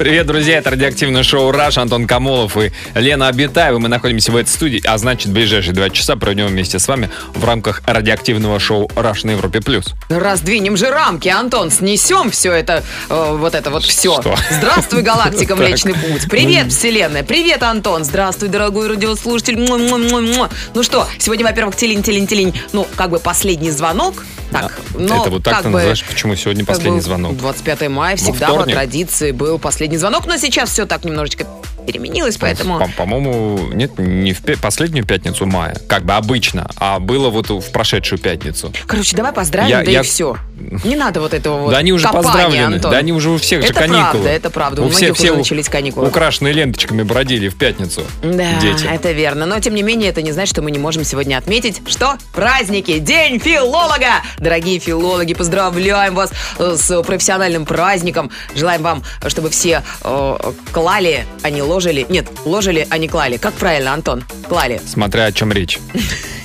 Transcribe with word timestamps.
Привет, 0.00 0.26
друзья, 0.26 0.56
это 0.56 0.70
радиоактивное 0.70 1.22
шоу 1.22 1.52
«Раш», 1.52 1.76
Антон 1.76 2.06
Камолов 2.06 2.56
и 2.56 2.72
Лена 2.94 3.28
Абитаева. 3.28 3.78
Мы 3.78 3.88
находимся 3.88 4.32
в 4.32 4.36
этой 4.36 4.48
студии, 4.48 4.80
а 4.86 4.96
значит, 4.96 5.30
ближайшие 5.30 5.74
два 5.74 5.90
часа 5.90 6.16
проведем 6.16 6.46
вместе 6.46 6.78
с 6.78 6.88
вами 6.88 7.10
в 7.34 7.44
рамках 7.44 7.82
радиоактивного 7.84 8.58
шоу 8.60 8.90
«Раш» 8.96 9.24
на 9.24 9.32
Европе+. 9.32 9.60
плюс. 9.60 9.92
Раздвинем 10.08 10.78
же 10.78 10.88
рамки, 10.88 11.28
Антон, 11.28 11.70
снесем 11.70 12.30
все 12.30 12.50
это, 12.52 12.82
э, 13.10 13.36
вот 13.36 13.54
это 13.54 13.68
вот 13.68 13.84
все. 13.84 14.18
Что? 14.22 14.34
Здравствуй, 14.50 15.02
галактика. 15.02 15.54
Млечный 15.60 15.92
Путь. 15.92 16.30
Привет, 16.30 16.72
Вселенная. 16.72 17.22
Привет, 17.22 17.62
Антон. 17.62 18.02
Здравствуй, 18.04 18.48
дорогой 18.48 18.88
радиослушатель. 18.88 19.58
Ну 19.58 20.82
что, 20.82 21.06
сегодня, 21.18 21.44
во-первых, 21.44 21.76
телень-телень-телень, 21.76 22.58
ну, 22.72 22.86
как 22.96 23.10
бы 23.10 23.18
последний 23.18 23.70
звонок. 23.70 24.24
Так, 24.50 24.80
но 24.94 25.22
это 25.22 25.30
вот 25.30 25.44
так 25.44 25.54
как 25.54 25.62
ты 25.62 25.68
называешь, 25.68 26.04
почему 26.04 26.34
сегодня 26.34 26.64
последний 26.64 27.00
звонок? 27.00 27.36
25 27.36 27.88
мая 27.88 28.16
всегда 28.16 28.48
по 28.48 28.64
традиции 28.64 29.30
был 29.30 29.58
последний 29.58 29.89
звонок, 29.96 30.26
но 30.26 30.36
сейчас 30.36 30.70
все 30.70 30.86
так 30.86 31.04
немножечко 31.04 31.46
переменилось, 31.86 32.36
поэтому... 32.36 32.78
По- 32.78 32.88
По-моему, 32.88 33.72
нет, 33.72 33.98
не 33.98 34.32
в 34.32 34.42
последнюю 34.60 35.06
пятницу 35.06 35.46
мая, 35.46 35.76
как 35.88 36.04
бы 36.04 36.12
обычно, 36.14 36.68
а 36.76 36.98
было 37.00 37.30
вот 37.30 37.48
в 37.50 37.70
прошедшую 37.72 38.18
пятницу. 38.18 38.72
Короче, 38.86 39.16
давай 39.16 39.32
поздравим, 39.32 39.70
Я- 39.70 39.82
да 39.82 39.90
я- 39.90 40.00
и 40.00 40.02
все. 40.02 40.36
Не 40.84 40.96
надо 40.96 41.20
вот 41.20 41.34
этого 41.34 41.58
вот 41.62 41.70
да 41.70 41.78
они 41.78 41.92
уже 41.92 42.04
копания, 42.06 42.22
поздравлены, 42.24 42.74
Антон. 42.74 42.90
да 42.90 42.98
они 42.98 43.12
уже 43.12 43.30
у 43.30 43.38
всех 43.38 43.62
же 43.62 43.68
Это 43.68 43.80
каникулы. 43.80 44.02
правда, 44.10 44.28
это 44.28 44.50
правда. 44.50 44.82
У 44.82 44.88
многих 44.88 45.18
уже 45.18 45.34
начались 45.34 45.68
каникулы. 45.68 46.08
украшенные 46.08 46.52
ленточками 46.52 47.02
бродили 47.02 47.48
в 47.48 47.56
пятницу. 47.56 48.02
Да, 48.22 48.60
Дети. 48.60 48.84
это 48.90 49.12
верно. 49.12 49.46
Но, 49.46 49.58
тем 49.60 49.74
не 49.74 49.82
менее, 49.82 50.10
это 50.10 50.22
не 50.22 50.32
значит, 50.32 50.54
что 50.54 50.62
мы 50.62 50.70
не 50.70 50.78
можем 50.78 51.04
сегодня 51.04 51.36
отметить, 51.38 51.82
что 51.88 52.14
праздники, 52.32 52.98
День 52.98 53.38
филолога! 53.40 54.22
Дорогие 54.38 54.78
филологи, 54.78 55.34
поздравляем 55.34 56.14
вас 56.14 56.30
э, 56.58 56.76
с 56.78 57.02
профессиональным 57.02 57.64
праздником. 57.64 58.30
Желаем 58.54 58.82
вам, 58.82 59.02
чтобы 59.28 59.50
все 59.50 59.82
э, 60.04 60.36
клали, 60.72 61.26
а 61.42 61.50
не 61.50 61.62
ложили. 61.62 62.06
Нет, 62.08 62.28
ложили, 62.44 62.86
а 62.90 62.98
не 62.98 63.08
клали. 63.08 63.36
Как 63.36 63.54
правильно, 63.54 63.92
Антон? 63.94 64.24
Клали. 64.48 64.80
Смотря 64.86 65.24
о 65.26 65.32
чем 65.32 65.52
речь. 65.52 65.78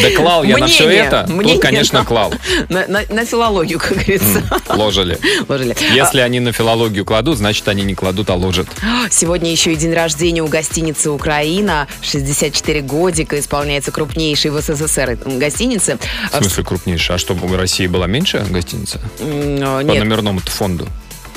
Да 0.00 0.10
клал 0.16 0.42
я 0.44 0.56
на 0.56 0.66
все 0.66 0.88
это? 0.88 1.26
мнение 1.28 1.54
Тут, 1.54 1.62
конечно, 1.62 1.98
на- 2.00 2.04
клал. 2.04 2.32
На, 2.68 2.86
на- 2.86 3.02
на 3.10 3.24
филологию, 3.26 3.78
как 3.78 3.92
говорится. 3.92 4.42
Ложили. 4.68 5.18
Ложили. 5.48 5.76
Если 5.94 6.20
они 6.20 6.40
на 6.40 6.52
филологию 6.52 7.04
кладут, 7.04 7.38
значит, 7.38 7.66
они 7.68 7.82
не 7.82 7.94
кладут, 7.94 8.30
а 8.30 8.34
ложат. 8.34 8.66
Сегодня 9.10 9.50
еще 9.50 9.72
и 9.72 9.76
день 9.76 9.92
рождения 9.92 10.42
у 10.42 10.48
гостиницы 10.48 11.10
«Украина». 11.10 11.86
64 12.02 12.80
годика 12.82 13.38
исполняется 13.38 13.90
крупнейшей 13.92 14.50
в 14.50 14.60
СССР 14.60 15.18
гостинице. 15.26 15.98
В 16.32 16.36
смысле 16.38 16.64
крупнейшая? 16.64 17.16
А 17.16 17.18
что, 17.18 17.34
у 17.34 17.56
России 17.56 17.86
была 17.86 18.06
меньше 18.06 18.44
гостиница? 18.50 19.00
М, 19.20 19.58
По 19.86 19.94
номерному 19.94 20.40
фонду. 20.40 20.88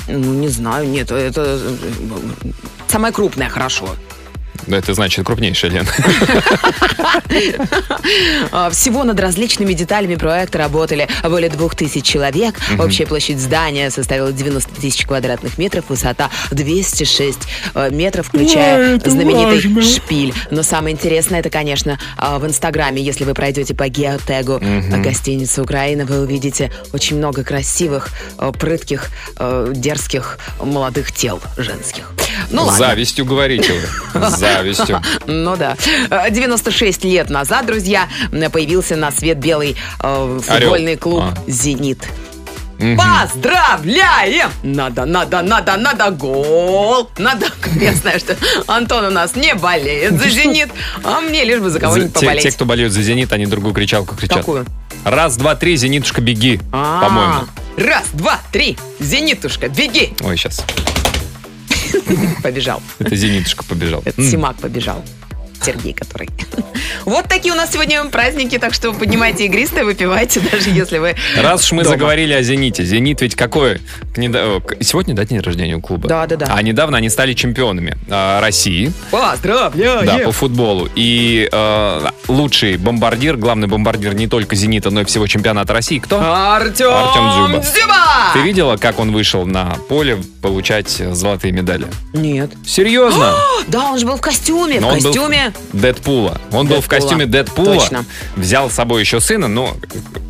ну, 0.08 0.34
не 0.34 0.48
знаю, 0.48 0.88
нет, 0.88 1.10
это 1.10 1.42
э, 1.44 1.70
самая 2.88 3.12
крупная, 3.12 3.48
хорошо. 3.48 3.88
Да, 4.66 4.78
это 4.78 4.94
значит 4.94 5.24
крупнейшая, 5.24 5.70
Лен. 5.70 5.88
А, 8.52 8.70
Всего 8.70 9.04
над 9.04 9.18
различными 9.20 9.72
деталями 9.72 10.14
проекта 10.14 10.58
работали 10.58 11.08
более 11.24 11.50
двух 11.50 11.74
тысяч 11.74 12.04
человек. 12.04 12.54
Общая 12.78 13.06
площадь 13.06 13.38
здания 13.40 13.90
составила 13.90 14.32
90 14.32 14.80
тысяч 14.80 15.04
квадратных 15.06 15.58
метров, 15.58 15.86
высота 15.88 16.30
206 16.50 17.38
э, 17.74 17.90
метров, 17.90 18.28
включая 18.28 18.98
знаменитый 19.00 19.82
шпиль. 19.82 20.32
Но 20.50 20.62
самое 20.62 20.94
интересное, 20.94 21.40
это, 21.40 21.50
конечно, 21.50 21.98
а, 22.16 22.38
в 22.38 22.46
Инстаграме. 22.46 23.02
Если 23.02 23.24
вы 23.24 23.34
пройдете 23.34 23.74
по 23.74 23.88
геотегу 23.88 24.60
гостиницы 25.02 25.62
Украина, 25.62 26.04
вы 26.04 26.20
увидите 26.20 26.70
очень 26.92 27.16
много 27.16 27.44
красивых, 27.44 28.08
э, 28.38 28.52
прытких, 28.58 29.10
э, 29.38 29.72
дерзких 29.74 30.38
молодых 30.60 31.12
тел 31.12 31.40
женских. 31.56 32.12
Ну 32.50 32.64
ладно. 32.64 32.78
завистью 32.78 33.24
говорите 33.24 33.72
вы. 33.72 34.20
Завистью. 34.54 35.02
Ну 35.26 35.56
да. 35.56 35.76
Э, 36.10 36.30
96 36.30 37.04
лет 37.04 37.30
назад, 37.30 37.66
друзья, 37.66 38.08
появился 38.52 38.96
на 38.96 39.10
свет 39.10 39.38
белый 39.38 39.76
э, 40.02 40.40
футбольный 40.42 40.92
Орел. 40.92 40.98
клуб 40.98 41.24
А. 41.24 41.34
«Зенит». 41.46 42.06
Поздравляем! 42.78 44.50
Надо, 44.62 45.06
надо, 45.06 45.40
надо, 45.42 45.76
надо 45.78 46.10
гол! 46.10 47.08
Надо, 47.16 47.46
я 47.80 47.94
знаю, 47.94 48.18
что 48.20 48.36
Антон 48.66 49.06
у 49.06 49.10
нас 49.10 49.34
не 49.34 49.54
болеет 49.54 50.18
за 50.20 50.28
«Зенит», 50.28 50.68
а 51.02 51.20
мне 51.20 51.44
лишь 51.44 51.60
бы 51.60 51.70
за 51.70 51.80
кого-нибудь 51.80 52.12
те, 52.12 52.20
те, 52.20 52.26
поболеть. 52.26 52.54
кто 52.54 52.64
болеют 52.66 52.92
за 52.92 53.02
«Зенит», 53.02 53.32
они 53.32 53.46
другую 53.46 53.72
кричалку 53.74 54.14
кричат. 54.14 54.38
Какую? 54.38 54.66
Раз, 55.04 55.36
два, 55.36 55.54
три, 55.54 55.76
«Зенитушка, 55.76 56.20
беги», 56.20 56.60
А, 56.72 57.00
по-моему. 57.02 57.34
Раз, 57.78 58.04
два, 58.12 58.40
три, 58.52 58.76
«Зенитушка», 59.00 59.68
беги! 59.68 60.12
Ой, 60.22 60.36
сейчас. 60.36 60.62
Побежал. 62.42 62.82
Это 62.98 63.16
«Зенитушка» 63.16 63.64
побежал. 63.64 64.02
Это. 64.04 64.22
Симак 64.22 64.56
побежал. 64.56 65.02
Сергей, 65.64 65.92
который. 65.92 66.28
Вот 67.04 67.26
такие 67.28 67.52
у 67.52 67.56
нас 67.56 67.72
сегодня 67.72 68.04
праздники, 68.04 68.58
так 68.58 68.74
что 68.74 68.92
поднимайте 68.92 69.46
игристое, 69.46 69.84
выпивайте, 69.84 70.40
даже 70.40 70.70
если 70.70 70.98
вы 70.98 71.14
Раз 71.40 71.64
уж 71.64 71.72
мы 71.72 71.82
дома. 71.84 71.94
заговорили 71.94 72.32
о 72.32 72.42
«Зените», 72.42 72.84
«Зенит» 72.84 73.20
ведь 73.22 73.34
какой? 73.34 73.80
Сегодня, 74.14 75.14
да, 75.14 75.24
день 75.24 75.40
рождения 75.40 75.76
у 75.76 75.80
клуба? 75.80 76.08
Да, 76.08 76.26
да, 76.26 76.36
да. 76.36 76.46
А 76.50 76.62
недавно 76.62 76.98
они 76.98 77.08
стали 77.08 77.32
чемпионами 77.34 77.96
а, 78.10 78.40
России, 78.40 78.92
Поздравляем! 79.10 80.06
да, 80.06 80.18
по 80.18 80.32
футболу. 80.32 80.88
И 80.94 81.48
э, 81.50 82.06
лучший 82.28 82.76
бомбардир, 82.76 83.36
главный 83.36 83.68
бомбардир 83.68 84.14
не 84.14 84.26
только 84.26 84.56
«Зенита», 84.56 84.90
но 84.90 85.02
и 85.02 85.04
всего 85.04 85.26
чемпионата 85.26 85.72
России. 85.72 85.98
Кто? 85.98 86.20
Артем, 86.20 86.90
Артем 86.92 87.30
Дзюба. 87.30 87.62
Дзюба! 87.62 88.32
Ты 88.34 88.40
видела, 88.40 88.76
как 88.76 88.98
он 88.98 89.12
вышел 89.12 89.46
на 89.46 89.76
поле 89.88 90.18
получать 90.42 90.88
золотые 90.90 91.52
медали? 91.52 91.86
Нет. 92.12 92.50
Серьезно? 92.66 93.34
Да, 93.68 93.90
он 93.90 93.98
же 93.98 94.06
был 94.06 94.16
в 94.16 94.20
костюме, 94.20 94.78
Но 94.78 94.90
в 94.90 95.02
был 95.02 95.12
костюме. 95.46 95.66
Дэдпула. 95.72 96.40
Он 96.52 96.66
был 96.66 96.76
в 96.76 96.88
Дэдпула. 96.88 97.00
костюме 97.00 97.26
Дэдпула. 97.26 97.74
Точно. 97.74 98.04
Взял 98.36 98.70
с 98.70 98.74
собой 98.74 99.00
еще 99.00 99.20
сына, 99.20 99.48
но 99.48 99.76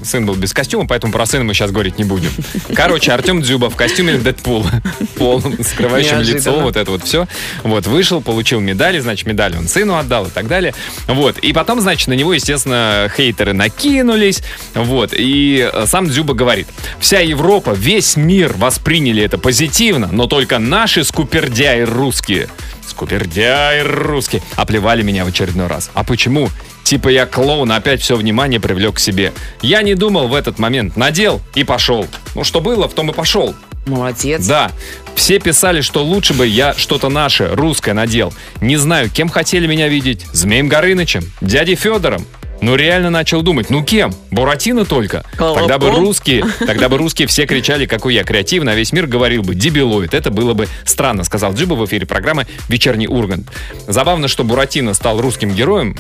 сын 0.03 0.25
был 0.25 0.35
без 0.35 0.53
костюма, 0.53 0.87
поэтому 0.87 1.13
про 1.13 1.27
сына 1.27 1.45
мы 1.45 1.55
сейчас 1.55 1.71
говорить 1.71 1.99
не 1.99 2.05
будем. 2.05 2.31
Короче, 2.75 3.13
Артем 3.13 3.43
Дзюба 3.43 3.71
в 3.71 3.77
костюме 3.77 4.19
Дэдпула. 4.19 4.71
Полным, 5.17 5.63
скрывающим 5.63 6.21
лицо, 6.21 6.61
вот 6.61 6.77
это 6.77 6.91
вот 6.91 7.05
все. 7.05 7.27
Вот, 7.63 7.87
вышел, 7.87 8.21
получил 8.21 8.61
медали, 8.61 8.99
значит, 8.99 9.27
медаль 9.27 9.57
он 9.57 9.69
сыну 9.69 9.97
отдал 9.97 10.27
и 10.27 10.31
так 10.31 10.49
далее. 10.49 10.75
Вот. 11.07 11.39
И 11.39 11.53
потом, 11.53 11.81
значит, 11.81 12.09
на 12.09 12.15
него, 12.15 12.33
естественно, 12.33 13.11
хейтеры 13.15 13.53
накинулись. 13.53 14.43
Вот. 14.75 15.11
И 15.13 15.69
э, 15.73 15.87
сам 15.87 16.09
Дзюба 16.09 16.35
говорит, 16.35 16.69
вся 17.01 17.21
Европа, 17.21 17.71
весь 17.71 18.17
мир 18.17 18.53
восприняли 18.57 19.23
это 19.23 19.39
позитивно, 19.39 20.09
но 20.13 20.27
только 20.27 20.59
наши 20.59 21.05
скупердяи 21.05 21.83
русские 21.83 22.49
скупердяи 22.97 23.83
русские, 23.83 24.43
оплевали 24.57 25.03
меня 25.07 25.25
в 25.25 25.29
очередной 25.29 25.67
раз. 25.67 25.91
А 25.95 26.05
почему? 26.05 26.51
Типа 26.85 27.09
я 27.09 27.27
клоун, 27.27 27.73
опять 27.73 28.03
все 28.03 28.17
внимание 28.17 28.61
привлек 28.61 28.97
к 28.97 28.99
себе. 28.99 29.33
Я 29.63 29.83
не 29.83 29.95
думал 29.95 30.29
в 30.29 30.35
этот 30.35 30.59
момент, 30.59 30.97
надел 30.97 31.41
и 31.55 31.65
пошел. 31.65 32.07
Ну 32.35 32.45
что 32.45 32.61
было, 32.61 32.89
в 32.89 32.95
том 32.95 33.11
и 33.11 33.15
пошел. 33.15 33.55
Молодец. 33.87 34.45
Да, 34.47 34.73
все 35.15 35.39
писали, 35.39 35.81
что 35.81 36.05
лучше 36.05 36.35
бы 36.35 36.47
я 36.47 36.75
что-то 36.75 37.09
наше, 37.09 37.49
русское 37.55 37.95
надел. 37.95 38.35
Не 38.61 38.77
знаю, 38.77 39.09
кем 39.11 39.29
хотели 39.29 39.67
меня 39.67 39.89
видеть, 39.89 40.27
Змеем 40.33 40.69
Горынычем, 40.69 41.23
дядей 41.41 41.77
Федором. 41.77 42.27
Ну 42.67 42.75
реально 42.75 43.11
начал 43.11 43.43
думать, 43.43 43.71
ну 43.71 43.85
кем? 43.85 44.13
Буратино 44.33 44.85
только. 44.85 45.25
Тогда 45.39 45.79
бы 45.79 45.87
Колобком? 45.87 46.01
русские, 46.01 46.45
тогда 46.59 46.89
бы 46.89 46.99
русские 46.99 47.29
все 47.29 47.47
кричали, 47.47 47.87
какой 47.87 48.15
я 48.15 48.25
креативный, 48.25 48.73
а 48.73 48.75
весь 48.75 48.91
мир 48.91 49.07
говорил 49.07 49.45
бы 49.45 49.55
дебилоид. 49.55 50.15
Это 50.15 50.33
было 50.33 50.53
бы 50.53 50.67
странно, 50.85 51.23
сказал 51.23 51.55
Джиба 51.55 51.75
в 51.75 51.87
эфире 51.87 52.07
программы 52.07 52.45
«Вечерний 52.69 53.07
Ургант». 53.07 53.53
Забавно, 53.87 54.27
что 54.27 54.43
Буратино 54.43 54.95
стал 54.95 55.21
русским 55.21 55.55
героем. 55.55 55.97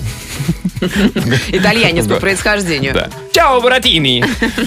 Итальянец 1.50 2.08
по 2.08 2.16
происхождению. 2.16 2.94
Да. 2.94 3.10
Чао, 3.32 3.60
Буратини! 3.60 4.24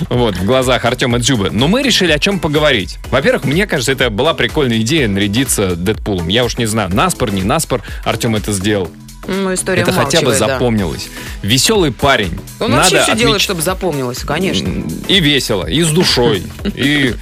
Вот, 0.08 0.38
в 0.38 0.46
глазах 0.46 0.86
Артема 0.86 1.20
Дзюбы. 1.20 1.50
Но 1.52 1.68
мы 1.68 1.84
решили 1.84 2.14
о 2.14 2.20
чем 2.20 2.40
поговорить. 2.40 2.98
Во-первых, 3.12 3.44
мне 3.44 3.68
кажется, 3.68 3.92
это 3.92 4.10
была 4.10 4.34
прикольная 4.34 4.80
идея 4.80 5.10
нарядиться 5.10 5.76
Дэдпулом. 5.76 6.30
Я 6.30 6.46
уж 6.46 6.58
не 6.58 6.66
знаю, 6.66 6.96
наспор, 6.96 7.34
не 7.34 7.44
наспор, 7.44 7.82
Артем 8.06 8.38
это 8.38 8.54
сделал. 8.54 8.90
Ну, 9.30 9.54
история 9.54 9.84
это 9.84 9.92
хотя 9.92 10.20
бы 10.22 10.28
умалчивает, 10.28 10.40
да. 10.40 10.48
запомнилось. 10.48 11.10
Веселый 11.44 11.92
парень. 11.92 12.40
Он 12.60 12.72
Надо 12.72 12.84
вообще 12.84 13.02
все 13.04 13.16
делает, 13.16 13.38
отмеч- 13.42 13.44
чтобы 13.44 13.62
запомнилось, 13.62 14.20
конечно. 14.20 14.68
И 15.08 15.20
весело, 15.20 15.66
и 15.70 15.82
с 15.82 15.90
душой, 15.90 16.44
и 16.76 17.16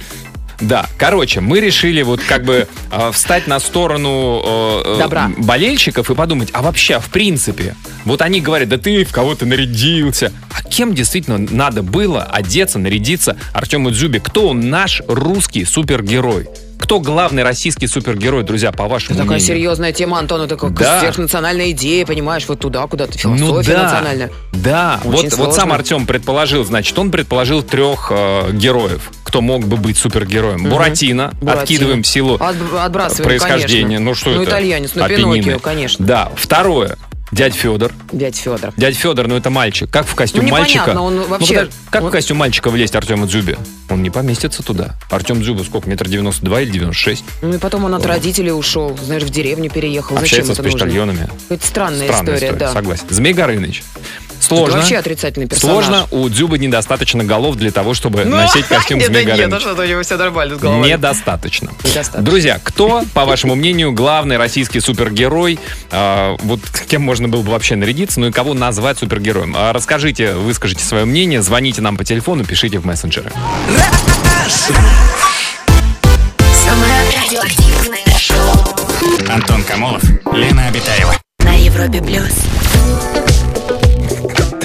Да, 0.60 0.86
короче, 0.96 1.40
мы 1.40 1.60
решили 1.60 2.02
вот 2.02 2.20
как 2.20 2.44
бы 2.44 2.66
э, 2.90 3.10
встать 3.12 3.46
на 3.46 3.60
сторону 3.60 4.42
э, 4.44 4.82
э, 4.96 4.98
Добра. 4.98 5.30
болельщиков 5.38 6.10
и 6.10 6.14
подумать, 6.16 6.48
а 6.52 6.62
вообще, 6.62 6.98
в 6.98 7.10
принципе, 7.10 7.76
вот 8.04 8.22
они 8.22 8.40
говорят, 8.40 8.68
да 8.68 8.76
ты 8.76 9.04
в 9.04 9.12
кого-то 9.12 9.46
нарядился. 9.46 10.32
А 10.52 10.62
кем 10.64 10.94
действительно 10.94 11.38
надо 11.38 11.84
было 11.84 12.24
одеться, 12.24 12.80
нарядиться 12.80 13.36
Артему 13.52 13.92
Дзюбе? 13.92 14.18
Кто 14.18 14.48
он 14.48 14.68
наш 14.68 15.00
русский 15.06 15.64
супергерой? 15.64 16.48
Кто 16.88 17.00
главный 17.00 17.42
российский 17.42 17.86
супергерой, 17.86 18.44
друзья, 18.44 18.72
по 18.72 18.88
вашему 18.88 19.10
Такая 19.18 19.32
мнению? 19.36 19.46
серьезная 19.46 19.92
тема, 19.92 20.18
Антон, 20.20 20.40
это 20.40 20.56
как 20.56 20.72
Да. 20.72 21.00
сверхнациональная 21.00 21.72
идея, 21.72 22.06
понимаешь, 22.06 22.46
вот 22.48 22.60
туда 22.60 22.86
куда-то, 22.86 23.12
Ну 23.24 23.36
философия 23.36 23.72
да, 23.74 23.82
национальная. 23.82 24.30
да. 24.54 24.98
Очень 25.04 25.28
Вот, 25.28 25.32
вот 25.34 25.54
сам 25.54 25.70
Артем 25.70 26.06
предположил, 26.06 26.64
значит, 26.64 26.98
он 26.98 27.10
предположил 27.10 27.62
трех 27.62 28.10
э, 28.10 28.52
героев, 28.52 29.10
кто 29.22 29.42
мог 29.42 29.66
бы 29.66 29.76
быть 29.76 29.98
супергероем. 29.98 30.62
Буратино, 30.64 31.34
Буратино. 31.42 31.60
откидываем 31.62 32.02
в 32.04 32.06
силу 32.06 32.36
От- 32.36 32.56
происхождения. 33.22 33.82
конечно. 33.82 34.04
Ну 34.06 34.14
что 34.14 34.30
Ну, 34.30 34.40
это? 34.44 34.50
итальянец, 34.52 34.92
ну. 34.94 35.06
Пиноккио, 35.06 35.58
конечно. 35.58 36.06
Да. 36.06 36.32
Второе. 36.36 36.96
Дядь 37.30 37.54
Федор. 37.54 37.92
Дядь 38.12 38.36
Федор. 38.36 38.72
Дядь 38.76 38.96
Федор, 38.96 39.26
ну 39.28 39.36
это 39.36 39.50
мальчик. 39.50 39.90
Как 39.90 40.06
в 40.06 40.14
костюм 40.14 40.44
Ну, 40.46 40.50
мальчика? 40.50 40.90
он 40.98 41.16
Ну, 41.16 41.26
вообще- 41.26 41.54
подожди, 41.54 41.72
как 41.90 42.02
он- 42.02 42.08
в 42.08 42.12
костюм 42.12 42.38
мальчика 42.38 42.70
влезть 42.70 42.94
Артема 42.96 43.26
Дзюбе? 43.26 43.58
Он 43.90 44.02
не 44.02 44.10
поместится 44.10 44.62
туда. 44.62 44.94
Артем 45.10 45.42
Дзюба 45.42 45.62
сколько? 45.62 45.88
Метр 45.88 46.08
девяносто 46.08 46.44
два 46.44 46.60
или 46.62 46.70
девяносто 46.70 47.02
шесть? 47.02 47.24
Ну 47.42 47.54
и 47.54 47.58
потом 47.58 47.84
он 47.84 47.94
от 47.94 48.04
родителей 48.06 48.52
ушел, 48.52 48.96
знаешь, 49.02 49.22
в 49.22 49.30
деревню 49.30 49.70
переехал. 49.70 50.16
Общается 50.16 50.54
с 50.54 50.56
Зачем 50.56 50.64
это 50.66 50.72
нужно? 50.72 50.78
почтальонами. 50.86 51.28
Это 51.50 51.66
странная, 51.66 52.06
Странная 52.08 52.34
история, 52.36 52.52
да. 52.52 52.72
согласен. 52.72 53.04
Змей 53.10 53.32
Горыныч. 53.34 53.82
Это 54.38 54.46
Сложно. 54.56 54.76
вообще 54.78 54.96
отрицательный 54.96 55.48
персонаж. 55.48 55.84
Сложно, 55.84 56.06
у 56.12 56.28
Дзюбы 56.28 56.58
недостаточно 56.58 57.24
голов 57.24 57.56
для 57.56 57.72
того, 57.72 57.92
чтобы 57.92 58.24
Ну, 58.24 58.36
носить 58.36 58.66
костюм 58.66 59.00
Змей 59.04 59.08
да 59.08 59.18
нет, 59.24 59.26
Горыныч. 59.36 59.50
ну 59.54 59.60
что-то 59.60 59.82
у 59.82 59.84
него 59.84 60.02
все 60.02 60.16
нормально 60.16 60.56
с 60.56 60.58
головой. 60.60 60.88
Недостаточно. 60.88 61.70
Недостаточно. 61.82 62.22
Друзья, 62.22 62.60
кто, 62.62 63.02
по 63.14 63.24
вашему 63.24 63.56
мнению, 63.56 63.92
главный 63.92 64.36
российский 64.36 64.78
супергерой? 64.78 65.58
А, 65.90 66.36
вот 66.44 66.60
кем 66.88 67.02
можно 67.02 67.17
было 67.26 67.42
бы 67.42 67.50
вообще 67.50 67.74
нарядиться, 67.74 68.20
ну 68.20 68.28
и 68.28 68.30
кого 68.30 68.54
назвать 68.54 68.98
супергероем? 68.98 69.54
А, 69.56 69.72
расскажите, 69.72 70.34
выскажите 70.34 70.84
свое 70.84 71.04
мнение, 71.04 71.42
звоните 71.42 71.82
нам 71.82 71.96
по 71.96 72.04
телефону, 72.04 72.44
пишите 72.44 72.78
в 72.78 72.86
мессенджеры. 72.86 73.32
Самое 76.64 76.92
радиоактивное 77.16 78.18
шоу 78.18 79.32
Антон 79.32 79.62
Камолов, 79.64 80.02
Лена 80.32 80.68
Обитаева. 80.68 81.14
на 81.40 81.54
Европе 81.54 82.00
плюс. 82.00 82.32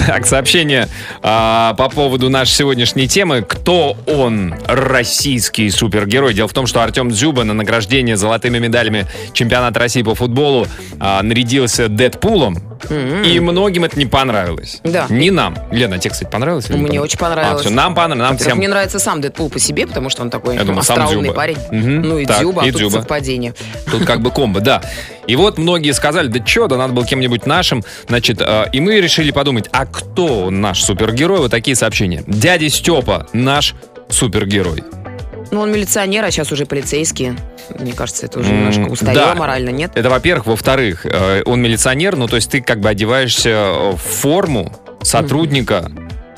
Так, 0.06 0.26
сообщение 0.26 0.88
а, 1.22 1.72
по 1.74 1.88
поводу 1.88 2.28
нашей 2.28 2.52
сегодняшней 2.52 3.08
темы. 3.08 3.40
Кто 3.40 3.96
он, 4.06 4.54
российский 4.66 5.70
супергерой? 5.70 6.34
Дело 6.34 6.46
в 6.46 6.52
том, 6.52 6.66
что 6.66 6.82
Артем 6.82 7.08
Дзюба 7.08 7.44
на 7.44 7.54
награждение 7.54 8.16
золотыми 8.16 8.58
медалями 8.58 9.06
чемпионата 9.32 9.80
России 9.80 10.02
по 10.02 10.14
футболу 10.14 10.66
а, 11.00 11.22
нарядился 11.22 11.88
Дэдпулом. 11.88 12.73
И 12.90 13.40
многим 13.40 13.84
это 13.84 13.98
не 13.98 14.06
понравилось. 14.06 14.80
Да. 14.84 15.06
Не 15.08 15.30
нам. 15.30 15.56
Лена, 15.70 15.98
тебе, 15.98 16.10
кстати, 16.10 16.30
понравилось? 16.30 16.68
не 16.68 16.76
Мне 16.76 16.84
понравилось? 16.86 17.10
очень 17.10 17.18
понравилось. 17.18 17.60
А, 17.60 17.64
все, 17.66 17.70
нам 17.70 17.94
понравилось. 17.94 18.28
Нам 18.30 18.38
всем 18.38 18.58
Мне 18.58 18.68
нравится 18.68 18.98
сам 18.98 19.20
Дэдпул 19.20 19.50
по 19.50 19.58
себе, 19.58 19.86
потому 19.86 20.10
что 20.10 20.22
он 20.22 20.30
такой 20.30 20.54
Я 20.56 20.64
думаю, 20.64 20.80
остроумный 20.80 21.32
парень. 21.32 21.58
Мгм. 21.70 22.02
Ну 22.02 22.18
и 22.18 22.26
Так, 22.26 22.38
Дзюба, 22.40 22.64
и 22.64 22.68
а 22.68 22.72
тут 22.72 22.80
Дзюба. 22.80 22.92
совпадение. 22.98 23.54
Тут 23.90 24.04
как 24.04 24.20
бы 24.20 24.30
комбо, 24.30 24.60
да. 24.60 24.82
И 25.26 25.36
вот 25.36 25.58
многие 25.58 25.92
сказали, 25.92 26.28
да 26.28 26.44
что, 26.44 26.66
да 26.66 26.76
надо 26.76 26.92
было 26.92 27.06
кем-нибудь 27.06 27.46
нашим. 27.46 27.82
Значит, 28.08 28.40
э, 28.40 28.66
и 28.72 28.80
мы 28.80 29.00
решили 29.00 29.30
подумать, 29.30 29.68
а 29.72 29.86
кто 29.86 30.50
наш 30.50 30.82
супергерой? 30.82 31.38
Вот 31.38 31.50
такие 31.50 31.76
сообщения. 31.76 32.22
Дядя 32.26 32.68
Степа 32.68 33.26
наш 33.32 33.74
супергерой. 34.08 34.82
Ну, 35.54 35.60
он 35.60 35.70
милиционер, 35.70 36.24
а 36.24 36.32
сейчас 36.32 36.50
уже 36.50 36.66
полицейский. 36.66 37.34
Мне 37.78 37.92
кажется, 37.92 38.26
это 38.26 38.40
уже 38.40 38.50
немножко 38.50 38.90
устарело 38.90 39.26
да. 39.26 39.34
морально, 39.36 39.70
нет? 39.70 39.92
Это, 39.94 40.10
во-первых. 40.10 40.46
Во-вторых, 40.46 41.06
э, 41.06 41.42
он 41.44 41.62
милиционер, 41.62 42.16
ну, 42.16 42.26
то 42.26 42.34
есть 42.34 42.50
ты 42.50 42.60
как 42.60 42.80
бы 42.80 42.88
одеваешься 42.88 43.70
в 43.92 43.96
форму 43.98 44.72
сотрудника 45.02 45.92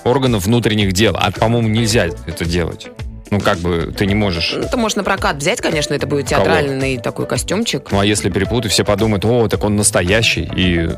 органов 0.04 0.44
внутренних 0.44 0.92
дел. 0.92 1.16
А, 1.18 1.30
по-моему, 1.30 1.68
нельзя 1.68 2.08
это 2.26 2.44
делать. 2.44 2.88
Ну, 3.30 3.40
как 3.40 3.56
бы 3.60 3.90
ты 3.96 4.04
не 4.04 4.14
можешь... 4.14 4.54
Ну, 4.54 4.68
ты 4.70 4.76
можешь 4.76 4.96
на 4.96 5.02
прокат 5.02 5.36
взять, 5.36 5.62
конечно, 5.62 5.94
это 5.94 6.06
будет 6.06 6.28
Кого? 6.28 6.44
театральный 6.44 6.98
такой 6.98 7.26
костюмчик. 7.26 7.90
Ну, 7.90 8.00
а 8.00 8.04
если 8.04 8.28
перепутать, 8.28 8.70
все 8.70 8.84
подумают, 8.84 9.24
о, 9.24 9.48
так 9.48 9.64
он 9.64 9.76
настоящий, 9.76 10.46
и 10.54 10.90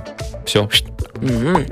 все. 0.45 0.69
Мгм. 1.21 1.67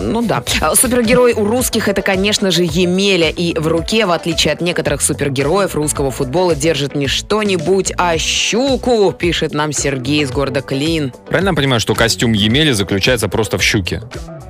Ну 0.00 0.22
да. 0.22 0.42
А 0.60 0.74
Супергерой 0.74 1.32
у 1.32 1.44
русских 1.44 1.88
это, 1.88 2.02
конечно 2.02 2.50
же, 2.50 2.62
Емеля. 2.64 3.30
И 3.30 3.58
в 3.58 3.66
руке, 3.66 4.06
в 4.06 4.10
отличие 4.10 4.52
от 4.52 4.60
некоторых 4.60 5.00
супергероев 5.02 5.74
русского 5.74 6.10
футбола, 6.10 6.54
держит 6.54 6.94
не 6.94 7.06
что-нибудь, 7.06 7.92
а 7.96 8.16
щуку, 8.18 9.12
пишет 9.12 9.52
нам 9.54 9.72
Сергей 9.72 10.22
из 10.22 10.30
города 10.30 10.60
Клин. 10.60 11.12
Правильно 11.28 11.50
я 11.50 11.54
понимаю, 11.56 11.80
что 11.80 11.94
костюм 11.94 12.32
Емели 12.32 12.72
заключается 12.72 13.28
просто 13.28 13.58
в 13.58 13.62
щуке? 13.62 14.02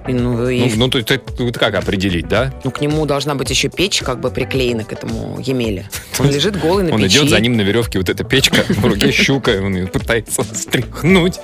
Ну, 0.08 0.48
и- 0.48 0.60
Ну, 0.60 0.70
ну 0.76 0.88
то, 0.88 1.02
то- 1.02 1.20
вот 1.42 1.58
как 1.58 1.74
определить, 1.74 2.28
да? 2.28 2.52
ну, 2.62 2.70
к 2.70 2.80
нему 2.80 3.06
должна 3.06 3.34
быть 3.34 3.50
еще 3.50 3.68
печь, 3.68 4.02
как 4.02 4.20
бы 4.20 4.30
приклеена 4.30 4.84
к 4.84 4.92
этому 4.92 5.40
Емеле. 5.40 5.88
Он 6.20 6.30
лежит 6.30 6.56
голый 6.60 6.84
на 6.84 6.94
Он 6.94 7.02
печи. 7.02 7.18
идет, 7.18 7.30
за 7.30 7.40
ним 7.40 7.56
на 7.56 7.62
веревке 7.62 7.98
вот 7.98 8.08
эта 8.08 8.22
печка, 8.22 8.64
в 8.68 8.84
руке 8.86 9.10
щука, 9.10 9.50
он 9.62 9.74
ее 9.76 9.86
пытается 9.88 10.44
стряхнуть. 10.54 11.40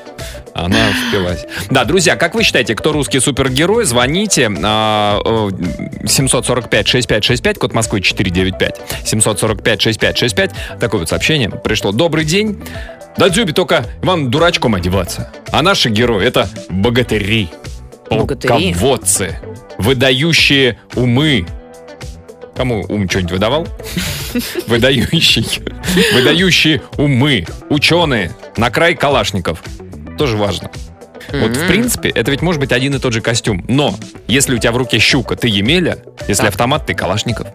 Она 0.55 0.77
впилась. 1.09 1.45
Да, 1.71 1.85
друзья, 1.85 2.15
как 2.17 2.35
вы 2.35 2.43
считаете, 2.45 2.75
кто 2.77 2.93
русский 2.93 3.19
супергерой? 3.21 3.85
Звоните. 3.93 4.51
а, 4.65 5.21
э, 5.23 5.51
745-6565, 6.07 7.59
код 7.59 7.75
Москвы 7.75 8.01
495. 8.01 8.81
745-6565. 9.05 10.79
Такое 10.81 11.01
вот 11.01 11.11
сообщение 11.11 11.51
пришло. 11.51 11.93
Добрый 11.93 12.25
день. 12.25 12.59
Да, 13.19 13.29
Дзюби, 13.29 13.53
только 13.53 13.85
вам 14.03 14.31
дурачком 14.31 14.75
одеваться. 14.77 15.31
А 15.51 15.61
наши 15.61 15.91
герои— 15.91 16.25
это 16.27 16.49
богатыри. 16.71 17.51
Богатыри? 18.09 18.73
Полководцы. 18.73 19.39
Выдающие 19.77 20.79
умы. 20.95 21.47
Кому 22.57 22.87
ум 22.89 23.11
что-нибудь 23.11 23.33
выдавал? 23.33 23.69
Выдающий. 24.69 25.47
Выдающие 26.15 26.81
умы. 26.97 27.45
Ученые. 27.69 28.33
На 28.57 28.71
край 28.71 28.95
калашников. 28.95 29.63
Тоже 30.17 30.39
важно. 30.39 30.71
Вот, 31.33 31.57
в 31.57 31.67
принципе, 31.67 32.09
это 32.11 32.31
ведь 32.31 32.43
может 32.43 32.61
быть 32.61 32.73
один 32.73 32.95
и 32.95 32.99
тот 32.99 33.13
же 33.13 33.21
костюм. 33.21 33.65
Но, 33.69 33.95
если 34.27 34.55
у 34.55 34.59
тебя 34.59 34.73
в 34.73 34.77
руке 34.77 34.99
щука, 34.99 35.37
ты 35.37 35.49
Емеля, 35.49 35.99
если 36.29 36.43
Так. 36.43 36.51
автомат, 36.51 36.87
ты 36.87 36.95
Калашников. 36.95 37.49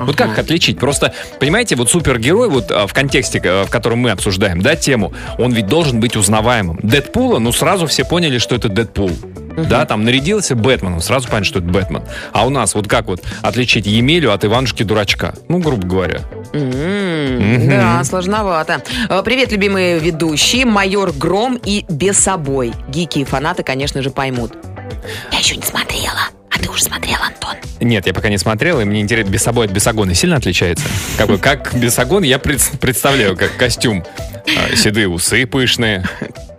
Вот 0.00 0.16
как 0.16 0.30
их 0.32 0.38
отличить? 0.38 0.78
Просто, 0.78 1.12
понимаете, 1.38 1.76
вот 1.76 1.90
супергерой, 1.90 2.48
вот 2.48 2.70
а, 2.70 2.86
в 2.86 2.92
контексте, 2.94 3.40
а, 3.44 3.64
в 3.66 3.70
котором 3.70 3.98
мы 4.00 4.10
обсуждаем, 4.10 4.60
да, 4.62 4.74
тему, 4.76 5.12
он 5.38 5.52
ведь 5.52 5.66
должен 5.66 6.00
быть 6.00 6.16
узнаваемым. 6.16 6.78
Дэдпула, 6.82 7.38
ну, 7.38 7.52
сразу 7.52 7.86
все 7.86 8.04
поняли, 8.04 8.38
что 8.38 8.54
это 8.56 8.68
Дэдпул. 8.68 9.10
Да, 9.68 9.84
там 9.84 10.04
нарядился 10.04 10.54
Бэтменом, 10.54 11.00
сразу 11.00 11.26
понятно, 11.26 11.44
что 11.44 11.58
это 11.58 11.68
Бэтмен. 11.68 12.02
А 12.32 12.46
у 12.46 12.50
нас 12.50 12.74
вот 12.74 12.88
как 12.88 13.06
вот 13.06 13.20
отличить 13.42 13.86
Емелю 13.86 14.32
от 14.32 14.44
Иванушки-дурачка? 14.44 15.34
Ну, 15.48 15.58
грубо 15.58 15.86
говоря. 15.86 16.20
М, 16.52 17.68
Да, 17.68 18.02
сложновато. 18.04 18.82
Э, 19.08 19.22
Привет, 19.24 19.52
любимые 19.52 19.98
ведущие. 19.98 20.64
Майор 20.64 21.12
Гром 21.12 21.58
и 21.64 21.84
Бесобой. 21.90 22.72
Гики 22.88 23.18
и 23.20 23.24
фанаты, 23.24 23.62
конечно 23.62 24.02
же, 24.02 24.10
поймут. 24.10 24.52
Я 25.32 25.38
еще 25.38 25.56
не 25.56 25.62
смотрела. 25.62 26.19
Ты 26.70 26.74
уже 26.74 26.84
смотрел, 26.84 27.18
Антон? 27.20 27.56
Нет, 27.80 28.06
я 28.06 28.14
пока 28.14 28.28
не 28.28 28.38
смотрел, 28.38 28.80
и 28.80 28.84
мне 28.84 29.00
интересно, 29.00 29.30
Бесобой 29.30 29.66
от 29.66 29.72
Бесогона 29.72 30.14
сильно 30.14 30.36
отличается? 30.36 30.86
Как, 31.18 31.26
бы, 31.26 31.36
как 31.36 31.74
Бесогон 31.74 32.22
я 32.22 32.38
пред- 32.38 32.62
представляю, 32.80 33.36
как 33.36 33.56
костюм. 33.56 34.04
А, 34.56 34.76
седые 34.76 35.08
усы 35.08 35.46
пышные, 35.46 36.04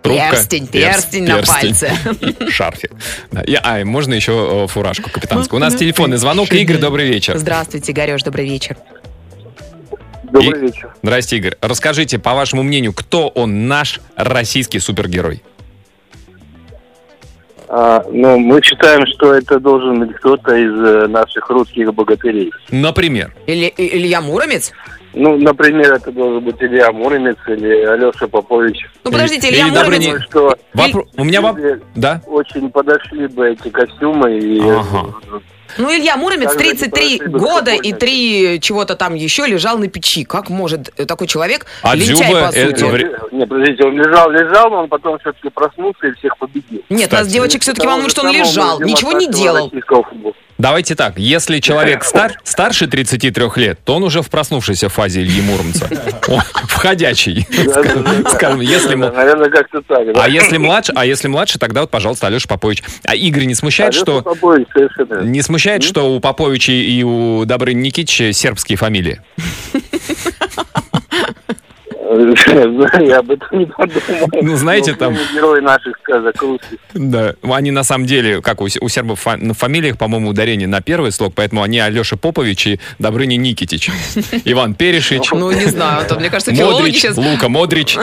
трубка, 0.04 0.32
Перстень, 0.32 0.68
перс- 0.68 1.06
перстень 1.06 1.24
на 1.24 1.42
пальце. 1.44 1.94
шарфик. 2.50 2.92
Да, 3.32 3.42
и- 3.42 3.54
а, 3.64 3.80
и 3.80 3.84
можно 3.86 4.14
еще 4.14 4.68
фуражку 4.70 5.10
капитанскую. 5.10 5.60
У 5.60 5.64
нас 5.64 5.76
телефонный 5.76 6.18
звонок. 6.18 6.52
Игорь, 6.52 6.78
добрый 6.78 7.08
вечер. 7.08 7.38
Здравствуйте, 7.38 7.94
Игореш, 7.94 8.22
добрый 8.24 8.46
вечер. 8.46 8.76
Добрый 10.24 10.60
И- 10.60 10.66
вечер. 10.72 10.94
Здрасте, 11.04 11.38
Игорь. 11.38 11.56
Расскажите, 11.62 12.20
по 12.20 12.34
вашему 12.34 12.64
мнению, 12.64 12.92
кто 12.94 13.30
он 13.30 13.68
наш 13.70 14.02
российский 14.18 14.80
супергерой? 14.80 15.42
А, 17.74 18.04
ну, 18.12 18.38
мы 18.38 18.62
считаем, 18.62 19.06
что 19.08 19.34
это 19.34 19.58
должен 19.58 20.00
быть 20.02 20.14
кто-то 20.18 20.54
из 20.54 20.74
э, 20.78 21.08
наших 21.08 21.50
русских 21.50 21.94
богатырей. 21.94 22.52
Например. 22.70 23.34
Или, 23.48 23.74
Илья 23.78 24.20
Муромец? 24.20 24.74
Ну, 25.14 25.38
например, 25.38 25.94
это 25.94 26.12
должен 26.12 26.44
быть 26.44 26.58
Илья 26.62 26.92
Муромец 26.92 27.38
или 27.48 27.72
Алеша 27.86 28.28
Попович. 28.28 28.78
Ну, 29.06 29.12
подождите, 29.12 29.48
Или 29.48 29.56
Илья 29.56 29.68
Добрыни- 29.70 29.84
Муромец... 29.86 30.04
Думаю, 30.06 30.22
что 30.22 30.58
Вопро- 30.74 31.08
У 31.16 31.24
меня 31.24 31.40
воп... 31.40 31.58
люди 31.58 31.82
Да? 31.96 32.22
очень 32.26 32.70
подошли 32.70 33.28
бы 33.28 33.52
эти 33.52 33.70
костюмы 33.70 34.38
и 34.38 34.60
Ага. 34.60 35.06
Э, 35.78 35.82
Ну, 35.82 35.94
Илья 35.96 36.18
Муромец 36.18 36.50
Как 36.54 36.60
же 36.60 36.70
33 36.70 37.16
это 37.18 37.30
года 37.30 37.72
и 37.72 37.78
прикольно. 37.94 37.98
3 38.00 38.60
чего-то 38.62 38.96
там 38.96 39.16
еще 39.16 39.46
лежал 39.46 39.78
на 39.78 39.88
печи. 39.88 40.24
Как 40.24 40.50
может 40.50 40.92
э, 40.98 41.06
такой 41.06 41.28
человек, 41.28 41.66
А 41.82 41.96
лентяй, 41.96 42.16
Дзюба 42.16 42.40
по 42.52 42.56
это 42.56 42.70
сути? 42.78 42.84
вре- 42.92 43.20
Не, 43.32 43.46
подождите, 43.46 43.84
он 43.84 43.98
лежал, 43.98 44.30
лежал, 44.32 44.70
но 44.70 44.80
он 44.84 44.90
потом 44.90 45.20
все-таки 45.20 45.50
проснулся 45.50 46.08
и 46.08 46.12
всех 46.14 46.38
победил. 46.38 46.82
Нет, 46.90 47.12
нас 47.12 47.22
Кстати. 47.22 47.34
девочек 47.34 47.62
все-таки 47.62 47.88
волнует, 47.88 48.12
что 48.12 48.22
он 48.22 48.32
лежал, 48.32 48.80
ничего 48.82 49.14
не 49.14 49.28
делал. 49.28 49.72
Давайте 50.58 50.94
так, 50.94 51.18
если 51.18 51.60
человек 51.60 52.04
стар, 52.04 52.34
старше 52.44 52.86
33 52.86 53.34
лет, 53.56 53.80
то 53.84 53.96
он 53.96 54.04
уже 54.04 54.22
в 54.22 54.30
проснувшейся 54.30 54.90
фазе 54.90 55.22
Ильи 55.22 55.42
Муромца. 55.42 55.90
Он 56.28 56.42
входящий. 56.68 57.48
Да-да-да. 57.66 58.30
Скажем, 58.36 58.62
если 58.62 58.94
мы... 58.94 59.10
Наверное, 59.10 59.50
как-то 59.50 59.82
так. 59.82 60.00
А 60.16 60.30
если 60.30 60.58
младше, 60.58 60.94
а 60.96 61.04
если 61.06 61.28
младше, 61.28 61.58
тогда 61.58 61.82
вот, 61.82 61.90
пожалуйста, 61.90 62.28
Алеша 62.28 62.48
Попович. 62.48 62.84
А 63.06 63.16
Игорь 63.16 63.46
не 63.46 63.56
смущает, 63.56 63.96
что 63.96 64.24
не 65.24 65.42
смущает, 65.42 65.61
что 65.84 66.16
у 66.16 66.20
Поповича 66.20 66.72
и 66.72 67.04
у 67.04 67.46
Добрыни 67.46 67.82
Никитича 67.82 68.34
сербские 68.34 68.78
фамилии? 68.78 69.22
Я 72.52 73.20
об 73.20 73.32
этом 73.32 73.60
не 73.60 73.66
подумал. 73.66 74.30
Ну, 74.42 74.56
знаете, 74.56 74.94
там- 74.94 75.16
Герои 75.34 75.62
наших 75.62 75.98
сказок 76.04 76.42
русских. 76.42 76.78
Да. 76.94 77.36
Они 77.44 77.72
на 77.72 77.84
самом 77.84 78.06
деле, 78.06 78.42
как 78.42 78.62
у, 78.62 78.68
сербов 78.68 79.26
на 79.38 79.54
фамилиях, 79.54 79.98
по-моему, 79.98 80.30
ударение 80.30 80.68
на 80.68 80.82
первый 80.82 81.12
слог, 81.12 81.34
поэтому 81.36 81.64
они 81.64 81.80
Алеша 81.80 82.18
Попович 82.18 82.68
и 82.68 82.80
Добрыня 83.00 83.36
Никитич. 83.38 83.90
Иван 84.46 84.74
Перешич. 84.76 85.32
Ну, 85.32 85.52
не 85.52 85.66
знаю, 85.66 86.08
то, 86.08 86.16
мне 86.16 86.30
кажется, 86.30 86.52
Модрич. 86.54 87.06
Лука 87.16 87.50
Модрич 87.50 87.98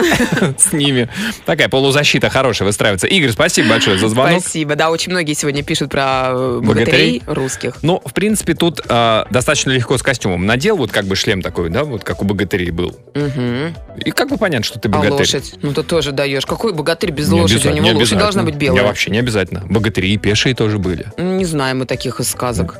с 0.57 0.73
ними. 0.73 1.09
Такая 1.45 1.69
полузащита 1.69 2.29
хорошая 2.29 2.65
выстраивается. 2.65 3.07
Игорь, 3.07 3.31
спасибо 3.31 3.69
большое 3.69 3.97
за 3.97 4.07
звонок. 4.07 4.41
Спасибо. 4.41 4.75
Да, 4.75 4.89
очень 4.89 5.11
многие 5.11 5.33
сегодня 5.33 5.63
пишут 5.63 5.91
про 5.91 6.29
э, 6.31 6.59
Богатырей? 6.63 7.21
русских. 7.27 7.77
Ну, 7.81 8.01
в 8.05 8.13
принципе, 8.13 8.53
тут 8.53 8.81
а, 8.87 9.27
достаточно 9.29 9.71
легко 9.71 9.97
с 9.97 10.03
костюмом. 10.03 10.45
Надел 10.45 10.77
вот 10.77 10.91
как 10.91 11.05
бы 11.05 11.15
шлем 11.15 11.41
такой, 11.41 11.69
да, 11.69 11.83
вот 11.83 12.03
как 12.03 12.21
у 12.21 12.25
богатырей 12.25 12.71
был. 12.71 12.95
И 14.05 14.11
как 14.11 14.29
бы 14.29 14.37
понятно, 14.39 14.63
что 14.65 14.79
ты 14.79 14.87
А 14.87 14.91
богатырь. 14.91 15.11
лошадь? 15.13 15.53
Ну, 15.61 15.73
ты 15.73 15.83
тоже 15.83 16.11
даешь. 16.11 16.45
Какой 16.45 16.73
богатырь 16.73 17.11
без 17.11 17.29
Не 17.29 17.41
лошади? 17.41 17.67
У 17.67 17.71
него 17.73 17.85
не 17.87 17.93
лошадь 17.93 18.17
должна 18.17 18.43
быть 18.43 18.55
Не, 18.55 18.59
белая. 18.61 18.83
вообще 18.83 19.11
не 19.11 19.19
обязательно. 19.19 19.63
Богатыри 19.69 20.13
и 20.13 20.17
пешие 20.17 20.55
тоже 20.55 20.77
были. 20.79 21.05
Не 21.17 21.45
знаем 21.45 21.79
мы 21.79 21.85
таких 21.85 22.19
из 22.19 22.29
сказок. 22.29 22.79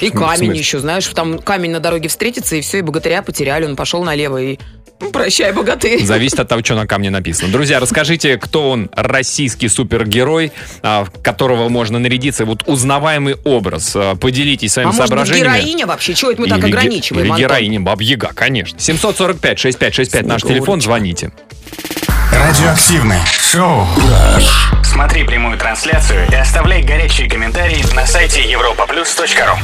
И 0.00 0.10
в 0.10 0.12
камень 0.14 0.54
еще, 0.56 0.78
знаешь, 0.78 1.06
там 1.08 1.38
камень 1.38 1.70
на 1.70 1.80
дороге 1.80 2.08
встретится, 2.08 2.56
и 2.56 2.60
все, 2.60 2.78
и 2.78 2.82
богатыря 2.82 3.22
потеряли, 3.22 3.64
он 3.64 3.76
пошел 3.76 4.02
налево, 4.04 4.40
и 4.42 4.58
ну, 4.98 5.10
прощай, 5.10 5.52
богатырь. 5.52 6.02
Зависит 6.02 6.40
от 6.40 6.48
того, 6.48 6.64
что 6.64 6.74
на 6.74 6.86
камне 6.86 7.10
написано. 7.10 7.52
Друзья, 7.52 7.80
расскажите, 7.80 8.38
кто 8.38 8.70
он, 8.70 8.88
российский 8.94 9.68
супергерой, 9.68 10.52
а, 10.82 11.04
в 11.04 11.10
которого 11.22 11.68
можно 11.68 11.98
нарядиться, 11.98 12.46
вот 12.46 12.62
узнаваемый 12.66 13.34
образ. 13.44 13.92
А, 13.94 14.14
Поделитесь 14.16 14.72
своими 14.72 14.88
А 14.88 14.92
может 14.92 15.02
быть, 15.02 15.08
соображениями. 15.26 15.58
героиня 15.60 15.86
вообще? 15.86 16.14
Чего 16.14 16.30
это 16.30 16.40
мы 16.40 16.48
так 16.48 16.58
Или 16.60 16.70
ге- 16.70 16.76
ограничиваем, 16.78 17.24
Или 17.26 17.30
Антон? 17.32 17.46
героиня 17.46 17.80
Бабьяга, 17.80 18.30
конечно. 18.34 18.78
745-6565 18.78 20.22
наш 20.26 20.42
телефон, 20.42 20.80
звоните. 20.80 20.95
Радиоактивное 22.32 23.22
шоу. 23.26 23.86
Смотри 24.82 25.24
прямую 25.24 25.58
трансляцию 25.58 26.26
и 26.30 26.34
оставляй 26.34 26.82
горячие 26.82 27.28
комментарии 27.28 27.84
на 27.94 28.06
сайте 28.06 28.40
europaplus.ru 28.50 29.58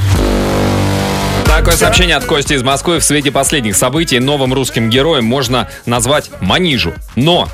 Такое 1.46 1.76
сообщение 1.76 2.16
от 2.16 2.26
Кости 2.26 2.52
из 2.52 2.62
Москвы. 2.62 2.98
В 2.98 3.04
свете 3.04 3.32
последних 3.32 3.76
событий 3.76 4.18
новым 4.18 4.52
русским 4.52 4.90
героем 4.90 5.24
можно 5.24 5.70
назвать 5.86 6.30
Манижу. 6.42 6.92
Но 7.16 7.48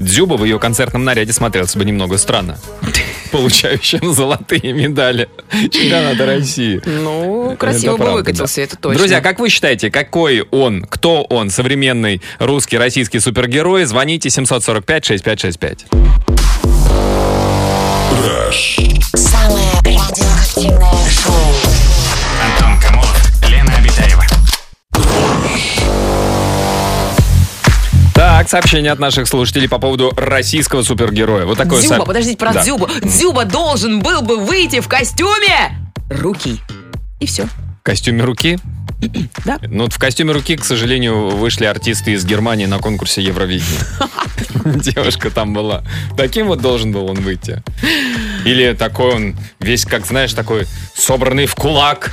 Дзюба 0.00 0.34
в 0.34 0.44
ее 0.44 0.58
концертном 0.58 1.04
наряде 1.04 1.32
смотрелся 1.32 1.78
бы 1.78 1.84
немного 1.84 2.18
странно. 2.18 2.58
Получающим 3.30 4.12
золотые 4.12 4.72
медали 4.72 5.28
чемпионата 5.70 6.26
России. 6.26 6.80
Ну, 6.84 7.56
красиво 7.58 7.80
Это 7.82 7.90
бы 7.92 7.96
правда, 7.98 8.14
выкатился, 8.18 8.56
да. 8.56 8.62
это 8.62 8.76
точно. 8.76 8.98
Друзья, 8.98 9.20
как 9.20 9.38
вы 9.40 9.48
считаете, 9.48 9.90
какой 9.90 10.42
он, 10.50 10.82
кто 10.82 11.22
он, 11.22 11.50
современный 11.50 12.20
русский, 12.38 12.78
российский 12.78 13.20
супергерой? 13.20 13.84
Звоните 13.84 14.28
745-6565. 14.28 15.86
Самое 19.14 19.70
радиоактивное 19.84 21.10
шоу. 21.10 21.83
Так, 28.44 28.50
сообщение 28.50 28.92
от 28.92 28.98
наших 28.98 29.26
слушателей 29.28 29.68
по 29.68 29.78
поводу 29.78 30.12
российского 30.16 30.82
супергероя. 30.82 31.46
Вот 31.46 31.58
такое 31.58 31.80
Дзюба, 31.80 31.96
со- 31.96 32.02
подождите, 32.02 32.36
про 32.36 32.52
Да. 32.52 32.62
Дзюбу. 32.62 32.88
Дзюба 33.02 33.44
должен 33.44 34.00
был 34.00 34.22
бы 34.22 34.36
выйти 34.38 34.80
в 34.80 34.88
костюме 34.88 35.90
руки. 36.10 36.60
И 37.20 37.26
все. 37.26 37.44
В 37.44 37.82
костюме 37.82 38.22
руки? 38.22 38.58
Да. 39.44 39.58
Ну, 39.62 39.84
вот 39.84 39.92
в 39.92 39.98
костюме 39.98 40.32
руки, 40.32 40.56
к 40.56 40.64
сожалению, 40.64 41.30
вышли 41.30 41.64
артисты 41.64 42.12
из 42.12 42.24
Германии 42.24 42.64
на 42.66 42.78
конкурсе 42.78 43.22
Евровидения. 43.22 43.80
Девушка 44.64 45.30
там 45.30 45.52
была. 45.52 45.82
Таким 46.16 46.46
вот 46.46 46.60
должен 46.60 46.92
был 46.92 47.06
он 47.06 47.16
выйти. 47.16 47.62
Или 48.44 48.72
такой 48.74 49.14
он 49.14 49.36
весь, 49.60 49.84
как 49.84 50.06
знаешь, 50.06 50.32
такой 50.32 50.66
собранный 50.94 51.46
в 51.46 51.54
кулак. 51.54 52.12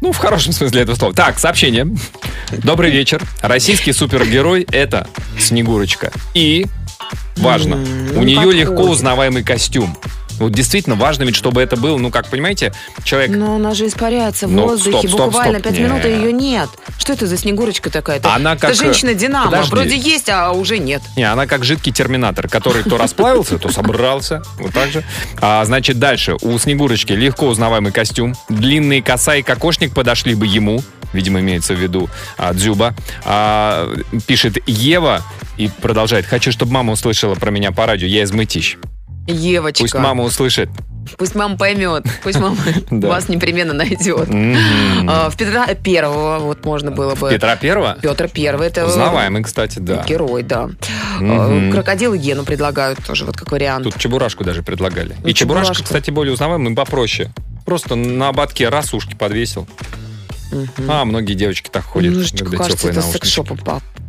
Ну, 0.00 0.12
в 0.12 0.16
хорошем 0.16 0.52
смысле 0.52 0.82
этого 0.82 0.96
слова. 0.96 1.14
Так, 1.14 1.38
сообщение. 1.38 1.86
Добрый 2.50 2.90
вечер. 2.90 3.22
Российский 3.42 3.92
супергерой— 3.92 4.66
это 4.72 5.06
Снегурочка. 5.38 6.10
И, 6.34 6.66
важно, 7.36 7.76
у 7.76 8.22
нее 8.22 8.36
подходит. 8.36 8.60
легко 8.60 8.82
узнаваемый 8.84 9.44
костюм. 9.44 9.96
Вот 10.40 10.52
действительно 10.52 10.96
важно 10.96 11.22
ведь, 11.24 11.36
чтобы 11.36 11.60
это 11.62 11.76
был, 11.76 11.98
ну, 11.98 12.10
как 12.10 12.26
понимаете, 12.28 12.72
человек... 13.04 13.30
Но 13.36 13.56
она 13.56 13.74
же 13.74 13.86
испаряется 13.86 14.48
в 14.48 14.50
Ну, 14.52 14.62
воздухе. 14.66 14.98
стоп, 14.98 15.10
стоп, 15.10 15.26
Буквально 15.26 15.58
стоп. 15.60 15.70
пять 15.72 15.80
минут, 15.80 16.04
и 16.04 16.08
Не. 16.08 16.14
ее 16.14 16.32
нет. 16.32 16.68
Что 16.98 17.12
это 17.12 17.26
за 17.26 17.36
снегурочка 17.36 17.90
такая? 17.90 18.16
Это, 18.16 18.34
Она 18.34 18.54
это 18.54 18.62
как, 18.62 18.70
э, 18.70 18.74
женщина-динамо. 18.74 19.50
подожди. 19.50 19.70
Вроде 19.70 19.96
есть, 19.96 20.28
а 20.30 20.50
уже 20.52 20.78
нет. 20.78 21.02
Не, 21.16 21.24
она 21.30 21.46
как 21.46 21.64
жидкий 21.64 21.92
терминатор, 21.92 22.48
который 22.48 22.82
то 22.82 22.96
расплавился, 22.96 23.58
то 23.58 23.70
собрался. 23.70 24.42
Вот 24.58 24.72
так 24.72 24.90
же. 24.90 25.04
А, 25.40 25.64
значит, 25.64 25.98
дальше. 25.98 26.36
У 26.40 26.58
Снегурочки 26.58 27.12
легко 27.12 27.46
узнаваемый 27.46 27.92
костюм. 27.92 28.34
Длинные 28.48 29.02
коса 29.02 29.36
и 29.36 29.42
кокошник 29.42 29.94
подошли 29.94 30.34
бы 30.34 30.46
ему. 30.46 30.82
Видимо, 31.12 31.40
имеется 31.40 31.74
в 31.74 31.78
виду 31.78 32.08
а, 32.38 32.54
Дзюба. 32.54 32.94
А, 33.24 33.92
пишет 34.26 34.56
Ева 34.66 35.22
и 35.58 35.68
продолжает. 35.68 36.24
Хочу, 36.24 36.50
чтобы 36.50 36.72
мама 36.72 36.92
услышала 36.94 37.34
про 37.34 37.50
меня 37.50 37.72
по 37.72 37.84
радио. 37.84 38.06
Я 38.06 38.22
из 38.22 38.32
Мытищ. 38.32 38.76
Евочка. 39.26 39.82
Пусть 39.84 39.94
мама 39.94 40.24
услышит. 40.24 40.68
Пусть 41.18 41.34
мама 41.34 41.56
поймет. 41.56 42.04
Пусть 42.22 42.38
мама 42.38 42.56
вас 42.90 43.28
непременно 43.28 43.72
найдет. 43.72 44.28
А, 45.08 45.30
В 45.30 45.36
Петра 45.36 45.66
Первого 45.74 46.38
вот 46.38 46.64
можно 46.64 46.90
было 46.90 47.14
бы. 47.14 47.30
Петра 47.30 47.56
Первого? 47.56 47.96
Петр 48.00 48.28
Первый. 48.28 48.68
Это 48.68 48.86
Узнаваемый, 48.86 49.42
кстати, 49.42 49.78
да. 49.78 50.04
герой, 50.06 50.42
да. 50.42 50.70
А, 51.20 51.70
Крокодил 51.72 52.14
и 52.14 52.18
Гену 52.18 52.44
предлагают 52.44 53.04
тоже 53.04 53.24
вот 53.24 53.36
как 53.36 53.50
вариант. 53.50 53.84
Тут 53.84 53.98
Чебурашку 53.98 54.44
даже 54.44 54.62
предлагали. 54.62 55.16
Ну, 55.22 55.28
И 55.28 55.34
Чебурашка, 55.34 55.74
Чебурашка. 55.74 55.84
кстати, 55.84 56.10
более 56.10 56.32
узнаваемый 56.34 56.74
попроще. 56.74 57.32
Просто 57.64 57.94
на 57.94 58.28
ободке 58.28 58.68
раз 58.68 58.92
ушки 58.94 59.14
подвесил. 59.14 59.66
А, 60.88 61.04
многие 61.04 61.34
девочки 61.34 61.68
так 61.70 61.84
ходят, 61.84 62.14
когда 62.38 62.56
кажется, 62.58 62.88
это 62.88 63.00
наушники. 63.00 63.18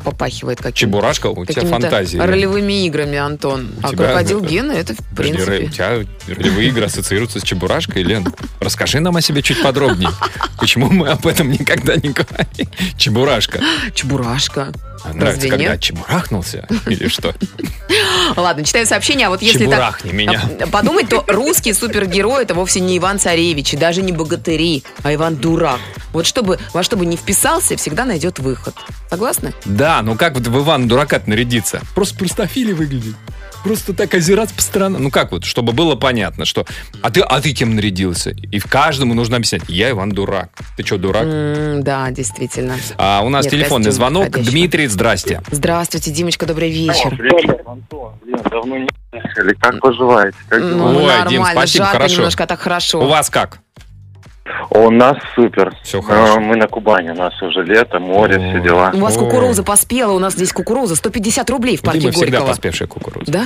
Попахивает 0.01 0.57
каким-то. 0.57 0.77
Чебурашка, 0.79 1.27
у 1.27 1.45
тебя 1.45 1.55
какими-то 1.61 1.81
фантазии. 1.81 2.17
ролевыми 2.17 2.85
играми, 2.85 3.17
Антон. 3.17 3.71
У 3.81 3.87
а 3.87 3.89
тебя- 3.89 4.05
крокодил 4.05 4.41
Гена 4.41 4.71
это, 4.71 4.93
в 4.93 4.97
Подожди, 5.15 5.33
принципе... 5.33 5.65
У 5.65 5.69
тебя 5.69 6.35
ролевые 6.35 6.69
игры 6.69 6.85
ассоциируются 6.85 7.39
с 7.39 7.43
Чебурашкой, 7.43 8.03
Лен. 8.03 8.25
Расскажи 8.59 8.99
нам 8.99 9.15
о 9.15 9.21
себе 9.21 9.41
чуть 9.41 9.61
подробнее. 9.61 10.09
Почему 10.59 10.89
мы 10.89 11.07
об 11.09 11.25
этом 11.27 11.49
никогда 11.51 11.95
не 11.95 12.09
говорим? 12.09 12.67
Чебурашка. 12.97 13.59
Чебурашка. 13.93 14.71
Нравится, 15.03 15.25
Разве 15.25 15.49
когда 15.49 15.71
нет? 15.71 15.81
чебурахнулся? 15.81 16.67
Или 16.87 17.07
что? 17.07 17.33
Ладно, 18.35 18.63
читаю 18.63 18.85
сообщение, 18.85 19.27
а 19.27 19.29
вот 19.29 19.41
если 19.41 19.65
так 19.65 19.99
Чебурахни 19.99 20.11
меня. 20.11 20.41
а, 20.61 20.67
подумать, 20.67 21.09
то 21.09 21.23
русский 21.27 21.73
супергерой 21.73 22.43
это 22.43 22.53
вовсе 22.53 22.79
не 22.79 22.97
Иван 22.97 23.19
Царевич, 23.19 23.73
и 23.73 23.77
даже 23.77 24.01
не 24.01 24.11
богатыри, 24.11 24.83
а 25.03 25.13
Иван 25.13 25.35
Дурак. 25.35 25.79
Вот 26.13 26.25
чтобы, 26.25 26.59
во 26.73 26.83
что 26.83 26.95
бы 26.97 27.05
не 27.05 27.17
вписался, 27.17 27.75
всегда 27.77 28.05
найдет 28.05 28.39
выход. 28.39 28.75
Согласны? 29.09 29.53
Да, 29.65 30.01
ну 30.01 30.15
как 30.15 30.35
вот 30.35 30.47
в 30.47 30.57
Иван 30.59 30.87
дурака 30.87 31.21
нарядиться? 31.25 31.81
Просто 31.95 32.17
простофили 32.17 32.73
выглядит. 32.73 33.15
Просто 33.63 33.93
так 33.93 34.13
озираться 34.13 34.55
по 34.55 34.61
сторонам. 34.61 35.03
Ну 35.03 35.11
как 35.11 35.31
вот, 35.31 35.43
чтобы 35.45 35.71
было 35.73 35.95
понятно, 35.95 36.45
что... 36.45 36.65
А 37.01 37.11
ты, 37.11 37.21
а 37.21 37.39
ты 37.41 37.53
кем 37.53 37.75
нарядился? 37.75 38.31
И 38.31 38.59
в 38.59 38.65
каждому 38.65 39.13
нужно 39.13 39.37
объяснять. 39.37 39.63
Я 39.67 39.91
Иван 39.91 40.11
Дурак. 40.11 40.49
Ты 40.77 40.83
что, 40.85 40.97
дурак? 40.97 41.25
М, 41.25 41.83
да, 41.83 42.09
действительно. 42.11 42.75
А, 42.97 43.21
у 43.23 43.29
нас 43.29 43.45
Нет, 43.45 43.51
телефонный 43.53 43.91
звонок. 43.91 44.25
подходящий. 44.25 44.51
Дмитрий, 44.51 44.87
здрасте. 44.87 45.41
Здравствуйте, 45.51 46.11
Димочка, 46.11 46.45
добрый 46.45 46.71
вечер. 46.71 47.15
Привет, 47.15 47.61
давно 48.49 48.77
не 48.77 48.89
слышали. 49.11 49.53
Как 49.59 49.79
поживаете? 49.79 50.37
Как? 50.49 50.59
Ну, 50.61 50.87
Ой, 50.87 50.93
нормально, 51.05 51.29
Дим, 51.29 51.45
спасибо, 51.51 51.85
жарко 51.85 51.97
хорошо. 51.99 52.15
немножко, 52.15 52.43
а 52.43 52.47
так 52.47 52.59
хорошо. 52.59 53.01
У 53.01 53.07
вас 53.07 53.29
как? 53.29 53.59
У 54.71 54.89
нас 54.89 55.17
супер. 55.35 55.73
Всё 55.83 56.01
хорошо. 56.01 56.39
Мы 56.39 56.55
на 56.55 56.67
Кубани, 56.67 57.09
у 57.09 57.15
нас 57.15 57.39
уже 57.41 57.63
лето, 57.63 57.99
море, 57.99 58.37
Ой. 58.39 58.49
все 58.49 58.61
дела. 58.61 58.91
У 58.93 58.99
вас 58.99 59.15
кукуруза 59.15 59.63
поспела, 59.63 60.13
у 60.13 60.19
нас 60.19 60.33
здесь 60.33 60.51
кукуруза 60.51 60.95
150 60.95 61.49
рублей 61.49 61.77
в 61.77 61.81
парке 61.81 61.99
Дима 62.01 62.11
всегда 62.13 62.37
Горького. 62.39 62.47
поспевшая 62.49 62.87
кукуруза. 62.87 63.31
Да? 63.31 63.45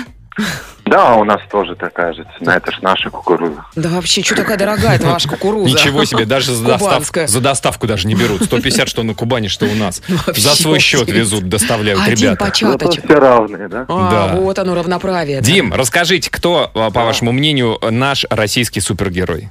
Да, 0.85 1.15
у 1.15 1.23
нас 1.23 1.39
тоже 1.49 1.75
такая 1.75 2.13
же 2.13 2.25
цена. 2.37 2.57
Это 2.57 2.71
ж 2.71 2.79
наша 2.81 3.09
кукуруза. 3.09 3.63
Да 3.75 3.89
вообще, 3.89 4.21
что 4.21 4.35
такая 4.35 4.57
дорогая 4.57 4.95
эта 4.97 5.07
ваша 5.07 5.29
кукуруза? 5.29 5.69
Ничего 5.69 6.03
себе, 6.05 6.25
даже 6.25 6.53
за, 6.53 6.63
достав- 6.65 6.79
Кубанская. 6.89 7.27
за 7.27 7.39
доставку 7.41 7.87
даже 7.87 8.07
не 8.07 8.15
берут. 8.15 8.43
150, 8.43 8.87
что 8.89 9.03
на 9.03 9.13
Кубани, 9.13 9.47
что 9.47 9.65
у 9.65 9.73
нас. 9.75 10.01
Вообще 10.27 10.41
За 10.41 10.55
свой 10.55 10.79
счет 10.79 11.09
везут, 11.09 11.47
доставляют 11.47 12.01
Один 12.01 12.17
ребята. 12.29 12.45
Початочек. 12.45 13.05
все 13.05 13.15
равные, 13.19 13.67
да? 13.69 13.85
А, 13.87 14.11
Да. 14.33 14.35
вот 14.39 14.59
оно, 14.59 14.75
равноправие. 14.75 15.39
да. 15.39 15.45
Дим, 15.45 15.73
расскажите, 15.73 16.29
кто, 16.29 16.69
а, 16.73 16.91
по 16.91 17.03
вашему 17.05 17.31
мнению, 17.31 17.77
наш 17.89 18.25
российский 18.29 18.81
супергерой? 18.81 19.49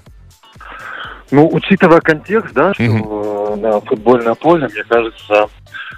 Ну, 1.31 1.49
учитывая 1.53 2.01
контекст, 2.01 2.53
да, 2.55 2.75
что 2.75 2.83
э, 2.83 3.57
на 3.57 3.81
футбольное 3.81 4.35
поле, 4.35 4.69
мне 4.73 4.85
кажется, 4.85 5.49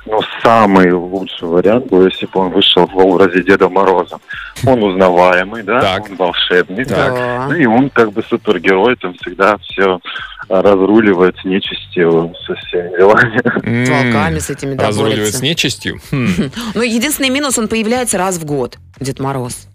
ну, 0.06 0.20
самый 0.42 0.92
лучший 0.92 1.48
вариант 1.48 1.86
был, 1.86 2.04
если 2.06 2.26
бы 2.26 2.40
он 2.40 2.50
вышел 2.50 2.86
в 2.86 2.96
образе 2.96 3.42
Деда 3.42 3.68
Мороза. 3.68 4.18
Он 4.64 4.82
узнаваемый, 4.82 5.62
да, 5.62 5.80
Так. 5.80 6.10
он 6.10 6.16
волшебник. 6.16 6.86
Да. 6.88 7.46
Ну, 7.48 7.54
и 7.54 7.66
он 7.66 7.90
как 7.90 8.12
бы 8.12 8.22
супергерой, 8.22 8.96
там 8.96 9.14
всегда 9.14 9.58
все 9.58 10.00
разруливает 10.48 11.36
с 11.38 11.44
нечистью, 11.44 12.32
со 12.46 12.54
всеми 12.54 12.96
делами. 12.96 13.84
С 13.84 13.88
волками 13.88 14.38
с 14.38 14.50
этими, 14.50 14.74
да, 14.74 14.88
Разруливает 14.88 15.34
с 15.34 15.42
нечистью? 15.42 16.00
Хм. 16.10 16.28
Ну, 16.74 16.82
единственный 16.82 17.30
минус, 17.30 17.58
он 17.58 17.68
появляется 17.68 18.16
раз 18.16 18.36
в 18.36 18.44
год, 18.44 18.78
Дед 19.00 19.18
Мороз. 19.18 19.68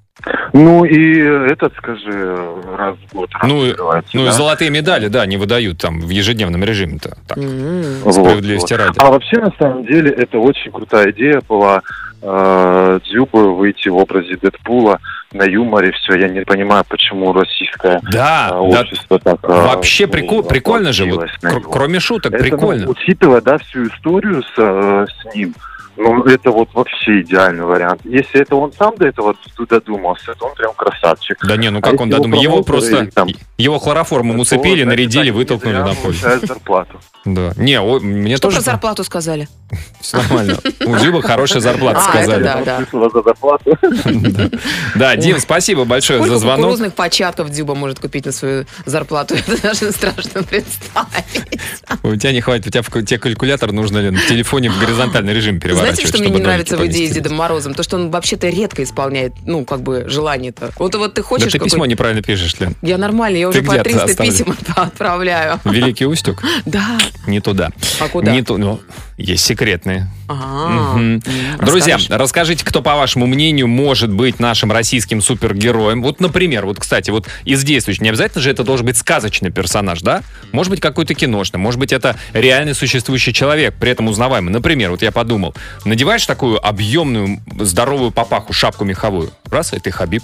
Ну, 0.54 0.84
и 0.86 1.20
этот, 1.52 1.74
скажи, 1.78 2.38
раз 2.78 2.96
в 3.10 3.16
год 3.16 3.30
Ну, 3.44 3.66
и- 3.66 3.76
ну 4.14 4.22
и 4.24 4.26
да? 4.26 4.32
золотые 4.32 4.70
медали, 4.70 5.08
да, 5.08 5.26
не 5.26 5.38
выдают 5.38 5.80
там 5.80 6.00
в 6.02 6.10
ежедневном 6.10 6.64
режиме-то. 6.64 7.18
Так. 7.28 7.38
Вот, 7.38 8.14
справедливости 8.14 8.74
вот. 8.74 8.82
ради. 8.82 9.00
А 9.00 9.10
вообще, 9.10 9.38
на 9.40 9.52
самом 9.58 9.86
деле, 9.86 10.12
это 10.12 10.38
очень 10.40 10.72
крутая 10.72 11.12
идея 11.12 11.42
была 11.48 11.82
э, 12.22 13.00
Дзюбы 13.06 13.56
выйти 13.56 13.90
в 13.90 13.98
образе 13.98 14.38
Дэдпула 14.40 15.00
на 15.34 15.44
юморе. 15.44 15.92
Все, 15.94 16.16
я 16.20 16.28
не 16.28 16.42
понимаю, 16.42 16.84
почему 16.88 17.34
российское 17.34 18.00
Да, 18.12 18.50
э, 18.52 18.72
да, 18.72 18.82
общество 18.82 19.18
так... 19.20 19.38
э, 19.44 19.48
вообще 19.48 20.06
ну, 20.06 20.12
прикол, 20.12 20.44
прикольно 20.44 20.94
же, 20.94 21.06
вот, 21.06 21.30
кр- 21.42 21.62
кроме 21.62 22.00
шуток, 22.00 22.34
Это, 22.34 22.44
ну, 22.44 22.50
прикольно. 22.52 22.90
учитывая, 22.90 23.42
да, 23.42 23.58
всю 23.58 23.88
историю 23.88 24.44
с, 24.44 24.54
э, 24.58 25.06
с 25.08 25.36
ним, 25.36 25.56
ну, 25.98 26.24
это 26.24 26.52
вот 26.52 26.70
вообще 26.74 27.22
идеальный 27.22 27.66
вариант. 27.66 28.02
Если 28.04 28.42
это 28.42 28.56
он 28.56 28.72
сам 28.74 28.96
до 28.98 29.08
этого 29.08 29.36
додумался, 29.70 30.34
то 30.34 30.46
он 30.48 30.56
прям 30.56 30.74
красавчик. 30.74 31.38
Да 31.46 31.58
не, 31.58 31.70
ну 31.70 31.80
А 31.80 31.82
как 31.82 32.00
он 32.02 32.08
если 32.10 32.14
его 32.16 32.24
додумал? 32.24 32.42
Его 32.42 32.64
просто, 32.64 32.98
или 33.04 33.10
там- 33.10 33.28
его 33.58 33.80
хлороформом 33.80 34.40
усыпили, 34.40 34.84
значит, 34.84 34.88
нарядили, 34.88 35.30
вытолкнули 35.30 35.78
на 35.78 35.94
поле. 35.94 36.14
зарплату. 36.44 37.00
Да. 37.26 37.54
Не, 37.58 37.80
о, 37.80 38.00
мне 38.00 38.38
Что 38.38 38.48
тоже 38.48 38.58
про 38.58 38.64
зарплату 38.64 39.04
сказали? 39.04 39.48
все 40.02 40.18
нормально. 40.18 40.58
У 40.86 40.96
Дзюба 40.96 41.22
хорошая 41.22 41.62
зарплата, 41.62 42.00
А, 42.00 42.10
это 42.10 42.12
сказали. 42.24 42.44
да, 42.44 42.62
да. 42.64 42.78
Смысл 42.90 43.10
за 43.14 43.22
зарплату. 43.24 43.78
Да, 44.96 45.16
Дим, 45.16 45.40
спасибо 45.40 45.86
большое 45.86 46.24
за 46.26 46.38
звонок. 46.38 46.58
кукурузных 46.66 46.94
початков 46.94 47.50
Дзюба 47.50 47.76
может 47.76 48.00
купить 48.00 48.26
на 48.26 48.32
свою 48.32 48.66
зарплату? 48.86 49.36
Это 49.48 49.62
даже 49.62 49.92
страшно 49.92 50.44
представить. 50.44 51.60
У 52.04 52.16
тебя 52.16 52.32
не 52.34 52.42
хватит, 52.42 52.68
у 52.68 52.70
тебя 52.70 52.84
тебе 53.04 53.18
калькулятор 53.20 53.72
нужно 53.72 54.00
ли 54.00 54.10
в 54.16 54.28
телефоне 54.28 54.70
в 54.70 54.80
горизонтальный 54.80 55.34
режим 55.34 55.60
переворачивать, 55.60 56.00
Знаете, 56.00 56.18
что 56.18 56.24
мне 56.24 56.38
не 56.38 56.44
нравится 56.44 56.78
в 56.78 56.86
идее 56.86 57.10
с? 57.10 57.14
Дедом 57.14 57.36
Морозом? 57.36 57.74
То, 57.74 57.84
что 57.84 57.96
он 57.98 58.12
вообще-то 58.12 58.50
редко 58.50 58.84
исполняет, 58.84 59.34
ну, 59.46 59.66
как 59.66 59.82
бы, 59.82 60.06
желание-то. 60.08 60.72
Вот, 60.78 60.96
вот 60.96 61.14
ты 61.14 61.22
Да 61.22 61.28
хочешь 61.28 61.52
ты 61.52 61.58
какой- 61.60 61.70
письмо 61.70 61.86
неправильно 61.86 62.22
пишешь, 62.22 62.60
Лен. 62.60 62.76
Я 62.82 62.98
нормально, 62.98 63.38
я 63.38 63.50
уже 63.50 63.60
Ты 63.62 63.66
по 63.66 63.74
где 63.74 63.84
300 63.84 64.04
оставлен? 64.06 64.32
писем 64.32 64.56
отправляю. 64.76 65.60
Великий 65.66 66.06
Устюг? 66.06 66.44
Да. 66.66 66.98
Не 67.28 67.40
туда. 67.40 67.70
А 68.00 68.08
куда? 68.08 68.32
Не 68.32 68.42
ту- 68.42 68.58
ну, 68.58 68.80
есть 69.22 69.46
секретные. 69.46 70.08
Ага. 70.28 71.00
М, 71.00 71.22
Друзья, 71.60 71.98
расскажите, 72.10 72.66
кто, 72.66 72.82
по 72.82 72.96
вашему 72.96 73.28
мнению, 73.28 73.68
может 73.68 74.12
быть 74.12 74.40
нашим 74.40 74.72
российским 74.72 75.22
супергероем. 75.22 76.02
Вот, 76.02 76.20
например, 76.20 76.66
вот, 76.66 76.80
кстати, 76.80 77.10
вот 77.12 77.28
из 77.46 77.64
действующих, 77.64 78.02
не 78.02 78.10
обязательно 78.10 78.42
же 78.42 78.50
это 78.52 78.64
должен 78.64 78.86
быть 78.86 78.98
сказочный 78.98 79.52
персонаж, 79.52 80.02
да? 80.02 80.24
Может 80.52 80.72
быть, 80.72 80.82
какой-то 80.82 81.14
киношный, 81.14 81.60
может 81.60 81.80
быть, 81.80 81.94
это 81.94 82.16
реальный 82.34 82.74
существующий 82.74 83.34
человек, 83.34 83.76
при 83.80 83.92
этом 83.92 84.08
узнаваемый. 84.08 84.52
Например, 84.52 84.92
вот 84.92 85.02
я 85.02 85.12
подумал, 85.12 85.54
надеваешь 85.86 86.26
такую 86.26 86.66
объемную, 86.66 87.40
здоровую 87.60 88.12
папаху, 88.12 88.54
шапку 88.54 88.86
меховую, 88.86 89.32
раз, 89.50 89.74
и 89.74 89.80
ты 89.80 89.92
Хабиб. 89.92 90.24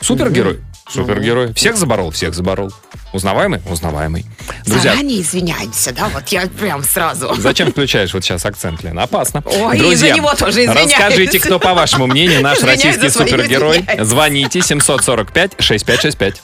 Супергерой. 0.00 0.60
Супергерой. 0.88 1.52
Всех 1.54 1.76
заборол, 1.76 2.10
всех 2.10 2.34
заборол. 2.34 2.72
Узнаваемый? 3.12 3.60
Узнаваемый. 3.68 4.24
Друзья, 4.66 4.92
Заранее 4.92 5.20
извиняемся, 5.20 5.92
да? 5.92 6.08
Вот 6.08 6.28
я 6.28 6.46
прям 6.46 6.82
сразу. 6.84 7.34
Зачем 7.38 7.70
включаешь 7.70 8.12
вот 8.14 8.24
сейчас 8.24 8.44
акцент, 8.46 8.82
Лен? 8.82 8.98
Опасно. 8.98 9.42
Ой, 9.44 9.94
за 9.94 10.10
него 10.10 10.32
тоже 10.34 10.64
извиняюсь. 10.64 10.92
расскажите, 10.92 11.38
кто, 11.40 11.58
по 11.58 11.74
вашему 11.74 12.06
мнению, 12.06 12.40
наш 12.42 12.58
Извиняюсь 12.58 12.84
российский 12.84 13.08
супергерой. 13.10 13.80
извиняюсь. 13.80 14.08
Звоните 14.08 14.58
745-6565. 14.60 16.34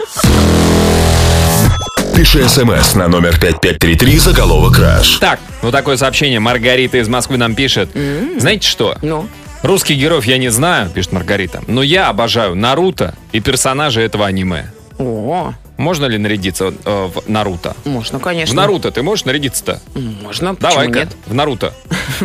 Пиши 2.16 2.48
смс 2.48 2.94
на 2.94 3.08
номер 3.08 3.38
5533 3.38 4.18
заголовок 4.18 4.76
«Краш». 4.76 5.16
Так, 5.18 5.38
вот 5.60 5.70
такое 5.72 5.96
сообщение. 5.98 6.40
Маргарита 6.40 6.96
из 6.98 7.08
Москвы 7.08 7.36
нам 7.36 7.54
пишет. 7.54 7.90
Знаете 8.38 8.66
что? 8.66 8.96
Ну, 9.02 9.28
Русских 9.62 9.96
героев 9.98 10.24
я 10.26 10.38
не 10.38 10.48
знаю, 10.50 10.90
пишет 10.90 11.12
Маргарита, 11.12 11.62
но 11.66 11.82
я 11.82 12.08
обожаю 12.08 12.54
Наруто 12.54 13.14
и 13.32 13.40
персонажей 13.40 14.04
этого 14.04 14.26
аниме. 14.26 14.66
о, 14.98 15.52
Можно 15.76 16.06
ли 16.06 16.16
нарядиться 16.18 16.72
э, 16.84 17.08
в 17.14 17.28
Наруто? 17.28 17.74
можно, 17.84 18.18
конечно. 18.18 18.52
В 18.52 18.56
Наруто 18.56 18.90
ты 18.90 19.02
можешь 19.02 19.24
нарядиться-то? 19.26 19.80
Можно, 20.22 20.54
Давай-ка, 20.54 21.00
нет? 21.00 21.08
в 21.26 21.34
Наруто. 21.34 21.74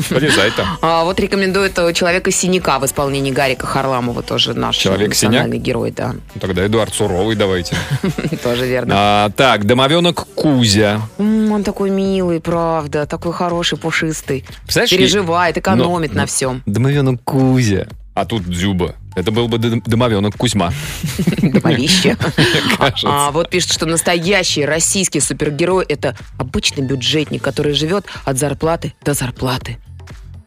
Полезай 0.09 0.51
там. 0.51 0.67
А, 0.81 1.03
вот 1.03 1.19
рекомендует 1.19 1.77
э, 1.79 1.91
Человека-синяка 1.93 2.79
в 2.79 2.85
исполнении 2.85 3.31
Гарика 3.31 3.65
Харламова, 3.65 4.21
тоже 4.21 4.53
наш 4.53 4.77
Человек-синяк? 4.77 5.31
национальный 5.33 5.57
герой, 5.57 5.91
да. 5.91 6.15
Тогда 6.39 6.65
Эдуард 6.65 6.93
Суровый 6.93 7.35
давайте. 7.35 7.75
Тоже 8.43 8.67
верно. 8.67 8.93
А, 8.95 9.29
так, 9.31 9.65
домовенок 9.65 10.27
Кузя. 10.35 11.01
М, 11.17 11.30
Он 11.51 11.63
такой 11.63 11.89
милый, 11.89 12.39
правда, 12.39 13.05
такой 13.05 13.33
хороший, 13.33 13.77
пушистый. 13.77 14.45
Представляешь, 14.63 14.89
Переживает, 14.91 15.57
экономит 15.57 16.13
но- 16.13 16.21
на 16.21 16.25
всем. 16.25 16.63
Домовенок 16.65 17.21
Кузя. 17.23 17.87
А 18.13 18.25
тут 18.25 18.43
Дзюба. 18.43 18.95
Это 19.15 19.31
был 19.31 19.49
бы 19.49 19.57
домовенок 19.57 20.37
Кузьма. 20.37 20.71
Домовище. 21.41 22.17
А 23.03 23.31
вот 23.31 23.49
пишет, 23.49 23.73
что 23.73 23.85
настоящий 23.85 24.65
российский 24.65 25.19
супергерой 25.19 25.85
это 25.85 26.15
обычный 26.37 26.85
бюджетник, 26.85 27.41
который 27.41 27.73
живет 27.73 28.05
от 28.23 28.37
зарплаты 28.37 28.93
до 29.03 29.13
зарплаты. 29.13 29.77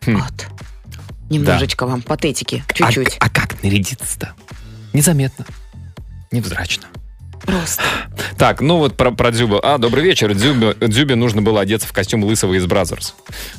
Хм. 0.07 0.17
Вот. 0.17 0.47
Немножечко 1.29 1.87
вам 1.87 2.01
патетики, 2.01 2.65
чуть-чуть. 2.73 3.17
А, 3.21 3.27
а 3.27 3.31
как 3.31 3.63
нарядиться-то? 3.63 4.33
Незаметно. 4.93 5.45
Невзрачно. 6.33 6.85
Просто. 7.47 7.83
Так, 8.39 8.61
ну 8.61 8.79
вот 8.79 8.97
про, 8.97 9.11
про 9.11 9.31
Дзюба. 9.31 9.61
А, 9.63 9.79
добрый 9.79 10.03
вечер. 10.03 10.33
Дзюбе, 10.35 10.75
Дзюбе 10.81 11.15
нужно 11.15 11.43
было 11.43 11.61
одеться 11.61 11.87
в 11.87 11.93
костюм 11.93 12.25
Лысого 12.25 12.55
из 12.55 12.67
Brazzers. 12.67 13.15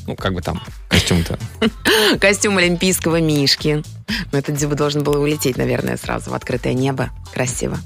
Ну, 0.08 0.16
как 0.16 0.34
бы 0.34 0.42
там 0.42 0.62
костюм-то. 0.90 1.38
Костюм 2.20 2.58
олимпийского 2.58 3.22
мишки. 3.22 3.84
Но 4.32 4.38
этот 4.38 4.56
Дзюба 4.56 4.76
должен 4.76 5.04
был 5.04 5.22
улететь, 5.22 5.58
наверное, 5.58 5.98
сразу 5.98 6.32
в 6.32 6.34
открытое 6.34 6.74
небо. 6.74 7.10
Красиво. 7.34 7.78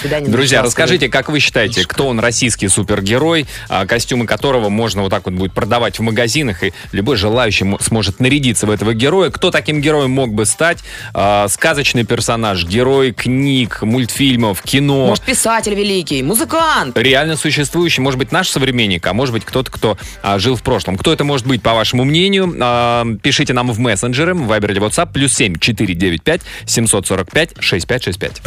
Свидание 0.00 0.30
Друзья, 0.30 0.62
расскажите, 0.62 1.08
как 1.08 1.28
вы 1.28 1.40
считаете, 1.40 1.84
кто 1.86 2.08
он 2.08 2.20
российский 2.20 2.68
супергерой, 2.68 3.46
а, 3.68 3.86
костюмы 3.86 4.26
которого 4.26 4.68
можно 4.68 5.02
вот 5.02 5.10
так 5.10 5.24
вот 5.24 5.34
будет 5.34 5.52
продавать 5.52 5.98
в 5.98 6.02
магазинах, 6.02 6.62
и 6.62 6.72
любой 6.92 7.16
желающий 7.16 7.64
мо- 7.64 7.78
сможет 7.80 8.20
нарядиться 8.20 8.66
в 8.66 8.70
этого 8.70 8.94
героя? 8.94 9.30
Кто 9.30 9.50
таким 9.50 9.80
героем 9.80 10.10
мог 10.10 10.32
бы 10.32 10.46
стать? 10.46 10.78
А, 11.14 11.48
сказочный 11.48 12.04
персонаж, 12.04 12.64
герой 12.64 13.12
книг, 13.12 13.82
мультфильмов, 13.82 14.62
кино. 14.62 15.06
Может, 15.08 15.24
писатель 15.24 15.74
великий, 15.74 16.22
музыкант. 16.22 16.96
реально 16.96 17.36
существующий, 17.36 18.00
может 18.00 18.18
быть, 18.18 18.30
наш 18.32 18.48
современник, 18.48 19.06
а 19.06 19.12
может 19.12 19.32
быть, 19.32 19.44
кто-то, 19.44 19.70
кто 19.70 19.98
а, 20.22 20.38
жил 20.38 20.54
в 20.56 20.62
прошлом. 20.62 20.96
Кто 20.96 21.12
это 21.12 21.24
может 21.24 21.46
быть, 21.46 21.62
по 21.62 21.74
вашему 21.74 22.04
мнению? 22.04 23.18
Пишите 23.22 23.52
нам 23.52 23.72
в 23.72 23.78
мессенджеры, 23.78 24.34
в 24.34 24.50
Viber 24.50 24.70
или 24.70 24.80
WhatsApp, 24.80 25.10
плюс 25.12 25.34
7 25.34 25.58
495 25.58 26.42
745 26.66 27.54
6565. 27.60 28.42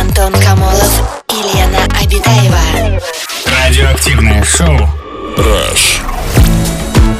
Антон 0.00 0.32
Камолов 0.42 1.22
и 1.28 1.56
Лена 1.56 1.84
Обитаева. 2.02 3.00
Радиоактивное 3.46 4.44
шоу. 4.44 4.78
«Раш». 5.36 6.00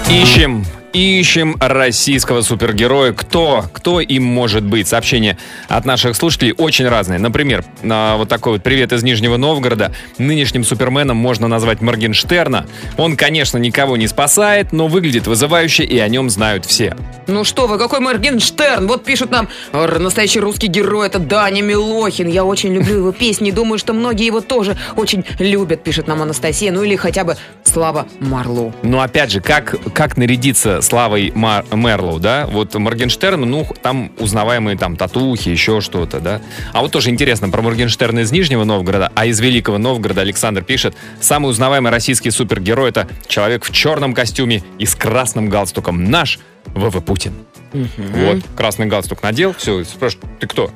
Ищем, 0.09 0.67
ищем 0.93 1.57
российского 1.61 2.43
супергероя. 2.43 3.13
Кто? 3.13 3.65
Кто 3.73 4.01
им 4.01 4.25
может 4.25 4.65
быть? 4.65 4.89
Сообщения 4.89 5.39
от 5.69 5.85
наших 5.85 6.17
слушателей 6.17 6.53
очень 6.57 6.89
разные. 6.89 7.19
Например, 7.19 7.65
а, 7.83 8.17
вот 8.17 8.29
такой 8.29 8.55
вот 8.55 8.63
привет 8.63 8.93
из 8.93 9.03
Нижнего 9.03 9.37
Новгорода. 9.37 9.93
Нынешним 10.19 10.65
суперменом 10.65 11.17
можно 11.17 11.49
назвать 11.49 11.81
Моргенштерна. 11.81 12.67
Он, 12.97 13.17
конечно, 13.17 13.59
никого 13.59 13.97
не 13.97 14.09
спасает, 14.09 14.73
но 14.73 14.89
выглядит 14.89 15.27
вызывающе, 15.27 15.85
и 15.85 15.99
о 15.99 16.09
нем 16.09 16.31
знают 16.31 16.65
все. 16.67 16.97
Ну 17.27 17.45
что 17.45 17.67
вы, 17.67 17.79
какой 17.79 18.01
Моргенштерн? 18.01 18.87
Вот 18.87 19.05
пишут 19.05 19.31
нам, 19.31 19.49
«Р- 19.73 19.99
настоящий 19.99 20.41
русский 20.41 20.67
герой, 20.67 21.07
это 21.07 21.19
Даня 21.19 21.63
Милохин. 21.63 22.29
Я 22.29 22.45
очень 22.45 22.73
люблю 22.75 22.97
его 22.97 23.13
песни, 23.13 23.51
думаю, 23.51 23.79
что 23.79 23.93
многие 23.93 24.27
его 24.27 24.41
тоже 24.41 24.77
очень 24.97 25.25
любят, 25.39 25.83
пишет 25.85 26.07
нам 26.09 26.23
Анастасия. 26.23 26.73
Ну 26.73 26.83
или 26.83 26.97
хотя 26.97 27.25
бы 27.25 27.37
Слава 27.65 28.09
Марлоу. 28.19 28.75
Но 28.83 29.01
опять 29.01 29.31
же, 29.31 29.41
как, 29.41 29.77
как 29.95 30.17
нарядиться 30.17 30.80
славой 30.81 31.33
Мар- 31.35 31.65
Мерлоу, 31.73 32.19
да? 32.19 32.47
Вот 32.47 32.75
Моргенштерн, 32.75 33.41
ну, 33.41 33.67
там 33.83 34.13
узнаваемые 34.19 34.77
там 34.77 34.97
татухи, 34.97 35.49
еще 35.49 35.81
что-то, 35.81 36.21
да? 36.21 36.41
А 36.73 36.81
вот 36.81 36.93
тоже 36.93 37.11
интересно, 37.11 37.49
про 37.51 37.63
Моргенштерна 37.63 38.21
из 38.21 38.33
Нижнего 38.33 38.65
Новгорода, 38.65 39.13
а 39.15 39.27
из 39.27 39.41
Великого 39.41 39.79
Новгорода 39.79 40.21
Александр 40.21 40.63
пишет, 40.63 40.95
самый 41.21 41.51
узнаваемый 41.51 41.91
российский 41.91 42.31
супергерой 42.31 42.91
это 42.91 43.09
человек 43.27 43.65
в 43.65 43.73
черном 43.73 44.15
костюме 44.15 44.63
и 44.79 44.87
с 44.87 44.95
красным 44.95 45.49
галстуком. 45.49 46.11
Наш 46.11 46.39
ВВ 46.67 47.03
Путин. 47.05 47.33
Вот, 47.73 48.39
красный 48.57 48.87
галстук 48.87 49.23
надел, 49.23 49.55
все, 49.55 49.85
спрашивают, 49.85 50.41
ты 50.41 50.47
кто? 50.47 50.71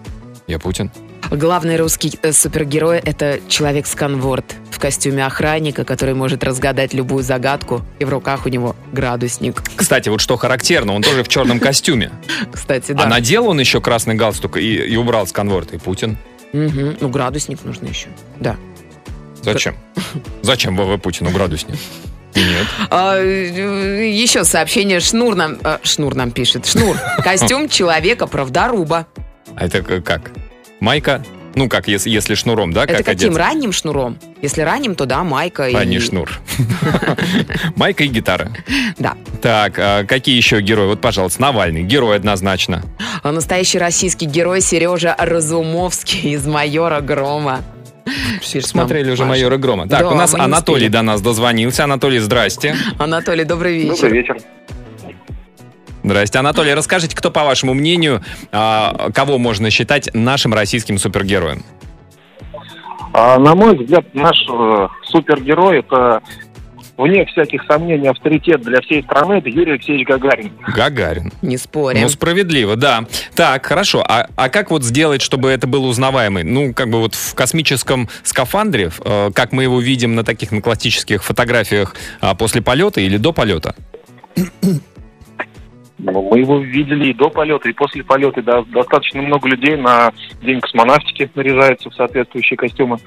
Я 0.46 0.58
Путин. 0.58 0.90
Главный 1.30 1.76
русский 1.76 2.18
э, 2.22 2.32
супергерой– 2.32 2.98
это 3.04 3.40
человек-сканворд 3.48 4.44
в 4.70 4.78
костюме 4.78 5.24
охранника, 5.24 5.84
который 5.84 6.14
может 6.14 6.44
разгадать 6.44 6.92
любую 6.92 7.24
загадку, 7.24 7.82
и 7.98 8.04
в 8.04 8.10
руках 8.10 8.44
у 8.44 8.50
него 8.50 8.76
градусник. 8.92 9.62
Кстати, 9.74 10.10
вот 10.10 10.20
что 10.20 10.36
характерно, 10.36 10.92
он 10.94 11.02
тоже 11.02 11.22
в 11.24 11.28
черном 11.28 11.60
костюме. 11.60 12.10
Кстати, 12.52 12.92
да. 12.92 13.04
А 13.04 13.06
надел 13.06 13.48
он 13.48 13.58
еще 13.58 13.80
красный 13.80 14.14
галстук 14.14 14.58
и, 14.58 14.76
и 14.76 14.96
убрал 14.96 15.26
с 15.26 15.32
конворта, 15.32 15.76
и 15.76 15.78
Путин. 15.78 16.18
Мгм. 16.52 16.98
Ну, 17.00 17.08
градусник 17.08 17.64
нужно 17.64 17.86
еще. 17.86 18.08
Да. 18.38 18.56
Зачем? 19.42 19.76
Зачем 20.42 20.76
ВВ 20.76 21.00
Путину 21.00 21.30
градусник? 21.30 21.76
Нет. 22.34 22.66
А, 22.90 23.18
еще 23.18 24.44
сообщение. 24.44 25.00
Шнур 25.00 25.34
нам, 25.34 25.58
э, 25.62 25.78
Шнур 25.82 26.14
нам 26.14 26.30
пишет. 26.30 26.66
Шнур. 26.66 26.96
Костюм 27.24 27.68
человека-правдоруба. 27.68 29.06
А 29.56 29.66
это 29.66 29.82
как? 29.82 30.32
Майка? 30.80 31.22
Ну, 31.54 31.68
как, 31.68 31.86
если, 31.86 32.10
если 32.10 32.34
шнуром, 32.34 32.72
да? 32.72 32.84
Это 32.84 32.94
как 32.94 33.06
каким? 33.06 33.30
одеться? 33.30 33.38
Ранним 33.38 33.72
шнуром? 33.72 34.18
Если 34.42 34.62
ранним, 34.62 34.96
то 34.96 35.06
да, 35.06 35.22
майка. 35.22 35.64
А, 35.64 35.84
и... 35.84 35.86
не 35.86 36.00
шнур. 36.00 36.40
Майка 37.76 38.04
и 38.04 38.08
гитара. 38.08 38.50
Да. 38.98 39.14
Так, 39.40 39.78
а 39.78 40.04
какие 40.04 40.36
еще 40.36 40.60
герои? 40.60 40.88
Вот, 40.88 41.00
пожалуйста, 41.00 41.40
Навальный. 41.40 41.82
Герой 41.82 42.16
однозначно. 42.16 42.82
А 43.22 43.30
настоящий 43.30 43.78
российский 43.78 44.26
герой 44.26 44.60
Сережа 44.60 45.14
Разумовский 45.16 46.32
из 46.34 46.46
«Майора 46.46 47.00
Грома». 47.00 47.62
Нам 48.04 48.62
Смотрели 48.62 49.10
уже. 49.10 49.24
«Майора 49.24 49.56
Грома». 49.56 49.88
Так, 49.88 50.10
у 50.10 50.14
нас 50.14 50.34
Анатолий 50.34 50.88
до 50.88 51.02
нас 51.02 51.20
дозвонился. 51.20 51.84
Анатолий, 51.84 52.18
здрасте. 52.18 52.76
Анатолий, 52.98 53.44
добрый 53.44 53.78
вечер. 53.78 53.94
Добрый 53.94 54.12
вечер. 54.12 54.36
Здрасте. 56.04 56.38
Анатолий, 56.38 56.74
расскажите, 56.74 57.16
кто, 57.16 57.30
по 57.30 57.44
вашему 57.44 57.72
мнению, 57.72 58.22
а, 58.52 59.10
кого 59.14 59.38
можно 59.38 59.70
считать 59.70 60.10
нашим 60.12 60.52
российским 60.52 60.98
супергероем? 60.98 61.64
А, 63.14 63.38
на 63.38 63.54
мой 63.54 63.74
взгляд, 63.74 64.04
наш 64.12 64.36
э, 64.50 64.88
супергерой 65.04 65.78
это 65.78 66.20
вне 66.98 67.24
всяких 67.26 67.62
сомнений 67.66 68.08
авторитет 68.08 68.60
для 68.60 68.80
всей 68.82 69.02
страны 69.02 69.34
это 69.34 69.48
Юрий 69.48 69.72
Алексеевич 69.72 70.06
Гагарин. 70.06 70.52
Гагарин. 70.68 71.32
Не 71.40 71.56
спорим. 71.56 72.02
Ну, 72.02 72.08
справедливо, 72.10 72.76
да. 72.76 73.04
Так, 73.34 73.64
хорошо. 73.64 74.04
А, 74.06 74.28
а 74.36 74.48
как 74.50 74.70
вот 74.70 74.82
сделать, 74.84 75.22
чтобы 75.22 75.48
это 75.48 75.66
было 75.66 75.86
узнаваемый? 75.86 76.44
Ну, 76.44 76.74
как 76.74 76.90
бы 76.90 77.00
вот 77.00 77.14
в 77.14 77.34
космическом 77.34 78.10
скафандре, 78.22 78.90
э, 79.04 79.30
как 79.34 79.52
мы 79.52 79.62
его 79.62 79.80
видим 79.80 80.14
на 80.14 80.22
таких 80.22 80.52
на 80.52 80.60
классических 80.60 81.24
фотографиях 81.24 81.96
а, 82.20 82.34
после 82.34 82.60
полета 82.60 83.00
или 83.00 83.16
до 83.16 83.32
полета? 83.32 83.74
Ну, 85.98 86.28
мы 86.28 86.40
его 86.40 86.58
видели 86.58 87.10
и 87.10 87.14
до 87.14 87.30
полета, 87.30 87.68
и 87.68 87.72
после 87.72 88.02
полета. 88.02 88.42
Да, 88.42 88.62
достаточно 88.62 89.22
много 89.22 89.48
людей 89.48 89.76
на 89.76 90.12
День 90.42 90.60
космонавтики 90.60 91.30
наряжаются 91.34 91.90
в 91.90 91.94
соответствующие 91.94 92.56
костюмы. 92.56 92.98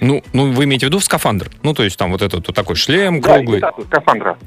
Ну, 0.00 0.22
ну, 0.32 0.50
вы 0.50 0.64
имеете 0.64 0.86
в 0.86 0.88
виду 0.88 0.98
в 0.98 1.04
скафандр? 1.04 1.50
Ну, 1.62 1.74
то 1.74 1.82
есть 1.84 1.98
там 1.98 2.10
вот 2.10 2.22
этот 2.22 2.46
вот 2.46 2.56
такой 2.56 2.74
шлем 2.74 3.20
Да, 3.20 3.34
круглый. 3.34 3.58
имитацию 3.58 3.84
скафандра. 3.86 4.38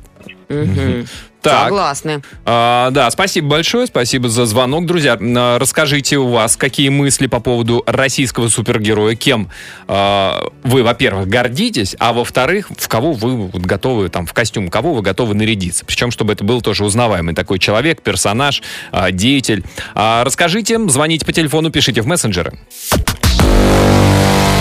Мгм. 0.49 1.05
Так, 1.45 1.65
Согласны. 1.65 2.21
а, 2.43 2.89
да, 2.89 3.11
спасибо 3.11 3.49
большое, 3.49 3.85
спасибо 3.85 4.29
за 4.29 4.47
звонок. 4.47 4.87
Друзья, 4.87 5.15
а, 5.21 5.59
расскажите 5.59 6.17
у 6.17 6.27
вас, 6.29 6.57
какие 6.57 6.89
мысли 6.89 7.27
по 7.27 7.39
поводу 7.39 7.83
российского 7.85 8.47
супергероя, 8.47 9.13
кем 9.13 9.51
а, 9.87 10.49
вы, 10.63 10.81
во-первых, 10.81 11.27
гордитесь, 11.27 11.95
а 11.99 12.13
во-вторых, 12.13 12.69
в 12.75 12.87
кого 12.87 13.13
вы 13.13 13.47
вот 13.47 13.61
готовы, 13.61 14.09
там, 14.09 14.25
в 14.25 14.33
костюм, 14.33 14.69
кого 14.69 14.95
вы 14.95 15.03
готовы 15.03 15.35
нарядиться. 15.35 15.85
Причем, 15.85 16.09
чтобы 16.09 16.33
это 16.33 16.43
был 16.43 16.61
тоже 16.63 16.83
узнаваемый 16.83 17.35
такой 17.35 17.59
человек, 17.59 18.01
персонаж, 18.01 18.63
а, 18.91 19.11
деятель. 19.11 19.63
А, 19.93 20.23
расскажите, 20.23 20.79
звоните 20.89 21.27
по 21.27 21.31
телефону, 21.31 21.69
пишите 21.69 22.01
в 22.01 22.07
мессенджеры. 22.07 22.57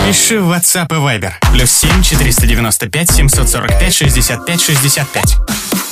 Пиши 0.07 0.39
в 0.39 0.51
WhatsApp 0.51 0.85
и 0.91 0.99
Viber. 0.99 1.31
Плюс 1.51 1.71
7 1.71 2.03
495 2.03 3.09
745 3.09 3.91
65 3.91 4.61
65. 4.61 5.84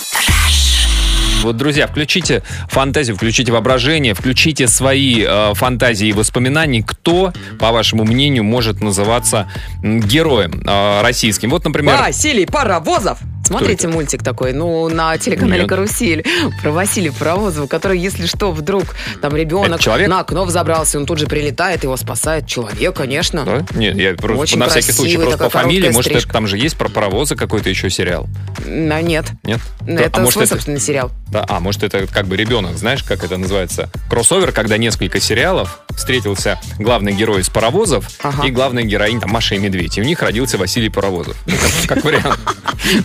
Вот, 1.42 1.58
друзья, 1.58 1.88
включите 1.88 2.44
фантазию, 2.70 3.16
включите 3.16 3.52
воображение, 3.52 4.14
включите 4.14 4.68
свои 4.68 5.24
э, 5.28 5.54
фантазии 5.56 6.08
и 6.08 6.14
воспоминания, 6.14 6.84
кто, 6.84 7.34
по 7.60 7.72
вашему 7.72 8.06
мнению, 8.06 8.44
может 8.44 8.82
называться 8.82 9.50
героем 9.82 10.64
э, 10.66 11.02
российским. 11.02 11.50
Вот, 11.50 11.66
например, 11.66 11.98
Василий 11.98 12.46
Паровозов. 12.46 13.20
Смотрите 13.46 13.88
мультик 13.88 14.24
такой, 14.24 14.54
ну, 14.54 14.90
на 14.90 15.18
телеканале 15.18 15.62
Нет. 15.62 15.70
«Карусель» 15.70 16.26
про 16.62 16.72
Василия 16.72 17.12
Паровозова, 17.12 17.68
который, 17.68 18.00
если 18.00 18.26
что, 18.26 18.52
вдруг 18.52 18.96
там 19.22 19.36
ребенок 19.36 19.86
на 19.86 20.20
окно 20.20 20.46
взобрался, 20.46 20.98
он 20.98 21.06
тут 21.06 21.20
же 21.20 21.28
прилетает, 21.28 21.84
его 21.84 21.98
спасает 21.98 22.48
человек, 22.48 22.96
конечно. 22.96 23.44
да? 23.46 23.66
Нет, 23.76 23.96
я 23.96 24.14
просто 24.14 24.42
Очень 24.42 24.60
на 24.60 24.70
всякий 24.70 24.92
случай 24.92 25.18
просто 25.18 25.38
по 25.38 25.50
фамилии, 25.50 25.90
может, 25.90 26.12
это, 26.12 26.28
там 26.28 26.48
же 26.48 26.58
есть 26.58 26.78
про 26.78 26.90
паровозы 26.90 27.36
какой-то 27.36 27.70
еще 27.70 27.90
сериал. 27.90 28.28
А, 28.66 29.02
нет, 29.02 29.26
Нет? 29.44 29.60
это 29.86 30.20
а 30.20 30.22
может, 30.22 30.34
свой 30.34 30.46
это, 30.46 30.54
собственный 30.54 30.80
сериал. 30.80 31.12
да, 31.30 31.46
а, 31.48 31.60
может, 31.60 31.84
это 31.84 32.08
как 32.08 32.28
бы 32.28 32.38
ребенок, 32.38 32.78
знаешь, 32.78 33.04
как 33.04 33.24
это 33.24 33.38
называется? 33.38 33.90
Кроссовер, 34.10 34.52
когда 34.52 34.78
несколько 34.78 35.20
сериалов 35.20 35.83
встретился 35.96 36.60
главный 36.80 37.14
герой 37.14 37.42
из 37.42 37.50
паровозов 37.50 38.10
Ага. 38.22 38.46
и 38.48 38.52
главная 38.52 38.84
героиня 38.84 39.22
там, 39.22 39.32
Маша 39.32 39.56
и 39.56 39.58
Медведь. 39.58 39.98
И 39.98 40.02
у 40.02 40.04
них 40.04 40.22
родился 40.22 40.58
Василий 40.58 40.90
Паровозов. 40.90 41.36
Ну, 41.46 41.54
как- 41.88 41.96
как 41.96 42.04
вариант. 42.06 42.40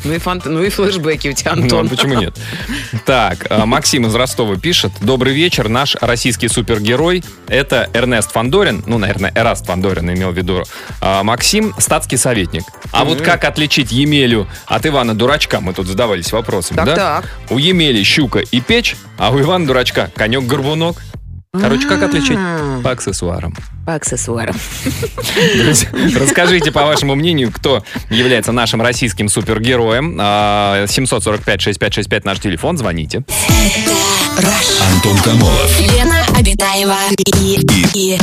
Ну 0.04 0.12
и, 0.14 0.18
фант... 0.18 0.44
ну 0.46 0.62
и 0.62 0.68
флешбеки 0.70 1.28
у 1.28 1.32
тебя, 1.32 1.54
Ну, 1.54 1.62
Антон. 1.62 1.86
а 1.86 1.88
почему 1.90 2.14
нет? 2.14 2.36
Так, 3.04 3.46
а, 3.50 3.66
Максим 3.66 4.06
из 4.06 4.14
Ростова 4.14 4.56
пишет. 4.56 4.92
Добрый 5.00 5.34
вечер. 5.34 5.68
Наш 5.68 5.96
российский 6.00 6.48
супергерой 6.48 7.22
это 7.48 7.88
Эрнест 7.94 8.32
Фандорин. 8.32 8.82
Ну, 8.86 8.98
наверное, 8.98 9.32
Эраст 9.34 9.66
Фандорин 9.66 10.10
имел 10.12 10.30
в 10.30 10.36
виду. 10.36 10.62
А, 11.00 11.22
Максим 11.22 11.74
статский 11.78 12.16
советник. 12.16 12.64
А 12.92 13.04
вот 13.04 13.20
как 13.20 13.44
отличить 13.44 13.92
Емелю 13.92 14.46
от 14.66 14.86
Ивана 14.86 15.14
Дурачка? 15.14 15.60
Мы 15.60 15.72
тут 15.74 15.86
задавались 15.86 16.32
вопросом, 16.32 16.76
Так, 16.76 16.86
да? 16.86 16.94
так. 16.96 17.24
У 17.50 17.58
Емели 17.58 18.02
щука 18.02 18.40
и 18.40 18.60
печь, 18.60 18.96
а 19.18 19.30
у 19.30 19.40
Ивана 19.40 19.66
Дурачка 19.66 20.10
конек-горбунок. 20.16 21.02
Короче, 21.52 21.88
как 21.88 22.02
отличить? 22.02 22.36
А. 22.38 22.80
По 22.82 22.90
аксессуарам. 22.90 23.54
По 23.86 23.94
аксессуарам. 23.94 24.54
Расскажите, 26.14 26.70
по 26.70 26.84
вашему 26.84 27.14
мнению, 27.14 27.50
кто 27.52 27.82
является 28.10 28.52
нашим 28.52 28.82
российским 28.82 29.28
супергероем. 29.30 30.18
А, 30.20 30.84
745-6565 30.84 32.20
наш 32.24 32.40
телефон, 32.40 32.76
звоните. 32.76 33.22
Антон 34.94 35.16
Камолов. 35.18 35.80
Лена 35.80 36.22
Обитаева 36.36 36.96
и, 37.40 37.58
и 37.94 38.18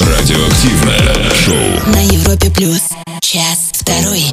Радиоактивное 0.00 1.30
шоу. 1.34 1.92
на 1.92 2.00
Европе 2.04 2.50
плюс. 2.50 2.82
Час 3.20 3.70
второй. 3.72 4.32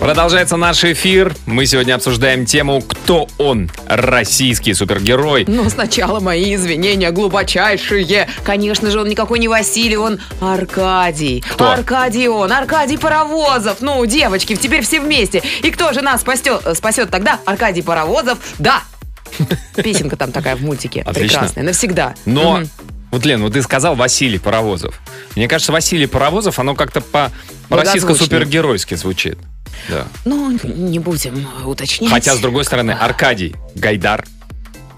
Продолжается 0.00 0.56
наш 0.56 0.84
эфир. 0.84 1.34
Мы 1.46 1.66
сегодня 1.66 1.94
обсуждаем 1.94 2.46
тему 2.46 2.80
«Кто 2.80 3.26
он? 3.36 3.68
Российский 3.86 4.72
супергерой». 4.72 5.44
Но 5.48 5.68
сначала 5.68 6.20
мои 6.20 6.54
извинения 6.54 7.10
глубочайшие. 7.10 8.28
Конечно 8.44 8.90
же, 8.92 9.00
он 9.00 9.08
никакой 9.08 9.40
не 9.40 9.48
Василий, 9.48 9.96
он 9.96 10.20
Аркадий. 10.40 11.42
Кто? 11.52 11.72
Аркадий 11.72 12.28
он, 12.28 12.52
Аркадий 12.52 12.96
Паровозов. 12.96 13.80
Ну, 13.80 14.06
девочки, 14.06 14.54
теперь 14.54 14.82
все 14.82 15.00
вместе. 15.00 15.42
И 15.62 15.70
кто 15.72 15.92
же 15.92 16.00
нас 16.00 16.20
спасет, 16.20 16.62
спасет 16.74 17.10
тогда? 17.10 17.40
Аркадий 17.44 17.82
Паровозов, 17.82 18.38
да. 18.60 18.84
Песенка 19.76 20.16
там 20.16 20.30
такая 20.30 20.54
в 20.54 20.62
мультике. 20.62 21.02
Отлично. 21.02 21.40
Прекрасная, 21.40 21.64
навсегда. 21.64 22.14
Но, 22.24 22.62
вот, 23.10 23.26
Лен, 23.26 23.42
вот 23.42 23.52
ты 23.52 23.62
сказал 23.62 23.96
Василий 23.96 24.38
Паровозов. 24.38 24.94
Мне 25.34 25.48
кажется, 25.48 25.72
Василий 25.72 26.06
Паровозов, 26.06 26.60
оно 26.60 26.76
как-то 26.76 27.00
по 27.00 27.32
Российско-супергеройски 27.68 28.94
звучит. 28.94 29.38
Да. 29.88 30.06
Ну, 30.24 30.56
не 30.64 30.98
будем 30.98 31.46
уточнять. 31.64 32.10
Хотя, 32.10 32.34
с 32.34 32.38
другой 32.38 32.64
стороны, 32.64 32.92
Аркадий 32.92 33.54
Гайдар 33.74 34.24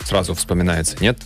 сразу 0.04 0.34
вспоминается, 0.34 0.96
нет? 1.00 1.18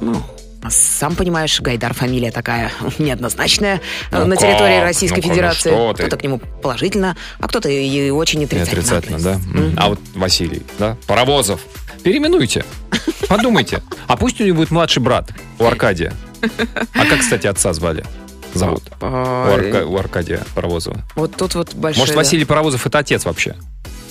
Ну, 0.00 0.22
сам 0.68 1.16
понимаешь, 1.16 1.60
Гайдар 1.60 1.94
фамилия 1.94 2.30
такая 2.30 2.70
неоднозначная 2.98 3.80
Ну 4.12 4.26
на 4.26 4.36
как? 4.36 4.44
территории 4.46 4.80
Российской 4.82 5.20
Ну, 5.24 5.28
Федерации. 5.30 5.70
ты. 5.94 6.02
Кто-то 6.02 6.16
к 6.18 6.22
нему 6.22 6.38
положительно, 6.38 7.16
а 7.38 7.48
кто-то 7.48 7.68
и 7.68 8.10
очень 8.10 8.44
отрицательно. 8.44 8.78
отрицательно, 8.98 9.18
да? 9.20 9.32
М. 9.58 9.74
А 9.76 9.88
вот 9.90 10.00
Василий, 10.14 10.62
да? 10.78 10.96
Паровозов. 11.06 11.60
Переименуйте. 12.02 12.64
Подумайте. 13.28 13.82
А 14.06 14.16
пусть 14.16 14.40
у 14.40 14.44
него 14.44 14.58
будет 14.58 14.70
младший 14.70 15.02
брат, 15.02 15.30
у 15.58 15.64
Аркадия. 15.64 16.12
А 16.94 17.04
как, 17.06 17.20
кстати, 17.20 17.46
отца 17.46 17.72
звали? 17.72 18.04
Зовут? 18.54 18.82
У, 19.00 19.04
А, 19.04 19.54
Арка- 19.54 19.86
у 19.86 19.96
Аркадия 19.96 20.42
Паровозова. 20.54 21.02
Вот 21.14 21.36
тут 21.36 21.54
вот 21.54 21.74
большой... 21.74 22.00
Может, 22.00 22.14
Василий 22.16 22.44
Паровозов 22.44 22.86
это 22.86 22.98
отец 22.98 23.24
вообще? 23.24 23.54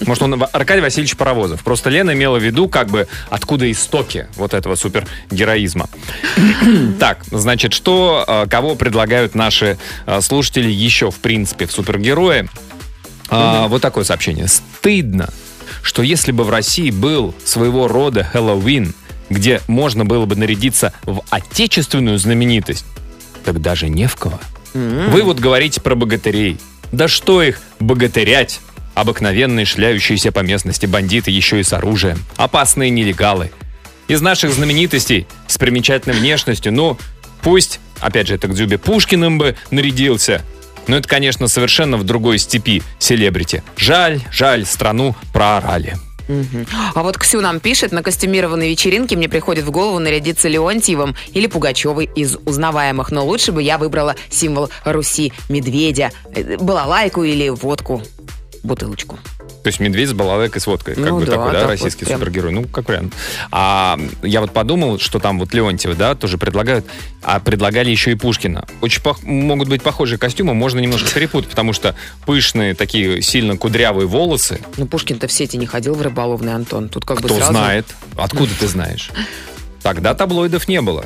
Может, 0.06 0.24
он 0.24 0.42
Аркадий 0.54 0.82
Васильевич 0.82 1.18
Паровозов. 1.18 1.62
Просто 1.64 1.90
Лена 1.90 2.12
имела 2.14 2.38
в 2.40 2.44
виду, 2.44 2.70
как 2.70 2.88
бы, 2.88 3.08
откуда 3.30 3.70
истоки 3.70 4.28
вот 4.36 4.54
этого 4.54 4.76
супергероизма. 4.76 5.90
Так, 7.00 7.24
значит, 7.32 7.74
что, 7.74 8.24
э, 8.28 8.48
кого 8.50 8.76
предлагают 8.76 9.36
наши 9.36 9.78
э, 10.06 10.22
слушатели 10.22 10.70
еще, 10.70 11.12
в 11.12 11.16
принципе, 11.20 11.66
в 11.66 11.72
супергерои? 11.72 12.50
А, 13.30 13.68
Вот 13.68 13.82
такое 13.82 14.04
сообщение. 14.04 14.48
Стыдно, 14.48 15.30
что 15.84 16.02
если 16.02 16.32
бы 16.32 16.44
в 16.44 16.50
России 16.50 16.92
был 16.92 17.36
своего 17.44 17.88
рода 17.88 18.24
Хэллоуин, 18.24 18.94
где 19.30 19.62
можно 19.68 20.06
было 20.06 20.26
бы 20.26 20.36
нарядиться 20.36 20.94
в 21.04 21.22
отечественную 21.30 22.18
знаменитость, 22.18 22.86
так 23.44 23.62
даже 23.62 23.90
не 23.90 24.08
в 24.08 24.16
кого. 24.16 24.40
Вы 24.74 25.24
вот 25.24 25.40
говорите 25.40 25.82
про 25.82 25.96
богатырей. 25.96 26.58
Да 26.92 27.08
что 27.08 27.42
их 27.42 27.60
богатырять? 27.80 28.60
Обыкновенные 28.96 29.66
шляющиеся 29.66 30.32
по 30.32 30.40
местности 30.40 30.86
бандиты 30.86 31.32
еще 31.32 31.60
и 31.60 31.64
с 31.64 31.74
оружием. 31.74 32.24
Опасные 32.36 32.90
нелегалы. 32.90 33.52
Из 34.08 34.22
наших 34.22 34.52
знаменитостей 34.52 35.28
с 35.48 35.58
примечательной 35.58 36.18
внешностью, 36.18 36.74
ну, 36.74 36.98
пусть, 37.42 37.80
опять 38.00 38.28
же, 38.28 38.36
это 38.36 38.48
к 38.48 38.54
Дзюбе 38.54 38.78
Пушкиным 38.78 39.38
бы 39.38 39.56
нарядился. 39.72 40.44
Но 40.88 40.98
это, 40.98 41.08
конечно, 41.08 41.48
совершенно 41.48 41.98
в 41.98 42.04
другой 42.04 42.40
степи 42.40 42.82
селебрити. 42.98 43.64
Жаль, 43.78 44.22
жаль, 44.32 44.66
страну 44.66 45.16
проорали. 45.32 45.96
А 46.94 47.04
вот 47.04 47.18
Ксю 47.18 47.42
нам 47.42 47.60
пишет, 47.60 47.92
на 47.92 48.04
костюмированной 48.04 48.70
вечеринке 48.70 49.16
мне 49.16 49.28
приходит 49.28 49.66
в 49.66 49.72
голову 49.72 50.00
нарядиться 50.00 50.48
Леонтьевым 50.48 51.16
или 51.34 51.48
Пугачевой 51.48 52.10
из 52.16 52.38
узнаваемых, 52.46 53.12
но 53.12 53.26
лучше 53.26 53.52
бы 53.52 53.64
я 53.64 53.78
выбрала 53.78 54.16
символ 54.30 54.70
Руси 54.86 55.34
медведя, 55.50 56.12
э, 56.36 56.58
балалайку 56.58 57.24
или 57.24 57.50
водку, 57.50 58.04
бутылочку. 58.64 59.18
То 59.64 59.68
есть 59.68 59.80
медведь 59.82 60.10
с 60.10 60.14
балалайкой 60.14 60.62
с 60.62 60.68
водкой. 60.68 60.96
Как 60.96 61.04
Ну 61.06 61.20
бы 61.20 61.26
да, 61.26 61.34
такой, 61.34 61.48
да, 61.48 61.60
так 61.60 61.62
вот 61.64 61.70
российский 61.72 62.06
прям. 62.06 62.20
супергерой. 62.20 62.52
Ну, 62.54 62.64
как 62.66 62.88
вариант. 62.88 63.14
А 63.52 64.00
я 64.24 64.40
вот 64.42 64.52
подумал, 64.54 65.00
что 65.00 65.20
там 65.20 65.38
вот 65.40 65.54
Леонтьева, 65.54 65.96
да, 65.96 66.16
тоже 66.16 66.38
предлагают. 66.38 66.86
А 67.22 67.40
предлагали 67.42 67.90
еще 67.90 68.12
и 68.12 68.16
Пушкина. 68.16 68.66
Очень 68.82 69.02
пох- 69.02 69.24
могут 69.26 69.68
быть 69.68 69.84
похожие 69.84 70.18
костюмы, 70.18 70.54
можно 70.54 70.80
немножко 70.80 71.10
перепутать, 71.14 71.50
потому 71.50 71.74
что 71.74 71.96
пышные, 72.26 72.74
такие 72.74 73.22
сильно 73.22 73.58
кудрявые 73.58 74.08
волосы. 74.08 74.62
Ну, 74.78 74.86
Пушкин-то 74.88 75.28
в 75.28 75.32
сети 75.32 75.58
не 75.58 75.66
ходил 75.66 75.94
в 75.96 76.02
рыболовный, 76.02 76.54
Антон. 76.54 76.88
Тут 76.88 77.06
как 77.06 77.20
бы 77.20 77.26
Кто 77.28 77.36
сразу... 77.38 77.52
знает? 77.52 77.86
Откуда 78.16 78.52
ты 78.58 78.68
знаешь? 78.68 79.10
Тогда 79.84 80.14
таблоидов 80.14 80.68
не 80.70 80.82
было. 80.82 81.06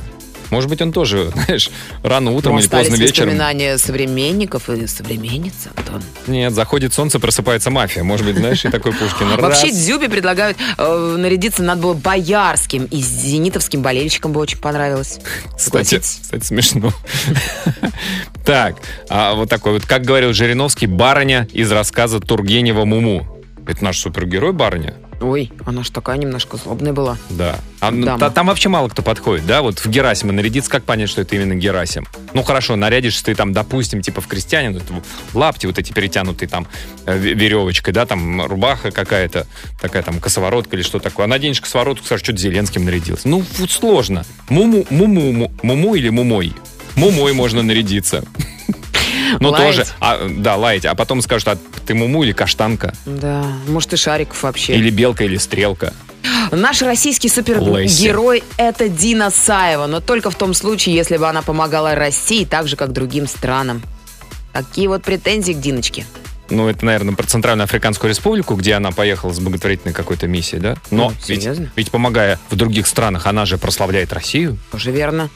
Может 0.53 0.69
быть, 0.69 0.81
он 0.83 0.91
тоже, 0.91 1.31
знаешь, 1.45 1.71
рано 2.03 2.31
утром 2.31 2.53
Ну, 2.53 2.59
или 2.59 2.67
поздно 2.67 2.95
вечером. 2.95 3.29
воспоминания 3.29 3.77
современников 3.79 4.69
и 4.69 4.85
современниц, 4.85 5.53
Антон. 5.75 6.03
Нет, 6.27 6.53
заходит 6.53 6.93
солнце, 6.93 7.19
просыпается 7.19 7.71
мафия. 7.71 8.03
Может 8.03 8.27
быть, 8.27 8.37
знаешь, 8.37 8.63
и 8.63 8.69
такой 8.69 8.93
Пушкин. 8.93 9.35
Вообще. 9.39 9.71
Дзюбе 9.71 10.09
предлагают 10.09 10.57
э, 10.77 11.15
нарядиться 11.17 11.63
надо 11.63 11.81
было 11.81 11.93
боярским 11.93 12.85
и 12.85 13.01
зенитовским 13.01 13.81
болельщикам 13.81 14.31
бы 14.31 14.39
очень 14.39 14.59
понравилось. 14.59 15.19
Кстати, 15.57 15.97
кстати, 15.99 16.43
смешно. 16.45 16.91
Так, 18.45 18.75
а 19.09 19.35
вот 19.35 19.49
такой 19.49 19.71
вот, 19.73 19.85
как 19.85 20.03
говорил 20.03 20.33
Жириновский, 20.33 20.85
барыня 20.85 21.47
из 21.53 21.71
рассказа 21.71 22.19
Тургенева 22.19 22.83
«Муму». 22.83 23.41
Это 23.65 23.81
наш 23.85 23.99
супергерой 23.99 24.51
барыня? 24.51 24.95
Ой, 25.23 25.51
она 25.65 25.83
ж 25.83 25.89
такая 25.89 26.17
немножко 26.17 26.57
злобная 26.57 26.91
была. 26.91 27.17
Да. 27.29 27.57
А, 27.79 27.91
ну, 27.91 28.17
та- 28.17 28.29
там 28.29 28.47
вообще 28.47 28.67
мало 28.67 28.89
кто 28.89 29.01
подходит, 29.01 29.45
да? 29.45 29.61
Вот 29.61 29.79
в 29.79 29.87
Герасима 29.87 30.33
нарядиться, 30.33 30.69
как 30.69 30.83
понять, 30.83 31.09
что 31.09 31.21
это 31.21 31.35
именно 31.35 31.55
Герасим? 31.55 32.05
Ну, 32.33 32.43
хорошо, 32.43 32.75
нарядишься 32.75 33.23
ты 33.23 33.33
там, 33.35 33.53
допустим, 33.53 34.01
типа 34.01 34.19
в 34.19 34.27
крестьянин, 34.27 34.81
лапти 35.33 35.65
вот 35.65 35.79
эти 35.79 35.93
перетянутые 35.93 36.49
там 36.49 36.67
э, 37.05 37.17
ве- 37.17 37.33
веревочкой, 37.33 37.93
да, 37.93 38.05
там 38.05 38.45
рубаха 38.45 38.91
какая-то, 38.91 39.47
такая 39.81 40.03
там 40.03 40.19
косоворотка 40.19 40.75
или 40.75 40.83
что 40.83 40.99
такое. 40.99 41.23
А 41.25 41.27
наденешь 41.29 41.61
косоворотку, 41.61 42.05
скажешь, 42.05 42.23
что-то 42.25 42.39
Зеленским 42.39 42.83
нарядился. 42.83 43.27
Ну, 43.29 43.43
вот 43.59 43.71
сложно. 43.71 44.25
Муму, 44.49 44.85
муму, 44.89 45.31
му- 45.31 45.51
муму 45.63 45.95
или 45.95 46.09
мумой? 46.09 46.53
Мумой 46.95 47.31
можно 47.33 47.63
нарядиться. 47.63 48.23
Ну, 49.39 49.51
тоже. 49.51 49.85
А, 49.99 50.27
да, 50.29 50.55
лаять. 50.55 50.85
А 50.85 50.95
потом 50.95 51.21
скажут, 51.21 51.47
а 51.47 51.57
ты 51.85 51.93
муму 51.93 52.23
или 52.23 52.31
каштанка? 52.31 52.93
Да, 53.05 53.45
может 53.67 53.93
и 53.93 53.97
Шариков 53.97 54.41
вообще. 54.43 54.75
Или 54.75 54.89
белка, 54.89 55.23
или 55.23 55.37
стрелка? 55.37 55.93
Наш 56.51 56.81
российский 56.81 57.29
супергерой 57.29 58.43
это 58.57 58.87
Дина 58.89 59.29
Саева, 59.29 59.87
но 59.87 59.99
только 59.99 60.29
в 60.29 60.35
том 60.35 60.53
случае, 60.53 60.95
если 60.95 61.17
бы 61.17 61.27
она 61.27 61.41
помогала 61.41 61.95
России 61.95 62.45
так 62.45 62.67
же, 62.67 62.75
как 62.75 62.93
другим 62.93 63.27
странам. 63.27 63.81
Такие 64.51 64.87
вот 64.87 65.03
претензии 65.03 65.53
к 65.53 65.59
Диночке. 65.59 66.05
Ну, 66.49 66.67
это, 66.67 66.85
наверное, 66.85 67.15
про 67.15 67.25
Центральную 67.25 67.63
Африканскую 67.63 68.09
Республику, 68.09 68.55
где 68.55 68.73
она 68.73 68.91
поехала 68.91 69.33
с 69.33 69.39
благотворительной 69.39 69.93
какой-то 69.93 70.27
миссией, 70.27 70.61
да? 70.61 70.77
Но 70.91 71.09
Ну, 71.09 71.13
ведь, 71.27 71.47
ведь 71.75 71.91
помогая 71.91 72.39
в 72.49 72.55
других 72.55 72.85
странах, 72.85 73.25
она 73.25 73.45
же 73.45 73.57
прославляет 73.57 74.13
Россию, 74.13 74.57
Тоже 74.71 74.91
верно. 74.91 75.29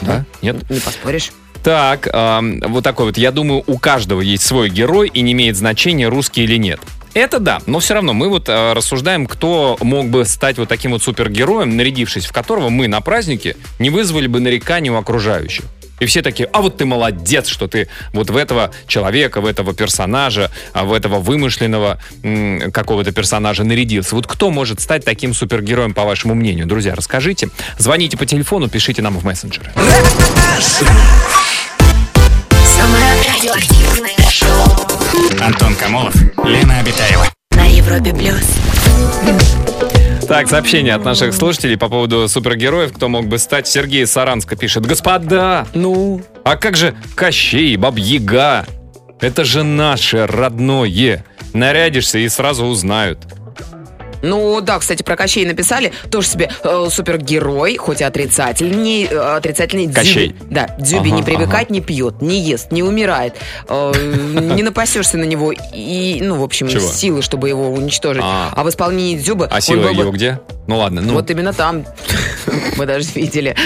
да? 0.00 0.24
Нет? 0.42 0.68
Не 0.70 0.78
поспоришь. 0.78 1.32
Так, 1.62 2.08
ам, 2.12 2.60
вот 2.60 2.84
такой 2.84 3.06
вот. 3.06 3.18
Я 3.18 3.32
думаю, 3.32 3.62
у 3.66 3.78
каждого 3.78 4.20
есть 4.20 4.44
свой 4.44 4.70
герой, 4.70 5.10
и 5.12 5.20
не 5.20 5.32
имеет 5.32 5.56
значения, 5.56 6.08
русский 6.08 6.44
или 6.44 6.56
нет. 6.56 6.80
Это 7.12 7.40
да, 7.40 7.60
но 7.66 7.80
все 7.80 7.94
равно 7.94 8.12
мы 8.14 8.28
вот 8.28 8.48
а, 8.48 8.72
рассуждаем, 8.72 9.26
кто 9.26 9.76
мог 9.80 10.06
бы 10.08 10.24
стать 10.24 10.58
вот 10.58 10.68
таким 10.68 10.92
вот 10.92 11.02
супергероем, 11.02 11.76
нарядившись 11.76 12.24
в 12.24 12.32
которого 12.32 12.68
мы 12.68 12.86
на 12.86 13.00
празднике 13.00 13.56
не 13.80 13.90
вызвали 13.90 14.28
бы 14.28 14.38
нареканий 14.38 14.90
у 14.90 14.96
окружающих. 14.96 15.64
И 16.00 16.06
все 16.06 16.22
такие, 16.22 16.48
а 16.52 16.62
вот 16.62 16.78
ты 16.78 16.86
молодец, 16.86 17.46
что 17.46 17.68
ты 17.68 17.88
вот 18.12 18.30
в 18.30 18.36
этого 18.36 18.72
человека, 18.86 19.40
в 19.40 19.46
этого 19.46 19.74
персонажа, 19.74 20.50
а 20.72 20.84
в 20.84 20.92
этого 20.92 21.20
вымышленного 21.20 21.98
какого-то 22.72 23.12
персонажа 23.12 23.64
нарядился. 23.64 24.14
Вот 24.14 24.26
кто 24.26 24.50
может 24.50 24.80
стать 24.80 25.04
таким 25.04 25.34
супергероем, 25.34 25.94
по 25.94 26.04
вашему 26.04 26.34
мнению? 26.34 26.66
Друзья, 26.66 26.94
расскажите. 26.94 27.48
Звоните 27.78 28.16
по 28.16 28.26
телефону, 28.26 28.68
пишите 28.68 29.02
нам 29.02 29.18
в 29.18 29.24
мессенджеры. 29.24 29.70
Самое 32.64 33.04
радиоактивное 33.28 34.30
шоу 34.30 35.40
Антон 35.40 35.74
Камолов, 35.74 36.14
Лена 36.44 36.80
Обитаева. 36.80 37.26
на 37.50 37.66
Европе 37.66 38.12
плюс. 38.12 39.79
Так, 40.30 40.46
сообщение 40.46 40.94
от 40.94 41.04
наших 41.04 41.34
слушателей 41.34 41.76
по 41.76 41.88
поводу 41.88 42.28
супергероев, 42.28 42.92
кто 42.92 43.08
мог 43.08 43.26
бы 43.26 43.36
стать. 43.36 43.66
Сергей 43.66 44.06
Саранска 44.06 44.54
пишет. 44.54 44.86
Господа, 44.86 45.66
Ну, 45.74 46.22
а 46.44 46.56
как 46.56 46.76
же 46.76 46.94
Кощей, 47.16 47.74
Баб-Яга? 47.74 48.64
Это 49.20 49.42
же 49.42 49.64
наше 49.64 50.28
родное. 50.28 51.24
Нарядишься 51.52 52.18
и 52.18 52.28
сразу 52.28 52.64
узнают. 52.66 53.26
Ну 54.22 54.60
да, 54.60 54.78
кстати, 54.78 55.02
про 55.02 55.16
Кощей 55.16 55.44
написали. 55.46 55.92
Тоже 56.10 56.28
себе 56.28 56.50
э, 56.62 56.86
супергерой, 56.90 57.76
хоть 57.76 58.00
и 58.00 58.04
отрицательный. 58.04 59.04
э, 59.04 59.36
отрицательный 59.36 59.86
Дзюби- 59.86 59.94
Кощей. 59.94 60.36
Да, 60.50 60.74
Дзюби 60.78 61.08
Ага, 61.10 61.16
не 61.16 61.22
привыкать, 61.22 61.70
не 61.70 61.80
пьет, 61.80 62.20
не 62.22 62.40
ест, 62.40 62.72
не 62.72 62.82
умирает. 62.82 63.34
Э, 63.68 63.92
не 64.54 64.62
напасешься 64.62 65.16
на 65.18 65.24
него 65.24 65.52
и, 65.52 66.18
ну, 66.22 66.36
в 66.36 66.42
общем, 66.42 66.68
Чего? 66.68 66.88
силы, 66.88 67.22
чтобы 67.22 67.48
его 67.48 67.70
уничтожить. 67.72 68.22
А. 68.24 68.52
А, 68.54 68.64
в 68.64 68.68
исполнении 68.68 69.16
Дзюбы... 69.18 69.46
А 69.50 69.60
сила 69.60 69.82
был 69.82 69.94
бы- 69.94 70.02
его 70.02 70.10
где? 70.12 70.40
Ну 70.66 70.78
ладно, 70.78 71.00
ну. 71.00 71.14
Вот 71.14 71.28
именно 71.30 71.52
там 71.52 71.84
мы 72.76 72.86
даже 72.86 73.08
видели 73.14 73.56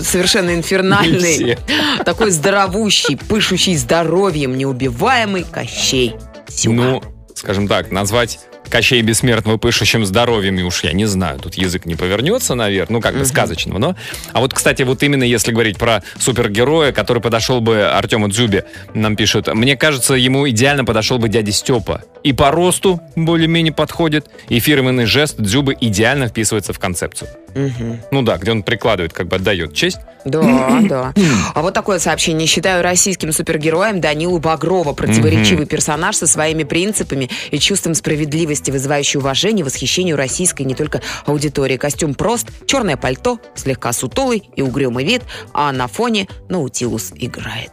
совершенно 0.00 0.54
инфернальный, 0.54 1.58
такой 2.04 2.30
здоровущий, 2.30 3.16
пышущий 3.16 3.76
здоровьем, 3.76 4.56
неубиваемый 4.56 5.44
Кощей. 5.44 6.14
Сюга. 6.48 6.74
Ну, 6.82 7.02
скажем 7.34 7.68
так, 7.68 7.90
назвать 7.90 8.38
Кощей 8.68 9.02
Бессмертного 9.02 9.58
пышущим 9.58 10.04
здоровьем, 10.06 10.58
и 10.58 10.62
уж 10.62 10.82
я 10.84 10.92
не 10.92 11.06
знаю, 11.06 11.38
тут 11.38 11.54
язык 11.54 11.84
не 11.84 11.94
повернется, 11.94 12.54
наверное, 12.54 12.94
ну, 12.94 13.00
как 13.00 13.16
бы 13.16 13.24
сказочного, 13.24 13.78
но... 13.78 13.96
А 14.32 14.40
вот, 14.40 14.54
кстати, 14.54 14.82
вот 14.82 15.02
именно 15.02 15.24
если 15.24 15.52
говорить 15.52 15.78
про 15.78 16.02
супергероя, 16.18 16.92
который 16.92 17.22
подошел 17.22 17.60
бы 17.60 17.82
Артему 17.84 18.28
Дзюбе, 18.28 18.64
нам 18.94 19.16
пишут, 19.16 19.52
мне 19.52 19.76
кажется, 19.76 20.14
ему 20.14 20.48
идеально 20.48 20.84
подошел 20.84 21.18
бы 21.18 21.28
дядя 21.28 21.52
Степа. 21.52 22.02
И 22.22 22.32
по 22.32 22.50
росту 22.50 23.00
более-менее 23.16 23.72
подходит, 23.72 24.26
и 24.48 24.58
фирменный 24.60 25.06
жест 25.06 25.36
Дзюбы 25.38 25.76
идеально 25.80 26.28
вписывается 26.28 26.72
в 26.72 26.78
концепцию. 26.78 27.30
Мгм. 27.54 28.00
Ну 28.10 28.22
да, 28.22 28.38
где 28.38 28.50
он 28.50 28.62
прикладывает, 28.62 29.12
как 29.12 29.28
бы 29.28 29.36
отдает 29.36 29.74
честь. 29.74 29.98
Да, 30.24 30.80
да. 30.82 31.12
А 31.54 31.62
вот 31.62 31.74
такое 31.74 31.98
сообщение. 31.98 32.46
Считаю 32.46 32.82
российским 32.82 33.32
супергероем 33.32 34.00
Данилу 34.00 34.38
Багрова. 34.38 34.92
Противоречивый 34.92 35.66
персонаж 35.66 36.16
со 36.16 36.26
своими 36.26 36.62
принципами 36.62 37.28
и 37.50 37.58
чувством 37.58 37.94
справедливости, 37.94 38.70
вызывающий 38.70 39.18
уважение 39.18 39.64
восхищение 39.64 40.14
у 40.14 40.18
российской 40.18 40.62
не 40.62 40.74
только 40.74 41.02
аудитории. 41.26 41.76
Костюм 41.76 42.14
прост, 42.14 42.48
черное 42.66 42.96
пальто, 42.96 43.38
слегка 43.54 43.92
сутулый 43.92 44.44
и 44.54 44.62
угрюмый 44.62 45.04
вид, 45.04 45.22
а 45.52 45.72
на 45.72 45.88
фоне 45.88 46.28
Наутилус 46.48 47.12
играет. 47.16 47.72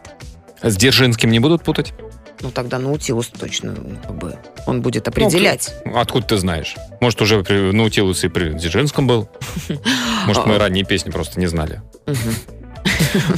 С 0.62 0.76
Дзержинским 0.76 1.30
не 1.30 1.38
будут 1.38 1.62
путать? 1.62 1.94
Ну, 2.42 2.50
тогда 2.50 2.78
Наутилус 2.78 3.28
точно, 3.28 3.72
ну, 3.72 3.96
как 4.02 4.16
бы, 4.16 4.34
он 4.66 4.80
будет 4.80 5.06
определять. 5.08 5.74
Откуда 5.94 6.26
ты 6.26 6.36
знаешь? 6.38 6.74
Может, 7.00 7.20
уже 7.20 7.42
при 7.42 7.72
Наутилус 7.72 8.24
и 8.24 8.28
при 8.28 8.50
Дзержинском 8.50 9.06
был? 9.06 9.28
Может, 10.26 10.46
мы 10.46 10.58
ранние 10.58 10.84
песни 10.84 11.10
просто 11.10 11.38
не 11.38 11.46
знали. 11.46 11.82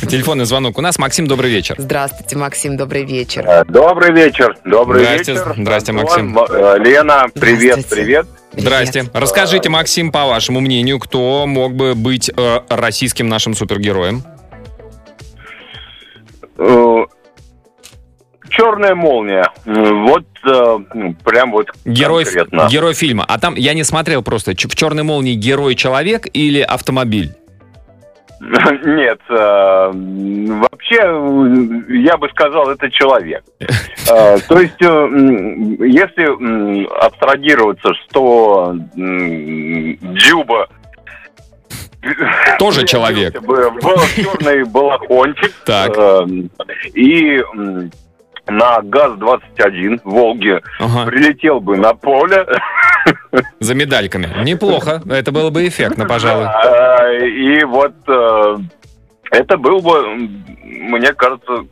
Телефонный 0.09 0.45
звонок 0.45 0.79
у 0.79 0.81
нас. 0.81 0.99
Максим, 0.99 1.27
добрый 1.27 1.51
вечер. 1.51 1.75
Здравствуйте, 1.79 2.37
Максим, 2.37 2.77
добрый 2.77 3.05
вечер. 3.05 3.45
Э, 3.47 3.65
Добрый 3.65 4.13
вечер. 4.13 4.57
Добрый 4.65 5.05
Здрасте, 5.05 5.33
вечер. 5.33 5.55
здрасте, 5.57 5.93
Максим. 5.93 6.39
Э, 6.39 6.79
Лена, 6.79 7.27
привет, 7.35 7.79
Здравствуйте. 7.81 7.89
привет. 7.89 8.27
Здрасте. 8.57 9.01
Привет. 9.01 9.17
Расскажите, 9.17 9.69
Максим, 9.69 10.13
по 10.13 10.27
вашему 10.27 10.61
мнению, 10.61 10.99
кто 10.99 11.47
мог 11.47 11.75
бы 11.75 11.95
быть 11.95 12.31
э, 12.35 12.61
российским 12.69 13.29
нашим 13.29 13.55
супергероем? 13.55 14.23
Черная 18.57 18.95
молния. 18.95 19.51
Вот 19.65 20.25
э, 20.45 20.79
м, 20.95 21.15
прям 21.25 21.53
вот 21.53 21.69
Герой, 21.85 22.25
конкретно. 22.25 22.69
герой 22.71 22.95
фильма. 22.95 23.25
А 23.27 23.39
там 23.39 23.55
я 23.55 23.73
не 23.75 23.83
смотрел 23.85 24.23
просто. 24.23 24.53
В 24.53 24.75
черной 24.77 25.03
молнии 25.05 25.35
герой 25.35 25.75
человек 25.75 26.27
или 26.33 26.61
автомобиль? 26.61 27.33
Нет, 28.41 29.21
э, 29.31 29.91
вообще 29.95 30.97
э, 31.01 31.97
я 32.03 32.17
бы 32.19 32.29
сказал, 32.31 32.69
это 32.71 32.91
человек. 32.91 33.43
То 34.07 34.61
есть, 34.61 34.81
если 34.81 36.27
абстрагироваться, 37.07 37.93
что 37.95 38.75
Дзюба 38.95 40.69
Тоже 42.59 42.85
человек. 42.87 43.41
в 43.41 44.15
черный 44.17 44.65
балахончик 44.65 45.53
Так. 45.65 45.97
и 46.95 47.41
на 48.53 48.81
ГАЗ-21 48.83 50.01
Волге 50.05 50.61
Ага. 50.79 51.07
прилетел 51.07 51.61
бы 51.61 51.77
на 51.77 51.95
поле, 51.95 52.47
За 53.61 53.75
медальками. 53.75 54.29
Неплохо. 54.45 55.03
Это 55.11 55.33
было 55.33 55.51
бы 55.51 55.67
эффектно, 55.67 56.07
пожалуй. 56.07 56.47
э, 56.47 57.27
и 57.29 57.65
вот 57.65 57.95
э, 58.07 58.57
это 59.31 59.57
был 59.57 59.81
бы, 59.81 60.03
мне 60.63 61.13
кажется, 61.15 61.67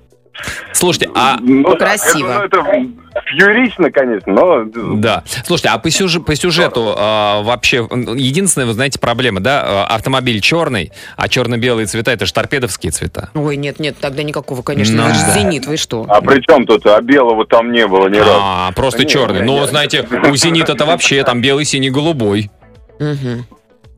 Слушайте, 0.73 1.11
а 1.15 1.37
ну, 1.41 1.77
красиво. 1.77 2.45
Это, 2.45 2.63
ну, 2.63 2.95
это 3.13 3.23
фьюрично, 3.27 3.91
конечно, 3.91 4.33
но 4.33 4.65
Да. 4.97 5.25
Слушайте, 5.45 5.69
а 5.71 5.79
по, 5.79 5.91
сюжету, 5.91 6.25
по 6.25 6.35
сюжету 6.35 6.95
а, 6.97 7.43
вообще 7.43 7.87
единственная, 8.17 8.67
вы 8.67 8.73
знаете, 8.73 8.99
проблема, 8.99 9.41
да? 9.41 9.63
А, 9.65 9.87
Автомобиль 9.95 10.41
черный, 10.41 10.93
а 11.17 11.29
черно-белые 11.29 11.87
цвета 11.87 12.13
это 12.13 12.27
же 12.27 12.33
торпедовские 12.33 12.93
цвета. 12.93 13.31
Ой, 13.35 13.57
нет, 13.57 13.81
нет, 13.81 13.97
тогда 14.01 14.23
никакого, 14.23 14.63
конечно. 14.63 14.97
Ну 14.97 15.09
это 15.09 15.15
же. 15.15 15.21
«Зенит», 15.33 15.67
вы 15.67 15.77
что? 15.77 16.07
а 16.09 16.21
при 16.21 16.41
чем 16.41 16.67
тут? 16.67 16.87
А 16.87 17.01
белого 17.01 17.47
там 17.47 17.73
не 17.73 17.87
было 17.87 18.09
ни 18.09 18.19
разу. 18.19 18.31
А, 18.35 18.73
просто 18.73 19.01
Не, 19.01 19.09
черный. 19.09 19.43
Ну, 19.43 19.65
знаете, 19.67 20.07
у 20.31 20.37
Зенита-то 20.37 20.85
вообще 20.87 21.23
там 21.25 21.41
белый, 21.41 21.65
синий, 21.65 21.91
голубой. 21.91 22.51
Мгм. 22.99 23.47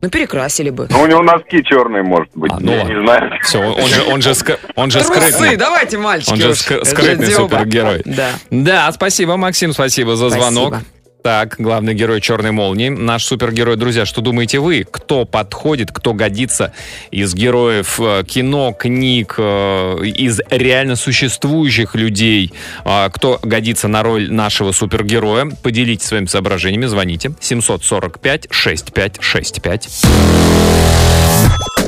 Ну, 0.03 0.09
перекрасили 0.09 0.69
бы. 0.69 0.87
Ну, 0.89 1.01
у 1.01 1.07
него 1.07 1.21
носки 1.23 1.63
черные, 1.63 2.03
может 2.03 2.27
быть. 2.35 2.51
А, 2.51 2.57
ну 2.59 2.73
я 2.73 2.83
не 2.83 3.01
знаю. 3.05 3.31
Все, 3.41 3.59
он 3.59 3.87
же, 3.87 4.03
он 4.03 4.21
же, 4.21 4.31
ск- 4.31 4.59
он 4.75 4.91
же 4.91 4.99
Трусы, 5.01 5.13
скрытный. 5.31 5.55
давайте, 5.55 5.97
мальчики. 5.97 6.31
Он 6.31 6.37
же 6.41 6.49
уж. 6.49 6.57
ск- 6.57 6.75
Это 6.75 6.85
скрытный 6.85 7.31
супергерой. 7.31 8.01
Да. 8.03 8.31
Да, 8.49 8.91
спасибо, 8.91 9.37
Максим, 9.37 9.71
спасибо 9.71 10.17
за 10.17 10.29
Спасибо. 10.29 10.51
звонок. 10.51 10.75
Так, 11.23 11.55
главный 11.57 11.93
герой 11.93 12.19
Черной 12.19 12.51
молнии, 12.51 12.89
наш 12.89 13.23
супергерой. 13.23 13.77
Друзья, 13.77 14.05
что 14.05 14.19
думаете 14.19 14.59
вы? 14.59 14.85
Кто 14.89 15.23
подходит, 15.23 15.89
кто 15.89 16.13
годится 16.13 16.73
из 17.11 17.33
героев 17.33 17.97
э, 17.97 18.25
кино, 18.27 18.75
книг, 18.77 19.35
э, 19.37 19.99
из 20.03 20.41
реально 20.49 20.97
существующих 20.97 21.95
людей? 21.95 22.51
А, 22.83 23.09
Кто 23.09 23.39
годится 23.41 23.87
на 23.87 24.03
роль 24.03 24.29
нашего 24.29 24.73
супергероя? 24.73 25.49
Поделитесь 25.63 26.07
своими 26.07 26.25
соображениями, 26.25 26.87
звоните. 26.87 27.29
745-6565. 27.39 30.05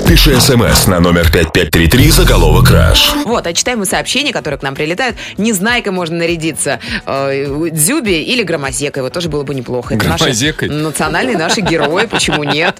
Пиши 0.07 0.39
смс 0.39 0.85
на 0.85 0.99
номер 0.99 1.31
5533 1.31 2.11
заголовок 2.11 2.67
«Краш». 2.67 3.15
Вот, 3.25 3.47
а 3.47 3.53
читаем 3.53 3.79
мы 3.79 3.87
сообщения, 3.87 4.31
которые 4.31 4.59
к 4.59 4.61
нам 4.61 4.75
прилетают. 4.75 5.17
Незнайкой 5.37 5.93
можно 5.93 6.17
нарядиться. 6.17 6.79
Э, 7.07 7.69
Дзюби 7.71 8.21
или 8.21 8.43
Громозекой. 8.43 9.01
Вот 9.01 9.13
тоже 9.13 9.24
было 9.27 9.43
бы 9.43 9.55
неплохо. 9.55 9.95
Это 9.95 10.07
наши 10.07 10.53
национальные 10.67 11.37
наши 11.37 11.61
герои, 11.61 12.05
почему 12.05 12.43
нет? 12.43 12.79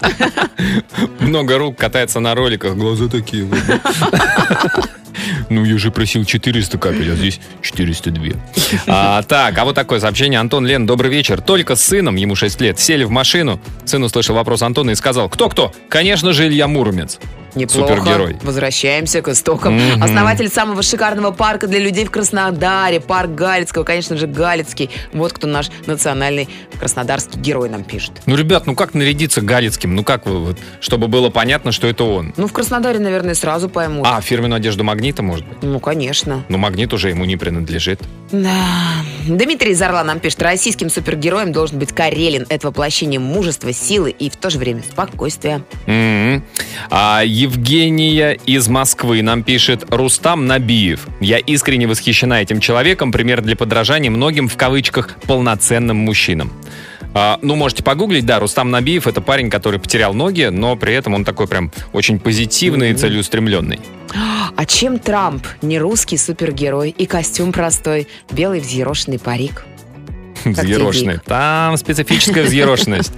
Много 1.19 1.57
рук 1.57 1.77
катается 1.77 2.19
на 2.19 2.35
роликах, 2.35 2.75
глаза 2.75 3.07
такие. 3.07 3.47
Ну, 5.49 5.63
я 5.63 5.77
же 5.77 5.91
просил 5.91 6.25
400 6.25 6.77
капель, 6.77 7.11
а 7.11 7.15
здесь 7.15 7.39
402. 7.61 8.33
А, 8.87 9.21
так, 9.23 9.57
а 9.57 9.65
вот 9.65 9.75
такое 9.75 9.99
сообщение. 9.99 10.39
Антон 10.39 10.65
Лен, 10.65 10.85
добрый 10.85 11.09
вечер. 11.09 11.41
Только 11.41 11.75
с 11.75 11.83
сыном, 11.83 12.15
ему 12.15 12.35
6 12.35 12.61
лет, 12.61 12.79
сели 12.79 13.03
в 13.03 13.11
машину. 13.11 13.59
Сын 13.85 14.03
услышал 14.03 14.35
вопрос 14.35 14.61
Антона 14.61 14.91
и 14.91 14.95
сказал, 14.95 15.29
кто-кто? 15.29 15.73
Конечно 15.89 16.33
же, 16.33 16.47
Илья 16.47 16.67
Муромец. 16.67 17.19
Неплохо. 17.55 17.95
Супергерой. 17.95 18.37
Возвращаемся 18.43 19.21
к 19.21 19.29
истокам. 19.29 19.75
Мгм. 19.75 20.03
Основатель 20.03 20.49
самого 20.49 20.81
шикарного 20.83 21.31
парка 21.31 21.67
для 21.67 21.79
людей 21.79 22.05
в 22.05 22.11
Краснодаре. 22.11 22.99
Парк 22.99 23.31
Галицкого. 23.31 23.83
Конечно 23.83 24.17
же, 24.17 24.27
Галицкий. 24.27 24.89
Вот 25.13 25.33
кто 25.33 25.47
наш 25.47 25.69
национальный 25.85 26.49
краснодарский 26.79 27.39
герой 27.39 27.69
нам 27.69 27.83
пишет. 27.83 28.11
Ну, 28.25 28.35
ребят, 28.35 28.65
ну 28.65 28.75
как 28.75 28.93
нарядиться 28.93 29.41
Галицким? 29.41 29.95
Ну 29.95 30.03
как 30.03 30.25
вы, 30.25 30.39
вот, 30.39 30.57
чтобы 30.79 31.07
было 31.07 31.29
понятно, 31.29 31.71
что 31.71 31.87
это 31.87 32.03
он? 32.03 32.33
Ну, 32.37 32.47
в 32.47 32.53
Краснодаре, 32.53 32.99
наверное, 32.99 33.35
сразу 33.35 33.69
поймут. 33.69 34.05
А, 34.05 34.19
фирменную 34.21 34.57
одежду 34.57 34.83
Магнита, 34.83 35.23
может 35.23 35.47
быть? 35.47 35.57
Ну, 35.61 35.79
конечно. 35.79 36.43
Но 36.49 36.57
Магнит 36.57 36.93
уже 36.93 37.09
ему 37.09 37.25
не 37.25 37.37
принадлежит. 37.37 38.01
Да. 38.31 38.49
Дмитрий 39.27 39.71
из 39.71 39.81
Орла 39.81 40.03
нам 40.03 40.19
пишет, 40.19 40.41
российским 40.41 40.89
супергероем 40.89 41.51
должен 41.51 41.79
быть 41.79 41.93
Карелин. 41.93 42.45
Это 42.49 42.67
воплощение 42.67 43.19
мужества, 43.19 43.71
силы 43.71 44.11
и 44.11 44.29
в 44.29 44.35
то 44.35 44.49
же 44.49 44.59
время 44.59 44.83
спокойствия. 44.83 45.63
М-м. 45.87 46.43
А 46.89 47.21
Евгения 47.45 48.31
из 48.47 48.67
Москвы 48.67 49.21
нам 49.21 49.43
пишет 49.43 49.85
Рустам 49.89 50.47
Набиев. 50.47 51.07
Я 51.19 51.37
искренне 51.37 51.85
восхищена 51.85 52.41
этим 52.41 52.59
человеком, 52.59 53.11
пример 53.11 53.41
для 53.41 53.55
подражания 53.55 54.09
многим 54.09 54.47
в 54.47 54.57
кавычках 54.57 55.19
полноценным 55.27 55.95
мужчинам. 55.95 56.51
А, 57.13 57.37
ну, 57.43 57.55
можете 57.55 57.83
погуглить, 57.83 58.25
да, 58.25 58.39
Рустам 58.39 58.71
Набиев 58.71 59.05
это 59.05 59.21
парень, 59.21 59.51
который 59.51 59.79
потерял 59.79 60.15
ноги, 60.15 60.45
но 60.45 60.75
при 60.75 60.95
этом 60.95 61.13
он 61.13 61.23
такой 61.23 61.47
прям 61.47 61.71
очень 61.93 62.17
позитивный 62.17 62.89
и 62.89 62.93
целеустремленный. 62.95 63.79
А 64.55 64.65
чем 64.65 64.97
Трамп 64.97 65.45
не 65.61 65.77
русский 65.77 66.17
супергерой 66.17 66.89
и 66.89 67.05
костюм 67.05 67.51
простой, 67.53 68.07
белый 68.31 68.59
взъерошенный 68.59 69.19
парик? 69.19 69.65
Взъерошенный. 70.51 71.19
Там 71.25 71.77
специфическая 71.77 72.43
взъерошенность. 72.43 73.13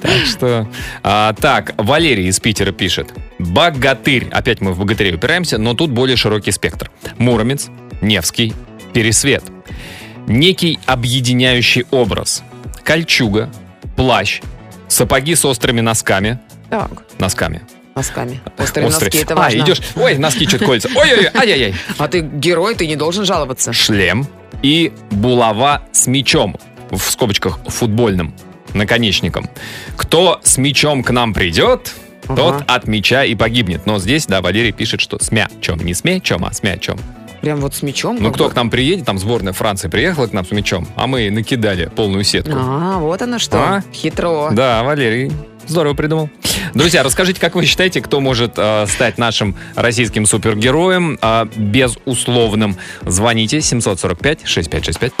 Так 0.00 0.26
что... 0.26 0.68
а, 1.02 1.34
так, 1.34 1.74
Валерий 1.76 2.28
из 2.28 2.40
Питера 2.40 2.72
пишет. 2.72 3.12
Богатырь. 3.38 4.28
Опять 4.30 4.60
мы 4.60 4.72
в 4.72 4.78
богатыре 4.78 5.14
упираемся, 5.14 5.58
но 5.58 5.74
тут 5.74 5.90
более 5.90 6.16
широкий 6.16 6.52
спектр. 6.52 6.90
Муромец, 7.18 7.68
Невский, 8.00 8.54
Пересвет. 8.94 9.44
Некий 10.26 10.78
объединяющий 10.86 11.84
образ. 11.90 12.42
Кольчуга, 12.82 13.50
плащ, 13.96 14.40
сапоги 14.88 15.34
с 15.34 15.44
острыми 15.44 15.80
носками. 15.80 16.40
Так, 16.70 16.90
Носками. 17.18 17.62
носками. 17.94 18.40
Острые 18.56 18.86
Острые. 18.88 19.08
носки, 19.10 19.18
это 19.18 19.34
а, 19.34 19.36
важно. 19.36 19.58
идешь, 19.62 19.80
ой, 19.96 20.16
носки 20.16 20.46
чуть 20.46 20.64
колются. 20.64 20.88
Ой-ой-ой, 20.94 21.28
ай-яй-яй. 21.34 21.74
А 21.98 22.08
ты 22.08 22.20
герой, 22.20 22.74
ты 22.74 22.86
не 22.86 22.96
должен 22.96 23.24
жаловаться. 23.24 23.72
шлем 23.72 24.26
и 24.62 24.92
булава 25.10 25.82
с 25.92 26.06
мечом, 26.06 26.56
в 26.90 26.98
скобочках 27.00 27.58
футбольным, 27.66 28.34
наконечником. 28.74 29.48
Кто 29.96 30.40
с 30.42 30.58
мечом 30.58 31.02
к 31.02 31.10
нам 31.10 31.34
придет, 31.34 31.94
тот 32.26 32.56
Ага. 32.56 32.64
от 32.66 32.86
меча 32.86 33.24
и 33.24 33.34
погибнет. 33.34 33.86
Но 33.86 33.98
здесь, 33.98 34.26
да, 34.26 34.40
Валерий 34.40 34.72
пишет, 34.72 35.00
что 35.00 35.18
с 35.22 35.32
мячом. 35.32 35.78
Не 35.80 35.94
с 35.94 36.04
мячом, 36.04 36.44
а 36.44 36.52
с 36.52 36.62
мячом. 36.62 36.98
Прям 37.40 37.60
вот 37.60 37.74
с 37.74 37.82
мечом. 37.82 38.18
Ну, 38.20 38.30
кто 38.32 38.44
бы. 38.44 38.50
к 38.50 38.54
нам 38.56 38.68
приедет, 38.70 39.06
там 39.06 39.18
сборная 39.18 39.54
Франции 39.54 39.88
приехала 39.88 40.26
к 40.26 40.32
нам 40.34 40.44
с 40.44 40.50
мячом, 40.50 40.86
а 40.94 41.06
мы 41.06 41.30
накидали 41.30 41.86
полную 41.86 42.22
сетку. 42.22 42.52
А, 42.54 42.98
вот 42.98 43.22
оно 43.22 43.38
что. 43.38 43.56
А? 43.58 43.82
Хитро. 43.94 44.50
Да, 44.52 44.82
Валерий, 44.82 45.32
здорово 45.70 45.94
придумал. 45.94 46.30
Друзья, 46.74 47.02
расскажите, 47.02 47.40
как 47.40 47.54
вы 47.54 47.64
считаете, 47.64 48.00
кто 48.00 48.20
может 48.20 48.52
э, 48.56 48.86
стать 48.88 49.18
нашим 49.18 49.56
российским 49.74 50.26
супергероем 50.26 51.18
э, 51.20 51.46
безусловным? 51.56 52.76
Звоните 53.06 53.58
745-6565. 53.58 55.12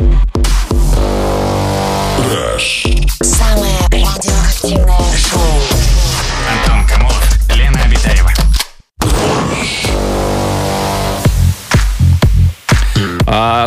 Самое 3.22 3.78
радиоактивное 3.90 5.16
шоу. 5.16 5.59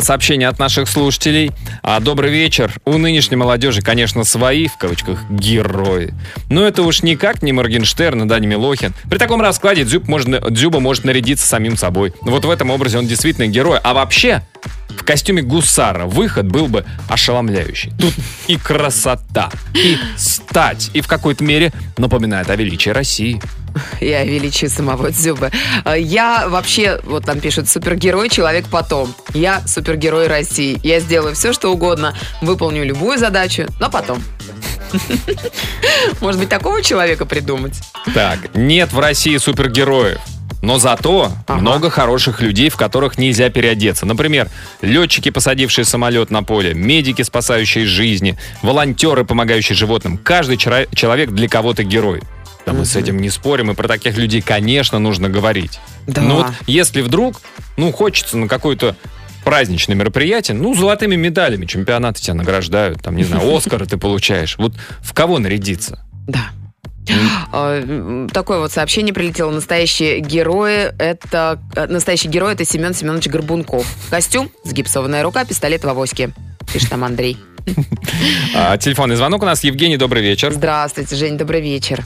Сообщение 0.03 0.47
от 0.47 0.59
наших 0.59 0.87
слушателей. 0.87 1.51
А, 1.81 1.99
добрый 1.99 2.31
вечер. 2.31 2.73
У 2.85 2.97
нынешней 2.97 3.37
молодежи, 3.37 3.81
конечно, 3.81 4.23
свои, 4.23 4.67
в 4.67 4.77
кавычках, 4.77 5.19
герои. 5.29 6.13
Но 6.49 6.65
это 6.65 6.83
уж 6.83 7.03
никак 7.03 7.41
не 7.41 7.51
Моргенштерн 7.53 8.23
и 8.23 8.25
Дани 8.25 8.47
Милохин. 8.47 8.93
При 9.09 9.17
таком 9.17 9.41
раскладе 9.41 9.83
Дзюб 9.83 10.07
можно, 10.07 10.39
Дзюба 10.49 10.79
может 10.79 11.03
нарядиться 11.03 11.47
самим 11.47 11.77
собой. 11.77 12.13
Вот 12.21 12.45
в 12.45 12.49
этом 12.49 12.69
образе 12.69 12.99
он 12.99 13.07
действительно 13.07 13.47
герой. 13.47 13.79
А 13.83 13.93
вообще, 13.93 14.43
в 14.89 15.03
костюме 15.03 15.41
гусара 15.41 16.05
выход 16.05 16.45
был 16.45 16.67
бы 16.67 16.85
ошеломляющий. 17.09 17.91
Тут 17.99 18.13
и 18.47 18.57
красота, 18.57 19.51
и 19.73 19.97
стать, 20.17 20.91
и 20.93 21.01
в 21.01 21.07
какой-то 21.07 21.43
мере 21.43 21.71
напоминает 21.97 22.49
о 22.49 22.55
величии 22.55 22.89
России. 22.89 23.41
Я 24.01 24.23
величию 24.23 24.69
самого 24.69 25.11
Дзюбы. 25.11 25.51
А, 25.83 25.95
Я 25.97 26.47
вообще, 26.47 26.99
вот 27.03 27.25
там 27.25 27.39
пишут, 27.39 27.69
супергерой, 27.69 28.29
человек 28.29 28.65
потом. 28.69 29.13
Я 29.33 29.61
супергерой 29.67 30.27
России. 30.27 30.79
Я 30.83 30.99
сделаю 30.99 31.35
все, 31.35 31.53
что 31.53 31.71
угодно, 31.71 32.15
выполню 32.41 32.83
любую 32.83 33.17
задачу, 33.17 33.67
но 33.79 33.89
потом. 33.89 34.21
Может 36.21 36.39
быть, 36.39 36.49
такого 36.49 36.81
человека 36.81 37.25
придумать? 37.25 37.79
Так, 38.13 38.55
нет 38.55 38.91
в 38.91 38.99
России 38.99 39.37
супергероев. 39.37 40.19
Но 40.61 40.79
зато 40.79 41.29
Ага. 41.45 41.59
много 41.59 41.89
хороших 41.89 42.39
людей, 42.39 42.69
в 42.69 42.77
которых 42.77 43.17
нельзя 43.17 43.49
переодеться. 43.49 44.05
Например, 44.05 44.47
летчики, 44.81 45.29
посадившие 45.29 45.83
самолет 45.83 46.31
на 46.31 46.41
поле, 46.41 46.73
медики, 46.73 47.21
спасающие 47.21 47.85
жизни, 47.85 48.37
волонтеры, 48.61 49.25
помогающие 49.25 49.75
животным. 49.75 50.17
Каждый 50.17 50.55
человек 50.55 51.31
для 51.31 51.49
кого-то 51.49 51.83
герой. 51.83 52.21
Да 52.65 52.73
мы 52.73 52.85
с 52.85 52.95
этим 52.95 53.17
не 53.17 53.29
спорим, 53.29 53.71
и 53.71 53.73
про 53.73 53.87
таких 53.87 54.17
людей, 54.17 54.41
конечно, 54.41 54.99
нужно 54.99 55.29
говорить. 55.29 55.79
Да. 56.07 56.21
Но 56.21 56.35
вот 56.37 56.47
если 56.65 57.01
вдруг, 57.01 57.41
ну, 57.77 57.91
хочется 57.91 58.37
на 58.37 58.47
какое-то 58.47 58.95
праздничное 59.43 59.95
мероприятие, 59.95 60.55
ну, 60.55 60.73
золотыми 60.73 61.15
медалями 61.15 61.65
чемпионаты 61.65 62.21
тебя 62.21 62.35
награждают, 62.35 63.01
там, 63.01 63.15
не 63.15 63.23
знаю, 63.23 63.55
Оскара 63.55 63.85
ты 63.85 63.97
получаешь. 63.97 64.57
Вот 64.57 64.73
в 65.01 65.13
кого 65.13 65.39
нарядиться? 65.39 66.05
Да. 66.27 66.49
А, 67.51 68.27
Такое 68.31 68.59
вот 68.59 68.71
сообщение 68.71 69.13
прилетело. 69.13 69.51
Настоящие 69.51 70.21
герои 70.21 70.93
это 70.97 71.59
э, 71.75 71.87
настоящий 71.87 72.29
герой 72.29 72.53
это 72.53 72.63
Семен 72.65 72.93
Семенович 72.93 73.27
Горбунков. 73.27 73.85
Костюм, 74.09 74.49
сгипсованная 74.63 75.21
рука, 75.23 75.43
пистолет 75.43 75.83
в 75.83 75.89
авоське. 75.89 76.31
Пишет 76.73 76.89
там 76.89 77.03
Андрей. 77.03 77.37
А, 78.55 78.77
телефонный 78.77 79.15
звонок 79.15 79.41
у 79.41 79.45
нас. 79.45 79.63
Евгений, 79.63 79.97
добрый 79.97 80.21
вечер. 80.21 80.51
Здравствуйте, 80.51 81.15
Жень, 81.15 81.37
добрый 81.37 81.61
вечер. 81.61 82.03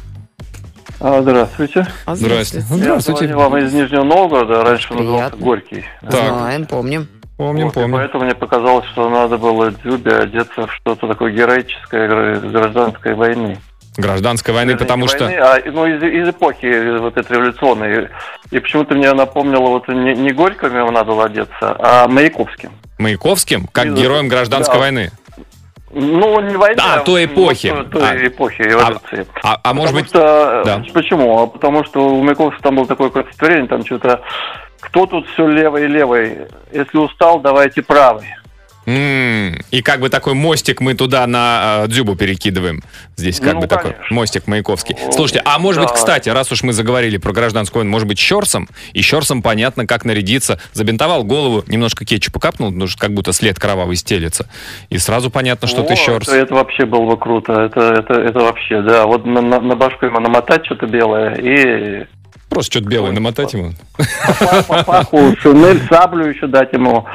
А, 1.00 1.22
здравствуйте. 1.22 1.86
А, 2.06 2.16
Здравствуйте. 2.16 2.66
Я 2.70 2.76
Здравствуйте. 2.78 3.26
звоню 3.28 3.38
вам 3.40 3.58
из 3.58 3.72
Нижнего 3.74 4.04
Новгорода, 4.04 4.64
раньше 4.64 4.94
он 4.94 4.98
назывался 5.00 5.30
Приятно. 5.30 5.46
Горький. 5.46 5.86
Так. 6.02 6.12
Знаем, 6.12 6.66
помним. 6.66 7.08
Помним, 7.38 7.66
Вот, 7.66 7.76
помним. 7.76 7.92
поэтому 7.94 8.24
мне 8.26 8.34
показалось, 8.34 8.86
что 8.88 9.08
надо 9.10 9.38
было 9.38 9.70
Дзюбе 9.70 10.16
одеться 10.16 10.66
в 10.66 10.74
что-то 10.74 11.08
такое 11.08 11.32
героическое 11.32 12.08
гра- 12.08 12.40
гражданской 12.40 13.14
войны. 13.14 13.60
Гражданской 13.96 14.54
войны, 14.56 14.72
Вернее, 14.72 14.86
потому 14.86 15.04
не 15.04 15.08
что... 15.08 15.26
войны, 15.26 15.38
а, 15.40 15.60
ну, 15.72 15.86
из, 15.86 16.02
из 16.02 16.30
эпохи 16.30 16.98
вот 17.00 17.16
этой 17.16 17.34
революционной. 17.34 18.10
И 18.50 18.60
почему-то 18.60 18.96
мне 18.96 19.14
напомнило, 19.14 19.68
вот 19.70 19.88
не, 19.88 20.16
не 20.16 20.32
Горьким 20.32 20.74
надо 20.94 21.12
было 21.12 21.26
одеться, 21.26 21.76
а 21.80 22.08
Маяковским. 22.08 22.72
Маяковским, 22.98 23.68
как 23.72 23.86
И- 23.86 23.90
героем 23.90 24.28
гражданской 24.30 24.76
да. 24.76 24.80
войны. 24.80 25.12
Ну, 25.90 26.40
не 26.42 26.56
войны, 26.56 26.76
Да, 26.76 27.00
той 27.00 27.26
эпохи. 27.26 27.68
ну, 27.76 27.84
той 27.86 28.02
А- 28.04 28.28
эпохи 28.28 28.62
революции. 28.62 29.26
А, 29.42 29.60
а 29.64 29.74
может 29.74 29.92
Потому 29.96 30.02
быть... 30.02 30.10
что, 30.10 30.64
да. 30.66 30.84
Почему? 30.94 31.44
А 31.44 31.48
Потому 31.48 31.84
что 31.86 32.10
у 32.10 32.22
Маяковского 32.24 32.62
там 32.62 32.76
было 32.76 32.86
такое 32.86 33.10
стихотворение, 33.10 33.68
там 33.68 33.86
что-то 33.86 34.22
кто 34.80 35.06
тут 35.06 35.28
все 35.30 35.48
левый 35.48 35.88
левый? 35.88 36.40
Если 36.72 36.98
устал, 36.98 37.40
давайте 37.40 37.82
правый. 37.82 38.28
М, 38.88 39.60
И 39.72 39.82
как 39.82 40.00
бы 40.00 40.10
такой 40.10 40.34
мостик 40.34 40.80
мы 40.82 40.94
туда 40.96 41.28
на 41.28 41.84
э, 41.84 41.88
Дзюбу 41.90 42.16
перекидываем. 42.16 42.82
Здесь 43.18 43.40
как 43.40 43.56
Ну, 43.56 43.62
бы 43.62 43.68
такой 43.68 43.92
конечно. 43.94 44.16
мостик 44.16 44.48
Маяковский. 44.48 44.96
О, 45.08 45.12
Слушайте, 45.12 45.42
а 45.46 45.60
может 45.60 45.82
быть, 45.82 45.90
да. 45.90 45.96
кстати, 45.96 46.30
раз 46.30 46.52
уж 46.52 46.64
мы 46.64 46.74
заговорили 46.74 47.18
про 47.18 47.34
гражданскую 47.34 47.82
войну, 47.82 47.92
может 47.92 48.08
быть, 48.08 48.18
Щерсом? 48.18 48.68
И 48.94 49.02
Щерсом 49.02 49.42
понятно, 49.42 49.86
как 49.86 50.06
нарядиться. 50.06 50.60
Забинтовал 50.74 51.24
голову, 51.24 51.64
немножко 51.68 52.06
кетчупа 52.06 52.40
капнул, 52.40 52.70
потому 52.70 52.88
что 52.88 53.00
как 53.00 53.14
будто 53.14 53.34
след 53.34 53.60
кровавый 53.60 53.96
стелется. 53.98 54.50
И 54.90 54.98
сразу 54.98 55.30
понятно, 55.30 55.68
что 55.68 55.84
ты 55.84 55.94
О, 55.94 55.96
Щерс. 55.98 56.28
Это, 56.30 56.38
это 56.38 56.54
вообще 56.56 56.86
было 56.86 57.06
бы 57.06 57.18
круто. 57.18 57.54
Это, 57.54 57.82
это, 57.82 58.14
это 58.14 58.40
вообще, 58.40 58.82
да. 58.82 59.06
Вот 59.06 59.26
на, 59.26 59.42
на- 59.42 59.60
на 59.60 59.76
башку 59.76 60.06
ему 60.06 60.20
намотать 60.20 60.66
что-то 60.66 60.86
белое 60.88 61.36
и 61.36 62.06
Просто 62.50 62.72
что-то 62.74 62.90
белое 62.90 63.12
намотать 63.12 63.54
ему. 63.54 63.74
по 64.68 64.84
паху, 64.84 65.36
шинель, 65.42 65.82
саблю 65.90 66.28
еще 66.28 66.48
дать 66.48 66.72
ему. 66.74 67.06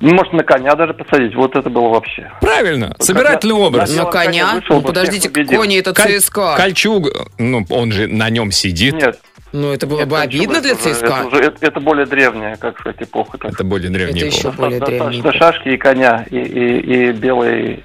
Ну, 0.00 0.14
может, 0.14 0.32
на 0.32 0.42
коня 0.44 0.74
даже 0.74 0.94
посадить. 0.94 1.34
Вот 1.34 1.56
это 1.56 1.68
было 1.70 1.88
вообще. 1.88 2.30
Правильно, 2.40 2.94
собирательный 3.00 3.54
образ. 3.54 3.94
На 3.94 4.04
коня? 4.04 4.54
вышел 4.54 4.76
Ну, 4.76 4.82
подождите, 4.82 5.28
кони 5.28 5.78
это 5.78 5.92
ЦСКА. 5.92 6.54
Кольчуг, 6.56 7.08
ну, 7.38 7.66
он 7.70 7.92
же 7.92 8.06
на 8.06 8.30
нем 8.30 8.50
сидит. 8.52 8.94
Нет. 8.94 9.18
Ну, 9.52 9.72
это 9.72 9.86
было 9.86 10.04
бы 10.04 10.18
обидно 10.20 10.60
для 10.60 10.74
ЦСКА. 10.74 11.06
Это, 11.06 11.26
уже- 11.28 11.42
это- 11.44 11.56
это 11.66 11.80
более 11.80 12.04
древняя, 12.06 12.56
как 12.56 12.78
сказать, 12.78 13.00
эпоха. 13.00 13.38
Так. 13.38 13.52
Это 13.52 13.64
более 13.64 13.90
древний 13.90 14.18
Это 14.20 14.26
еще 14.26 14.40
эпоха. 14.48 14.56
более 14.58 14.80
древний. 14.80 15.20
что 15.20 15.32
шашки 15.32 15.68
и 15.68 15.76
коня, 15.76 16.26
и, 16.30 16.36
и, 16.36 17.08
и 17.08 17.12
белые 17.12 17.80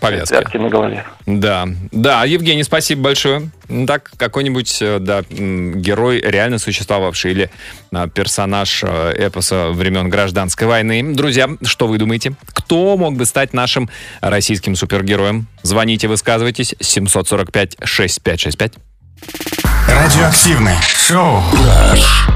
Повязка. 0.00 0.36
святки 0.36 0.56
на 0.56 0.68
голове. 0.68 1.04
Да, 1.26 1.66
да, 1.92 2.24
Евгений, 2.24 2.62
спасибо 2.64 3.02
большое. 3.02 3.50
Ну, 3.68 3.86
Так, 3.86 4.10
какой-нибудь, 4.16 4.78
э, 4.82 4.98
да, 4.98 5.22
герой, 5.30 6.20
реально 6.20 6.58
существовавший, 6.58 7.30
или 7.32 7.50
а, 7.92 8.08
персонаж 8.08 8.82
э, 8.84 9.14
эпоса 9.18 9.70
времен 9.70 10.08
гражданской 10.10 10.66
войны. 10.66 11.14
Друзья, 11.14 11.48
что 11.64 11.86
вы 11.86 11.98
думаете? 11.98 12.34
Кто 12.52 12.96
мог 12.96 13.16
бы 13.16 13.24
стать 13.24 13.52
нашим 13.52 13.88
российским 14.20 14.76
супергероем? 14.76 15.46
Звоните, 15.62 16.08
высказывайтесь. 16.08 16.74
745-6565. 16.80 18.72
Радиоактивное 19.88 20.80
шоу. 20.82 21.42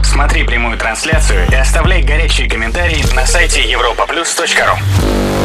Смотри 0.02 0.44
прямую 0.44 0.78
трансляцию 0.78 1.46
и 1.50 1.54
оставляй 1.54 2.02
горячие 2.02 2.48
комментарии 2.48 3.04
на 3.14 3.26
сайте 3.26 3.60
europaplus.ru 3.62 5.37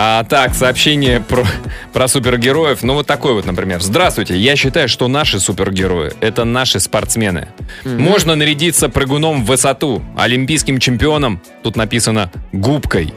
А, 0.00 0.22
так, 0.22 0.54
сообщение 0.54 1.20
про, 1.20 1.44
про 1.92 2.06
супергероев. 2.06 2.84
Ну, 2.84 2.94
вот 2.94 3.08
такой 3.08 3.32
вот, 3.34 3.46
например. 3.46 3.82
Здравствуйте, 3.82 4.36
я 4.36 4.54
считаю, 4.54 4.88
что 4.88 5.08
наши 5.08 5.40
супергерои— 5.40 6.12
это 6.20 6.44
наши 6.44 6.78
спортсмены. 6.78 7.48
Можно 7.82 8.36
нарядиться 8.36 8.88
прыгуном 8.88 9.42
в 9.42 9.46
высоту, 9.46 10.00
олимпийским 10.16 10.78
чемпионом, 10.78 11.42
тут 11.64 11.74
написано 11.74 12.30
«губкой». 12.52 13.12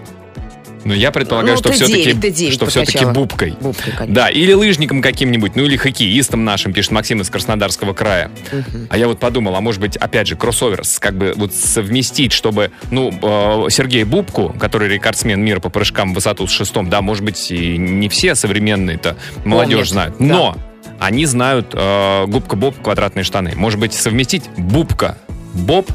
Но 0.83 0.93
я 0.93 1.11
предполагаю, 1.11 1.55
Ну, 1.55 1.57
что 1.57 1.69
Т9, 1.69 1.75
все-таки, 1.75 2.11
Т9 2.11 2.51
что 2.51 2.65
все-таки 2.67 3.05
бубкой. 3.05 3.55
Бубкой, 3.59 3.93
конечно. 3.93 4.15
Да, 4.15 4.29
или 4.29 4.53
лыжником 4.53 5.01
каким-нибудь, 5.01 5.55
ну 5.55 5.63
или 5.63 5.77
хоккеистом 5.77 6.43
нашим, 6.43 6.73
пишет 6.73 6.91
Максим 6.91 7.21
из 7.21 7.29
Краснодарского 7.29 7.93
края. 7.93 8.31
А 8.89 8.97
я 8.97 9.07
вот 9.07 9.19
подумал, 9.19 9.55
а 9.55 9.61
может 9.61 9.81
быть, 9.81 9.97
опять 9.97 10.27
же, 10.27 10.35
кроссовер, 10.35 10.81
как 10.99 11.15
бы 11.17 11.33
вот 11.35 11.53
совместить, 11.53 12.31
чтобы, 12.31 12.71
ну, 12.89 13.11
э, 13.11 13.69
Сергей 13.69 14.03
Бубку, 14.03 14.55
который 14.59 14.89
рекордсмен 14.89 15.41
мира 15.41 15.59
по 15.59 15.69
прыжкам 15.69 16.11
в 16.11 16.15
высоту 16.15 16.47
с 16.47 16.51
шестом, 16.51 16.89
да, 16.89 17.01
может 17.01 17.23
быть, 17.23 17.51
и 17.51 17.77
не 17.77 18.09
все 18.09 18.35
современные-то 18.35 19.17
молодежь 19.45 19.71
Помнят, 19.71 19.87
знают, 19.89 20.15
да. 20.19 20.25
но 20.25 20.57
они 20.99 21.25
знают 21.25 21.73
э, 21.73 22.25
губка 22.27 22.55
Боб 22.55 22.75
квадратные 22.81 23.23
штаны. 23.23 23.53
Может 23.55 23.79
быть, 23.79 23.93
совместить 23.93 24.49
Бубка 24.57 25.17
Боб 25.53 25.89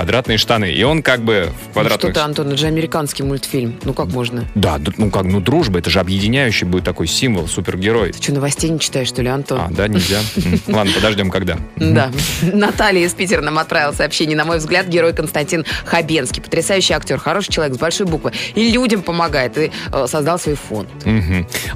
квадратные 0.00 0.38
штаны. 0.38 0.72
И 0.72 0.82
он 0.82 1.02
как 1.02 1.20
бы 1.20 1.50
в 1.52 1.66
Ну, 1.66 1.72
квадратных... 1.74 2.12
Что-то, 2.12 2.24
Антон, 2.24 2.48
это 2.48 2.56
же 2.56 2.66
американский 2.66 3.22
мультфильм. 3.22 3.78
Ну, 3.84 3.92
как 3.92 4.06
можно? 4.08 4.46
Да, 4.54 4.80
ну 4.96 5.10
как, 5.10 5.24
ну 5.24 5.40
дружба, 5.40 5.78
это 5.78 5.90
же 5.90 6.00
объединяющий 6.00 6.66
будет 6.66 6.84
такой 6.84 7.06
символ, 7.06 7.46
супергерой. 7.46 8.12
Ты 8.12 8.22
что, 8.22 8.32
новостей 8.32 8.70
не 8.70 8.80
читаешь, 8.80 9.08
что 9.08 9.20
ли, 9.20 9.28
Антон? 9.28 9.60
А, 9.60 9.68
да, 9.70 9.88
нельзя. 9.88 10.20
Ладно, 10.68 10.90
подождем, 10.94 11.30
когда. 11.30 11.58
Да. 11.76 12.10
Наталья 12.40 13.04
из 13.04 13.12
Питера 13.12 13.42
нам 13.42 13.58
отправила 13.58 13.92
сообщение. 13.92 14.36
На 14.38 14.46
мой 14.46 14.56
взгляд, 14.56 14.86
герой 14.88 15.12
Константин 15.12 15.66
Хабенский. 15.84 16.40
Потрясающий 16.42 16.94
актер, 16.94 17.18
хороший 17.18 17.52
человек 17.52 17.74
с 17.74 17.78
большой 17.78 18.06
буквы. 18.06 18.32
И 18.54 18.70
людям 18.70 19.02
помогает. 19.02 19.58
И 19.58 19.70
э, 19.92 20.06
создал 20.06 20.38
свой 20.38 20.54
фонд. 20.54 20.88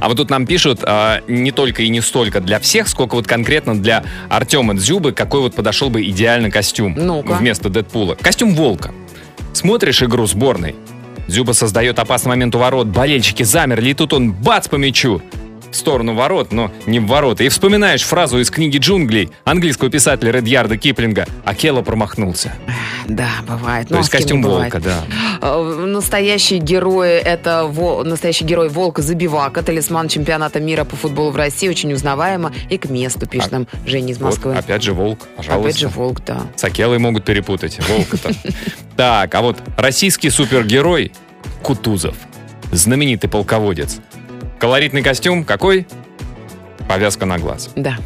А 0.01 0.09
вот 0.09 0.17
тут 0.17 0.31
нам 0.31 0.47
пишут 0.47 0.81
а, 0.83 1.21
не 1.29 1.53
только 1.53 1.83
и 1.83 1.91
не 1.91 2.01
столько 2.01 2.41
для 2.41 2.59
всех, 2.59 2.89
сколько 2.89 3.17
вот 3.17 3.27
конкретно 3.27 3.79
для 3.79 4.03
Артема 4.31 4.73
Дзюбы, 4.75 5.13
какой 5.13 5.41
вот 5.41 5.55
подошел 5.55 5.91
бы 5.91 6.03
идеально 6.05 6.51
костюм 6.51 6.95
Ну-ка. 6.97 7.35
вместо 7.35 7.69
Дэдпула. 7.69 8.14
Костюм 8.21 8.55
волка. 8.55 8.93
Смотришь 9.53 10.03
игру 10.03 10.27
сборной, 10.27 10.75
Дзюба 11.29 11.53
создает 11.53 11.99
опасный 11.99 12.31
момент 12.31 12.55
у 12.55 12.59
ворот, 12.59 12.87
болельщики 12.89 13.43
замерли, 13.43 13.91
и 13.91 13.95
тут 13.95 14.13
он 14.13 14.33
бац 14.33 14.69
по 14.69 14.77
мячу. 14.77 15.23
В 15.75 15.77
сторону 15.77 16.15
ворот, 16.15 16.53
но 16.53 16.71
не 16.87 17.01
в 17.01 17.07
ворота. 17.07 17.45
И 17.45 17.49
вспоминаешь 17.49 18.03
фразу 18.03 18.39
из 18.39 18.51
книги 18.51 18.79
«Джунглей» 18.79 19.31
английского 19.45 19.91
писателя 19.91 20.31
Редьярда 20.33 20.77
Киплинга 20.77 21.27
«Акела 21.45 21.83
промахнулся». 21.83 22.53
Да, 23.07 23.29
бывает. 23.47 23.89
То 23.89 23.95
Ну, 23.95 23.99
а 23.99 24.01
есть 24.01 24.11
кем 24.11 24.21
костюм 24.21 24.43
волка, 24.43 24.81
да. 24.81 25.05
Э, 25.43 25.85
Настоящий 25.87 26.59
герой 26.59 27.11
это 27.11 27.65
во- 27.67 28.03
настоящий 28.03 28.45
герой 28.45 28.69
Волка 28.71 29.03
Забивака, 29.03 29.63
талисман 29.63 30.09
чемпионата 30.09 30.59
мира 30.59 30.85
по 30.85 30.97
футболу 30.97 31.31
в 31.31 31.37
России, 31.37 31.69
очень 31.69 31.93
узнаваемо 31.93 32.53
и 32.71 32.79
к 32.79 32.89
месту, 32.89 33.27
пишет 33.27 33.53
нам 33.53 33.67
Женя 33.85 34.13
из 34.13 34.19
Вот, 34.19 34.27
Москвы. 34.31 34.55
опять 34.55 34.83
же 34.83 34.95
волк, 34.95 35.19
пожалуйста. 35.37 35.69
Опять 35.69 35.79
же 35.81 35.89
Волк, 35.89 36.25
да. 36.25 36.41
С 36.57 36.65
Акелой 36.65 36.99
могут 36.99 37.25
перепутать. 37.25 37.79
Волка-то. 37.89 38.33
Так, 38.97 39.35
а 39.35 39.43
вот 39.43 39.59
российский 39.77 40.31
супергерой 40.31 41.11
Кутузов. 41.63 42.15
Знаменитый 42.71 43.29
полководец. 43.29 43.99
Колоритный 44.65 45.03
костюм 45.03 45.45
какой? 45.45 45.87
Повязка 46.89 47.27
на 47.27 47.37
глаз. 47.37 47.69
Да. 47.77 47.99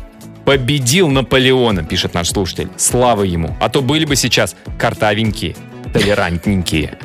Победил 0.45 1.07
Наполеона, 1.07 1.85
пишет 1.85 2.15
наш 2.15 2.31
слушатель. 2.31 2.69
Слава 2.77 3.23
ему. 3.23 3.57
А 3.61 3.69
то 3.69 3.81
были 3.81 4.05
бы 4.05 4.17
сейчас 4.17 4.57
картавенькие, 4.77 5.55
толерантненькие. 5.93 6.99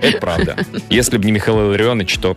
Это 0.00 0.18
правда. 0.18 0.56
Если 0.88 1.18
бы 1.18 1.24
не 1.24 1.32
Михаил 1.32 1.58
Илларионович, 1.62 2.18
то 2.18 2.36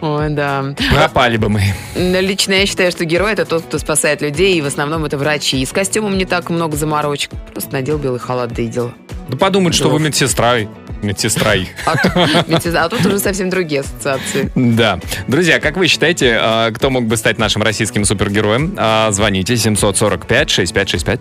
Ой, 0.00 0.30
да. 0.30 0.74
пропали 0.92 1.36
бы 1.36 1.48
мы. 1.48 1.62
Но 1.94 2.18
Лично 2.18 2.54
я 2.54 2.66
считаю, 2.66 2.90
что 2.90 3.04
герой 3.04 3.34
это 3.34 3.44
тот, 3.44 3.62
кто 3.62 3.78
спасает 3.78 4.20
людей, 4.20 4.58
и 4.58 4.60
в 4.60 4.66
основном 4.66 5.04
это 5.04 5.16
врачи. 5.16 5.62
И 5.62 5.64
с 5.64 5.70
костюмом 5.70 6.18
не 6.18 6.24
так 6.24 6.50
много 6.50 6.76
заморочек. 6.76 7.30
Просто 7.52 7.72
надел 7.72 7.98
белый 7.98 8.18
халат, 8.18 8.52
да 8.52 8.62
и 8.62 8.66
дело. 8.66 8.92
Да 9.28 9.36
подумают, 9.36 9.76
что 9.76 9.90
вы 9.90 10.00
медсестра. 10.00 10.56
Медсестра. 11.02 11.52
А, 11.86 11.94
а 11.94 12.88
тут 12.88 13.06
уже 13.06 13.18
совсем 13.18 13.50
другие 13.50 13.80
ассоциации. 13.82 14.50
Да. 14.54 14.98
Друзья, 15.26 15.60
как 15.60 15.76
вы 15.76 15.86
считаете, 15.88 16.36
а, 16.40 16.70
кто 16.72 16.90
мог 16.90 17.06
бы 17.06 17.16
стать 17.16 17.38
нашим 17.38 17.62
российским 17.62 18.04
супергероем? 18.04 18.74
А, 18.76 19.10
Звоните 19.12 19.54
745-6565. 19.54 21.20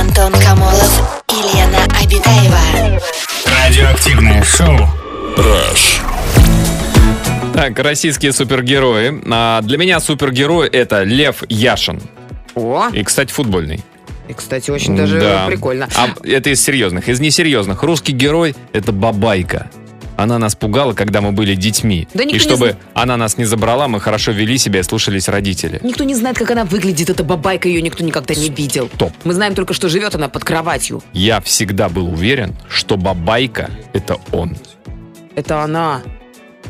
Антон 0.00 0.32
Камолов 0.40 1.22
и 1.30 1.56
Лена 1.56 1.84
Обитаева. 2.00 3.00
Радиоактивное 3.64 4.42
шоу. 4.44 4.76
Так, 7.54 7.78
российские 7.80 8.32
супергерои. 8.32 9.20
А, 9.30 9.60
Для 9.62 9.78
меня 9.78 9.98
супергерой 10.00 10.68
это 10.68 11.02
Лев 11.02 11.42
Яшин. 11.48 12.00
О, 12.54 12.88
И, 12.92 13.02
кстати, 13.02 13.32
футбольный. 13.32 13.80
и, 14.28 14.32
кстати, 14.32 14.70
очень 14.70 14.96
даже 14.96 15.20
Да. 15.20 15.46
прикольно. 15.46 15.88
А 15.96 16.08
это 16.24 16.50
из 16.50 16.62
серьезных. 16.62 17.08
Из 17.08 17.20
несерьезных. 17.20 17.82
Русский 17.82 18.12
герой 18.12 18.54
это 18.72 18.92
Бабайка. 18.92 19.70
Она 20.16 20.38
нас 20.38 20.56
пугала, 20.56 20.94
когда 20.94 21.20
мы 21.20 21.30
были 21.30 21.54
детьми. 21.54 22.08
Да 22.12 22.24
никто 22.24 22.30
и 22.30 22.32
не 22.34 22.38
чтобы 22.40 22.70
зна- 22.70 22.78
она 22.94 23.16
нас 23.16 23.38
не 23.38 23.44
забрала, 23.44 23.86
мы 23.86 24.00
хорошо 24.00 24.32
вели 24.32 24.58
себя 24.58 24.80
и 24.80 24.82
слушались 24.82 25.28
родители. 25.28 25.78
Никто 25.84 26.02
не 26.02 26.16
знает, 26.16 26.36
как 26.36 26.50
она 26.50 26.64
выглядит, 26.64 27.08
эта 27.08 27.22
бабайка, 27.22 27.68
ее 27.68 27.80
никто 27.80 28.02
никогда 28.02 28.34
не 28.34 28.48
видел. 28.48 28.90
Стоп. 28.96 29.12
Мы 29.22 29.32
знаем 29.32 29.54
только, 29.54 29.74
что 29.74 29.88
живет 29.88 30.16
она 30.16 30.28
под 30.28 30.42
кроватью. 30.42 31.04
Я 31.12 31.40
всегда 31.40 31.88
был 31.88 32.08
уверен, 32.12 32.56
что 32.68 32.96
Бабайка 32.96 33.70
это 33.92 34.16
он. 34.32 34.56
Это 35.36 35.62
она. 35.62 36.02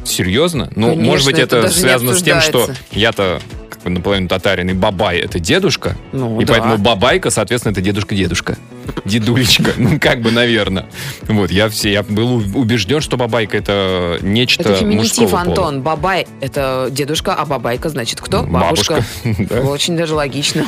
Серьезно? 0.05 0.71
Ну, 0.77 0.89
Конечно, 0.91 1.05
может 1.11 1.27
быть, 1.27 1.39
это 1.39 1.57
это, 1.57 1.69
не 1.69 1.73
связано 1.75 2.15
с 2.15 2.23
тем, 2.23 2.43
что 2.43 2.69
я-то 2.93 3.41
как 3.79 3.85
бы 3.85 3.91
наполовину 3.91 4.29
татарин, 4.29 4.71
и 4.71 4.73
Бабай 4.73 5.19
это 5.19 5.39
дедушка. 5.39 5.97
Ну, 6.13 6.41
и 6.41 6.45
да. 6.45 6.55
поэтому 6.55 6.79
Бабайка, 6.79 7.31
соответственно, 7.31 7.73
это 7.73 7.81
дедушка-дедушка. 7.81 8.59
Дедулечка. 9.05 9.73
Ну, 9.77 9.99
как 10.01 10.21
бы, 10.21 10.31
наверное. 10.31 10.87
Вот, 11.23 11.51
я 11.51 11.69
все, 11.69 11.93
я 11.93 12.03
был 12.03 12.37
убежден, 12.37 13.01
что 13.01 13.17
Бабайка 13.17 13.57
это 13.57 14.19
нечто 14.23 14.63
Это 14.63 14.77
феминитив. 14.77 15.33
Антон. 15.35 15.83
Бабай– 15.83 16.27
это 16.41 16.89
дедушка, 16.91 17.35
а 17.35 17.45
бабайка 17.45 17.89
значит 17.89 18.21
кто? 18.21 18.43
Бабушка. 18.43 19.05
Очень 19.65 19.97
даже 19.97 20.15
логично. 20.15 20.67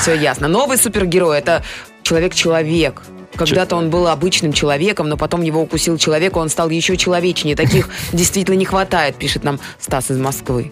Все 0.00 0.14
ясно. 0.14 0.48
Новый 0.48 0.78
супергерой– 0.78 1.38
это 1.40 1.62
человек-человек. 2.02 3.02
Когда-то 3.36 3.76
он 3.76 3.90
был 3.90 4.06
обычным 4.06 4.52
человеком, 4.52 5.08
но 5.08 5.16
потом 5.16 5.42
его 5.42 5.60
укусил 5.60 5.98
человек, 5.98 6.36
и 6.36 6.38
он 6.38 6.48
стал 6.48 6.70
еще 6.70 6.96
человечнее. 6.96 7.56
Таких 7.56 7.88
действительно 8.12 8.54
не 8.54 8.64
хватает, 8.64 9.16
пишет 9.16 9.44
нам 9.44 9.58
Стас 9.80 10.10
из 10.10 10.18
Москвы. 10.18 10.70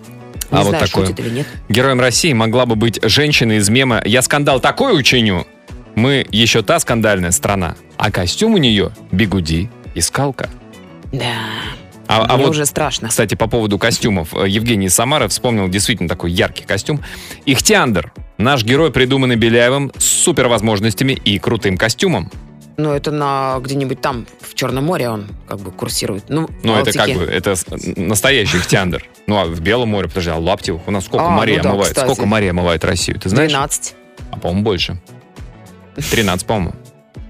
Не 0.53 0.59
А 0.59 0.63
вот 0.63 0.69
знаю, 0.71 0.87
такое. 0.87 1.07
шутит 1.07 1.21
или 1.21 1.31
нет. 1.31 1.47
Героем 1.69 1.99
России 2.01 2.33
могла 2.33 2.67
бы 2.67 2.77
быть 2.77 3.01
женщина 3.03 3.53
из 3.53 3.69
мема 3.69 4.03
«Я 4.05 4.23
скандал 4.23 4.61
такой 4.61 4.99
учиню». 4.99 5.47
Мы 5.95 6.27
еще 6.31 6.63
та 6.63 6.79
скандальная 6.79 7.33
страна, 7.33 7.77
а 7.99 8.11
костюм 8.11 8.55
у 8.55 8.59
нее 8.59 8.93
бигуди 9.11 9.71
и 9.95 10.01
скалка. 10.01 10.49
Да, 11.13 11.35
А, 12.09 12.25
а 12.29 12.37
мне 12.37 12.45
вот 12.47 12.53
уже 12.53 12.65
страшно. 12.67 13.09
Кстати, 13.09 13.35
по 13.35 13.47
поводу 13.47 13.79
костюмов. 13.79 14.35
э, 14.35 14.49
Евгений 14.49 14.87
из 14.87 14.95
Самары 14.95 15.29
вспомнил 15.29 15.69
действительно 15.69 16.09
такой 16.09 16.31
яркий 16.33 16.65
костюм. 16.65 17.03
Ихтиандр. 17.45 18.13
Наш 18.39 18.65
герой, 18.65 18.91
придуманный 18.91 19.37
Беляевым, 19.37 19.93
с 19.99 20.05
супервозможностями 20.05 21.13
и 21.13 21.39
крутым 21.39 21.77
костюмом. 21.77 22.31
Ну, 22.77 22.91
это 22.93 23.11
на 23.11 23.59
где-нибудь 23.61 24.01
там, 24.01 24.27
в 24.41 24.55
Черном 24.55 24.85
море 24.85 25.09
он 25.09 25.27
как 25.47 25.61
бы 25.61 25.71
курсирует. 25.71 26.25
Ну, 26.29 26.49
Ну, 26.63 26.75
это 26.77 26.93
как 26.93 27.11
бы, 27.13 27.23
это 27.25 27.55
настоящий 27.97 28.57
Ихтиандр. 28.59 29.05
Ну, 29.27 29.39
а 29.39 29.45
в 29.45 29.61
Белом 29.61 29.91
море, 29.91 30.09
подожди, 30.09 30.31
а 30.31 30.37
Лаптев? 30.37 30.81
У 30.87 30.91
нас 30.91 31.05
сколько 31.05 31.27
А, 31.27 31.31
морей 31.31 31.59
ну 31.59 31.63
да, 31.63 31.69
омывает? 31.71 31.93
кстати. 31.93 32.07
Сколько 32.13 32.27
морей 32.27 32.51
омывает 32.51 32.85
Россию? 32.85 33.21
Ты 33.21 33.29
знаешь? 33.29 33.51
12. 33.51 33.95
А, 34.31 34.39
по-моему, 34.39 34.63
больше. 34.63 35.01
13, 36.11 36.47
по-моему. 36.47 36.75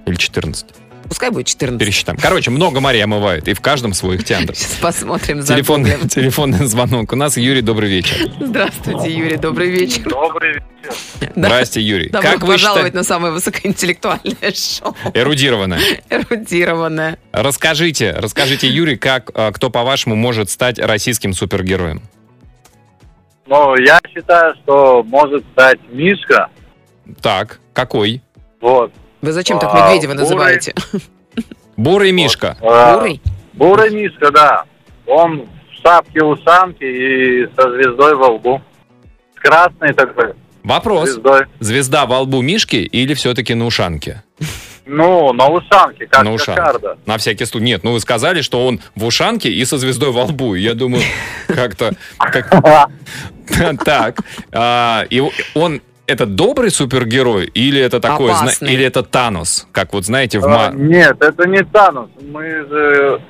Или 0.07 0.14
14. 0.14 0.66
Пускай 1.12 1.28
будет 1.28 1.46
14. 1.46 1.78
Пересчитаем. 1.78 2.18
Короче, 2.18 2.50
много 2.50 2.80
морей 2.80 3.04
омывает. 3.04 3.46
И 3.46 3.52
в 3.52 3.60
каждом 3.60 3.92
свой 3.92 4.16
Ихтиандр. 4.16 4.54
Сейчас 4.54 4.78
посмотрим. 4.80 5.42
Телефонный, 5.42 5.90
загуглим. 5.90 6.08
телефонный 6.08 6.64
звонок. 6.64 7.12
У 7.12 7.16
нас 7.16 7.36
Юрий, 7.36 7.60
добрый 7.60 7.90
вечер. 7.90 8.30
Здравствуйте, 8.40 9.12
Юрий, 9.12 9.36
добрый 9.36 9.68
вечер. 9.68 10.04
Добрый 10.08 10.54
вечер. 10.54 10.64
Да. 11.36 11.48
Здрасте, 11.48 11.82
Юрий. 11.82 12.08
Добро 12.08 12.30
как 12.30 12.40
вы 12.40 12.54
пожаловать 12.54 12.78
считаете? 12.78 12.96
на 12.96 13.04
самое 13.04 13.32
высокоинтеллектуальное 13.34 14.52
шоу. 14.54 14.96
Эрудированное. 15.12 15.80
Эрудированное. 16.08 17.18
Расскажите, 17.32 18.12
расскажите, 18.12 18.66
Юрий, 18.68 18.96
как, 18.96 19.32
а, 19.34 19.52
кто, 19.52 19.68
по-вашему, 19.68 20.16
может 20.16 20.48
стать 20.48 20.78
российским 20.78 21.34
супергероем? 21.34 22.00
Ну, 23.46 23.76
я 23.76 24.00
считаю, 24.08 24.54
что 24.62 25.02
может 25.02 25.44
стать 25.52 25.78
Мишка. 25.90 26.48
Так, 27.20 27.60
какой? 27.74 28.22
Вот. 28.62 28.94
Вы 29.23 29.33
зачем 29.33 29.59
так 29.59 29.70
А, 29.73 29.87
Медведева 29.89 30.12
бурый. 30.12 30.23
называете? 30.23 30.75
Бурый 31.77 32.12
Мишка. 32.12 32.57
А, 32.61 32.97
Бурый? 32.97 33.20
Бурый 33.55 33.91
Мишка, 33.91 34.31
да. 34.31 34.64
Он 35.07 35.43
в 35.43 35.83
шапке-ушанке 35.83 36.85
и 37.45 37.47
со 37.57 37.70
звездой 37.73 38.14
во 38.16 38.29
лбу. 38.33 38.61
С 39.37 39.41
красной 39.41 39.93
такой 39.95 40.35
Вопрос. 40.62 41.11
звездой. 41.11 41.47
Звезда 41.61 42.07
во 42.07 42.20
лбу 42.20 42.43
Мишки 42.43 42.77
или 42.77 43.14
все-таки 43.14 43.55
на 43.55 43.64
ушанке? 43.66 44.23
Ну, 44.85 45.33
на 45.33 45.47
ушанке, 45.47 46.07
как 46.07 46.25
на 46.25 46.33
ушанке. 46.33 46.61
кокарда. 46.61 46.99
На 47.07 47.16
всякий 47.16 47.45
случай. 47.45 47.64
Нет, 47.66 47.85
ну 47.85 47.93
вы 47.93 48.01
сказали, 48.01 48.43
что 48.43 48.66
он 48.66 48.81
в 48.97 49.05
ушанке 49.05 49.49
и 49.51 49.64
со 49.64 49.79
звездой 49.79 50.11
во 50.11 50.25
лбу. 50.25 50.55
Я 50.57 50.75
думаю, 50.75 51.05
как-то... 51.47 51.93
как- 52.18 52.51
Так. 53.85 54.18
а, 54.53 55.05
И 55.11 55.23
он... 55.55 55.81
Это 56.07 56.26
добрый 56.26 56.70
супергерой 56.70 57.46
или 57.46 57.80
это 57.80 58.00
такой, 58.00 58.32
зна- 58.34 58.68
или 58.68 58.84
это 58.84 59.03
Танос, 59.03 59.68
как 59.72 59.92
вот 59.92 60.05
знаете 60.05 60.40
в 60.40 60.46
А, 60.46 60.70
Нет, 60.74 61.16
это 61.22 61.48
не 61.48 61.62
Танус. 61.62 62.11
Мы 62.20 62.42
же 62.68 63.20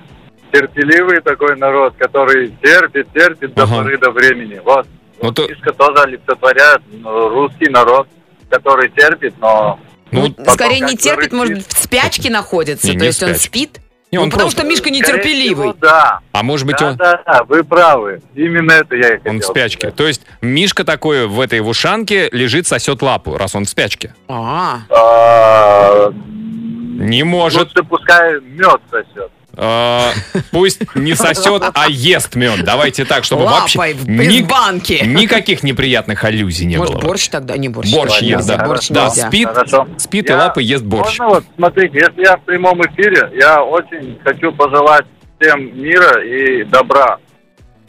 терпеливый 0.53 1.21
такой 1.21 1.57
народ, 1.57 1.95
который 1.99 2.49
терпит, 2.63 3.09
терпит 3.13 3.55
до 3.55 3.65
Ага. 3.65 3.77
поры 3.77 3.99
до 3.99 4.11
времени. 4.11 4.61
Вот. 4.65 4.87
Ну, 5.21 5.29
Вот 5.29 5.37
то- 5.37 5.49
Мишка 5.49 5.73
тоже 5.73 6.03
олицетворяет 6.03 6.81
ну, 6.91 7.29
русский 7.29 7.69
народ, 7.71 8.09
который 8.49 8.89
терпит, 8.91 9.35
но 9.39 9.79
Ну, 10.11 10.35
Ну, 10.37 10.45
скорее 10.53 10.81
не 10.81 10.95
терпит, 10.97 11.31
бы 11.31 11.37
может, 11.39 11.67
в 11.73 11.83
спячке 11.85 12.29
находится. 12.31 12.87
Не, 12.87 12.95
То 12.95 12.99
не 13.01 13.07
есть 13.07 13.23
он 13.23 13.35
спит? 13.35 13.81
Не, 14.13 14.19
Ну, 14.19 14.25
он 14.25 14.31
потому 14.31 14.43
просто- 14.51 14.61
что 14.61 14.69
Мишка 14.69 14.91
нетерпеливый. 14.91 15.69
всего, 15.71 15.77
да. 15.81 16.21
А 16.33 16.43
может 16.43 16.67
быть 16.67 16.77
да, 16.79 16.89
он... 16.91 16.97
да, 16.97 17.23
да, 17.27 17.45
вы 17.45 17.65
правы. 17.65 18.21
Именно 18.35 18.73
это 18.73 18.95
я 18.95 19.09
и 19.15 19.17
хотел. 19.17 19.33
Он 19.33 19.41
в 19.41 19.45
спячке. 19.45 19.79
сказать. 19.79 19.97
То 19.97 20.07
есть 20.07 20.23
Мишка 20.43 20.85
такой 20.85 21.27
в 21.27 21.41
этой 21.41 21.61
ушанке 21.61 22.29
лежит, 22.31 22.67
сосет 22.67 23.01
лапу, 23.01 23.39
раз 23.39 23.55
он 23.55 23.65
в 23.65 23.71
спячке. 23.71 24.15
А, 24.29 24.81
А, 24.91 26.13
Не 26.13 27.23
может. 27.25 27.61
Лучше 27.61 27.83
пускай 27.89 28.39
мед 28.43 28.81
сосет. 28.91 29.31
Э, 29.57 30.11
пусть 30.51 30.81
не 30.95 31.15
сосет, 31.15 31.63
а 31.75 31.87
ест 31.89 32.35
мед. 32.35 32.65
Давайте 32.65 33.05
так, 33.05 33.25
чтобы 33.25 33.45
вообще 33.45 33.79
лапой 33.79 33.95
в- 33.95 34.09
ни- 34.09 34.43
банки. 34.43 35.03
никаких 35.05 35.63
неприятных 35.63 36.25
аллюзий 36.25 36.67
не 36.67 36.77
Может, 36.77 36.95
было. 36.95 37.03
борщ 37.03 37.29
тогда? 37.29 37.57
Не 37.57 37.69
борщ. 37.69 37.93
Борщ 37.93 38.21
Понятно. 38.21 38.37
ест, 38.39 38.49
да. 38.49 38.67
Борщ 38.67 38.89
да, 38.89 39.05
нельзя. 39.09 39.29
спит, 39.29 39.49
Хорошо. 39.49 39.89
спит 39.99 40.29
и 40.29 40.33
Я- 40.33 40.39
лапы 40.39 40.63
ест 40.63 40.85
борщ. 40.85 41.19
Можно 41.19 41.35
вот, 41.37 41.45
смотрите, 41.57 41.99
если 41.99 42.23
я 42.23 42.37
в 42.37 42.43
прямом 42.43 42.81
эфире, 42.83 43.31
я 43.39 43.63
очень 43.63 44.19
хочу 44.25 44.53
пожелать 44.53 45.05
всем 45.41 45.77
мира 45.81 46.23
и 46.25 46.65
добра. 46.65 47.19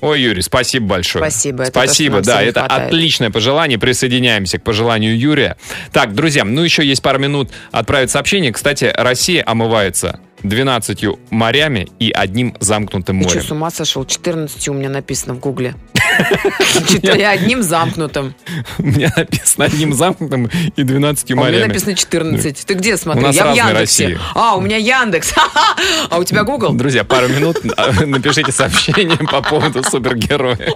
Ой, 0.01 0.19
Юрий, 0.21 0.41
спасибо 0.41 0.87
большое. 0.87 1.23
Спасибо, 1.23 1.63
это 1.63 1.71
то, 1.71 1.79
что 1.79 1.87
Спасибо, 1.87 2.15
нам 2.15 2.23
да, 2.23 2.41
это 2.41 2.59
хватает. 2.59 2.87
отличное 2.87 3.29
пожелание. 3.29 3.79
Присоединяемся 3.79 4.59
к 4.59 4.63
пожеланию 4.63 5.17
Юрия. 5.17 5.55
Так, 5.93 6.13
друзья, 6.13 6.43
ну 6.43 6.61
еще 6.61 6.85
есть 6.85 7.01
пару 7.01 7.19
минут 7.19 7.51
отправить 7.71 8.11
сообщение. 8.11 8.51
Кстати, 8.51 8.93
Россия 8.97 9.43
омывается 9.47 10.19
12 10.43 11.05
морями 11.31 11.87
и 11.99 12.11
одним 12.11 12.55
замкнутым 12.59 13.21
Ты 13.21 13.29
что, 13.29 13.37
морем. 13.37 13.47
с 13.47 13.51
ума 13.51 13.71
сошел? 13.71 14.05
14 14.05 14.67
у 14.69 14.73
меня 14.73 14.89
написано 14.89 15.33
в 15.33 15.39
гугле. 15.39 15.75
Одним 17.25 17.63
замкнутым. 17.63 18.35
У 18.77 18.83
меня 18.83 19.11
написано 19.15 19.65
одним 19.65 19.93
замкнутым 19.93 20.49
и 20.75 20.83
12 20.83 21.31
А 21.31 21.33
у 21.33 21.35
меня 21.37 21.45
морями. 21.45 21.67
написано 21.67 21.95
14. 21.95 22.65
Ты 22.65 22.73
где 22.75 22.97
смотри? 22.97 23.31
Я 23.31 23.51
в 23.51 23.55
Яндексе. 23.55 24.19
А, 24.35 24.55
у 24.55 24.61
меня 24.61 24.77
Яндекс. 24.77 25.33
А 26.09 26.17
у 26.19 26.23
тебя 26.23 26.43
Google? 26.43 26.73
Друзья, 26.73 27.03
пару 27.03 27.27
минут 27.29 27.57
а, 27.77 28.05
напишите 28.05 28.51
сообщение 28.51 29.17
по 29.17 29.41
поводу 29.41 29.83
супергероя. 29.83 30.75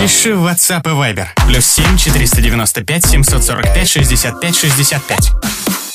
Пиши 0.00 0.34
в 0.34 0.46
WhatsApp 0.46 0.82
и 0.84 0.90
Viber. 0.90 1.26
Плюс 1.46 1.64
7 1.66 1.96
495 1.96 3.06
745 3.06 3.88
65 3.88 4.56
65. 4.56 5.87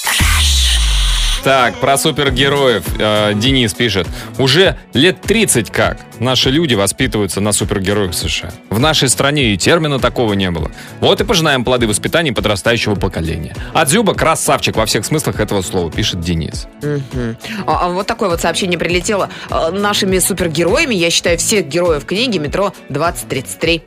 Так, 1.43 1.75
про 1.75 1.97
супергероев 1.97 2.85
э, 2.97 3.33
Денис 3.35 3.73
пишет. 3.73 4.07
Уже 4.37 4.77
лет 4.93 5.21
30 5.21 5.69
как 5.71 5.97
наши 6.19 6.49
люди 6.49 6.73
воспитываются 6.73 7.41
на 7.41 7.51
супергероях 7.51 8.13
США. 8.13 8.51
В 8.69 8.79
нашей 8.79 9.09
стране 9.09 9.53
и 9.53 9.57
термина 9.57 9.99
такого 9.99 10.33
не 10.33 10.49
было. 10.51 10.71
Вот 11.01 11.19
и 11.19 11.25
пожинаем 11.25 11.65
плоды 11.65 11.85
воспитания 11.85 12.31
подрастающего 12.31 12.95
поколения. 12.95 13.53
А 13.73 13.85
Дзюба 13.85 14.13
красавчик 14.13 14.77
во 14.77 14.85
всех 14.85 15.05
смыслах 15.05 15.41
этого 15.41 15.61
слова, 15.61 15.91
пишет 15.91 16.21
Денис. 16.21 16.67
Мгм. 16.81 17.37
А, 17.67 17.87
а 17.87 17.89
вот 17.89 18.07
такое 18.07 18.29
вот 18.29 18.39
сообщение 18.39 18.79
прилетело. 18.79 19.29
А, 19.49 19.71
Нашими 19.71 20.19
супергероями 20.19 20.95
я 20.95 21.09
считаю 21.09 21.37
всех 21.37 21.67
героев 21.67 22.05
книги 22.05 22.37
«Метро 22.37 22.73
2033». 22.89 23.81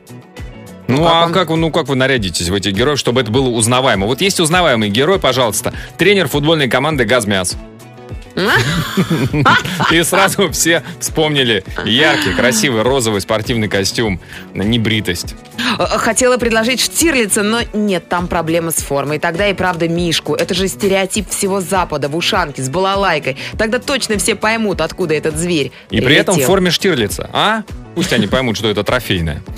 Ну, 0.87 1.03
как 1.03 1.11
а 1.11 1.19
вам? 1.21 1.33
как, 1.33 1.49
вы- 1.49 1.57
ну 1.57 1.71
как 1.71 1.87
вы 1.87 1.95
нарядитесь 1.95 2.49
в 2.49 2.53
этих 2.53 2.73
героев, 2.73 2.97
чтобы 2.99 3.21
это 3.21 3.31
было 3.31 3.49
узнаваемо? 3.49 4.05
Вот 4.07 4.21
есть 4.21 4.39
узнаваемый 4.39 4.89
герой, 4.89 5.19
пожалуйста, 5.19 5.73
тренер 5.97 6.27
футбольной 6.27 6.69
команды 6.69 7.03
«Газмяс». 7.05 7.57
И 9.91 10.03
сразу 10.03 10.51
все 10.51 10.83
вспомнили 10.99 11.63
яркий, 11.85 12.33
красивый 12.33 12.83
розовый 12.83 13.21
спортивный 13.21 13.67
костюм, 13.67 14.19
небритость. 14.53 15.35
Хотела 15.77 16.37
предложить 16.37 16.79
Штирлица, 16.79 17.43
но 17.43 17.61
нет, 17.73 18.07
там 18.09 18.27
проблема 18.27 18.71
с 18.71 18.75
формой. 18.75 19.19
Тогда 19.19 19.47
и 19.47 19.53
правда 19.53 19.87
Мишку. 19.87 20.35
Это 20.35 20.53
же 20.53 20.67
стереотип 20.67 21.29
всего 21.29 21.61
Запада 21.61 22.09
в 22.09 22.15
ушанке 22.15 22.61
с 22.61 22.69
балалайкой. 22.69 23.37
Тогда 23.57 23.79
точно 23.79 24.17
все 24.17 24.35
поймут, 24.35 24.81
откуда 24.81 25.15
этот 25.15 25.35
зверь 25.37 25.71
И 25.89 25.99
при 25.99 26.15
этом 26.15 26.33
в 26.33 26.37
прилетел. 26.37 26.47
форме 26.47 26.71
Штирлица. 26.71 27.29
А? 27.33 27.63
Пусть 27.95 28.13
они 28.13 28.27
поймут, 28.27 28.57
что 28.57 28.69
это 28.69 28.83
трофейное. 28.83 29.41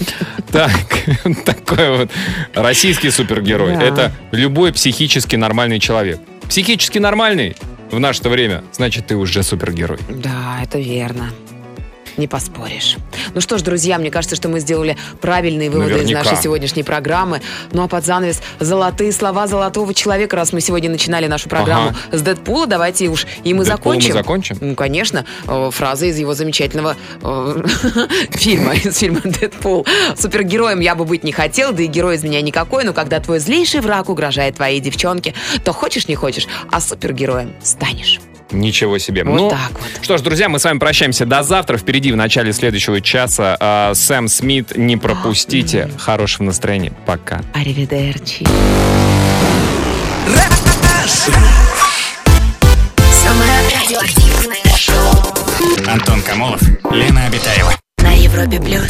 Так, 0.51 0.71
такой 1.45 1.95
вот 1.95 2.09
российский 2.55 3.11
супергерой. 3.11 3.75
Это 3.75 4.11
любой 4.31 4.73
психически 4.73 5.35
нормальный 5.35 5.79
человек. 5.79 6.19
Психически 6.47 6.97
нормальный 6.97 7.55
в 7.91 7.99
наше 7.99 8.27
время, 8.29 8.63
значит, 8.71 9.07
ты 9.07 9.15
уже 9.15 9.43
супергерой. 9.43 9.99
Да, 10.09 10.59
это 10.61 10.79
верно. 10.79 11.31
Не 12.19 12.27
поспоришь. 12.27 12.97
Ну 13.33 13.39
что 13.39 13.57
ж, 13.57 13.61
друзья, 13.61 13.97
мне 13.97 14.11
кажется, 14.11 14.35
что 14.35 14.49
мы 14.49 14.59
сделали 14.59 14.97
правильные 15.21 15.69
выводы 15.69 15.93
Наверняка. 15.93 16.19
из 16.21 16.25
нашей 16.25 16.43
сегодняшней 16.43 16.83
программы. 16.83 17.41
Ну 17.71 17.81
а 17.83 17.87
под 17.87 18.03
занавес 18.05 18.41
золотые 18.59 19.13
слова 19.13 19.47
золотого 19.47 19.93
человека, 19.93 20.35
раз 20.35 20.51
мы 20.51 20.59
сегодня 20.59 20.89
начинали 20.89 21.27
нашу 21.27 21.47
программу 21.47 21.91
Ага. 21.91 22.17
с 22.17 22.21
Дэдпула, 22.21 22.67
давайте 22.67 23.07
уж 23.07 23.25
и 23.45 23.53
мы 23.53 23.63
Дэдпула 23.63 23.63
мы 23.63 23.65
закончим. 23.65 24.13
закончим? 24.13 24.57
Ну, 24.59 24.75
конечно. 24.75 25.25
Э, 25.47 25.69
Фраза 25.71 26.07
из 26.07 26.17
его 26.19 26.33
замечательного 26.33 26.97
э, 27.21 27.63
фильма, 28.31 28.73
из 28.75 28.97
фильма 28.97 29.21
«Дэдпул». 29.23 29.85
Супергероем 30.17 30.81
я 30.81 30.95
бы 30.95 31.05
быть 31.05 31.23
не 31.23 31.31
хотел, 31.31 31.71
да 31.71 31.83
и 31.83 31.87
герой 31.87 32.17
из 32.17 32.23
меня 32.23 32.41
никакой, 32.41 32.83
но 32.83 32.91
когда 32.91 33.21
твой 33.21 33.39
злейший 33.39 33.79
враг 33.79 34.09
угрожает 34.09 34.57
твоей 34.57 34.81
девчонке, 34.81 35.33
то 35.63 35.71
хочешь 35.71 36.09
не 36.09 36.15
хочешь, 36.15 36.47
а 36.69 36.81
супергероем 36.81 37.53
станешь. 37.63 38.19
Ничего 38.51 38.97
себе. 38.97 39.23
Вот 39.23 39.35
Ну, 39.35 39.49
так 39.49 39.71
вот. 39.73 40.03
Что 40.03 40.17
ж, 40.17 40.21
друзья, 40.21 40.49
мы 40.49 40.59
с 40.59 40.63
вами 40.63 40.79
прощаемся 40.79 41.25
до 41.25 41.43
завтра. 41.43 41.77
Впереди 41.77 42.11
в 42.11 42.15
начале 42.15 42.51
следующего 42.53 43.01
часа 43.01 43.55
а, 43.59 43.93
Сэм 43.93 44.27
Смит. 44.27 44.75
Не 44.75 44.97
пропустите. 44.97 45.89
Хорошего 45.97 46.43
настроения. 46.45 46.91
Пока. 47.05 47.41
Аривидерчи. 47.53 48.45
Самое 53.11 53.51
радиоактивное 53.81 54.77
шоу 54.77 55.91
Антон 55.91 56.21
Камолов, 56.21 56.61
Лена 56.91 57.25
Обитаева. 57.25 57.73
на 58.01 58.11
Европе 58.13 58.59
плюс. 58.59 58.89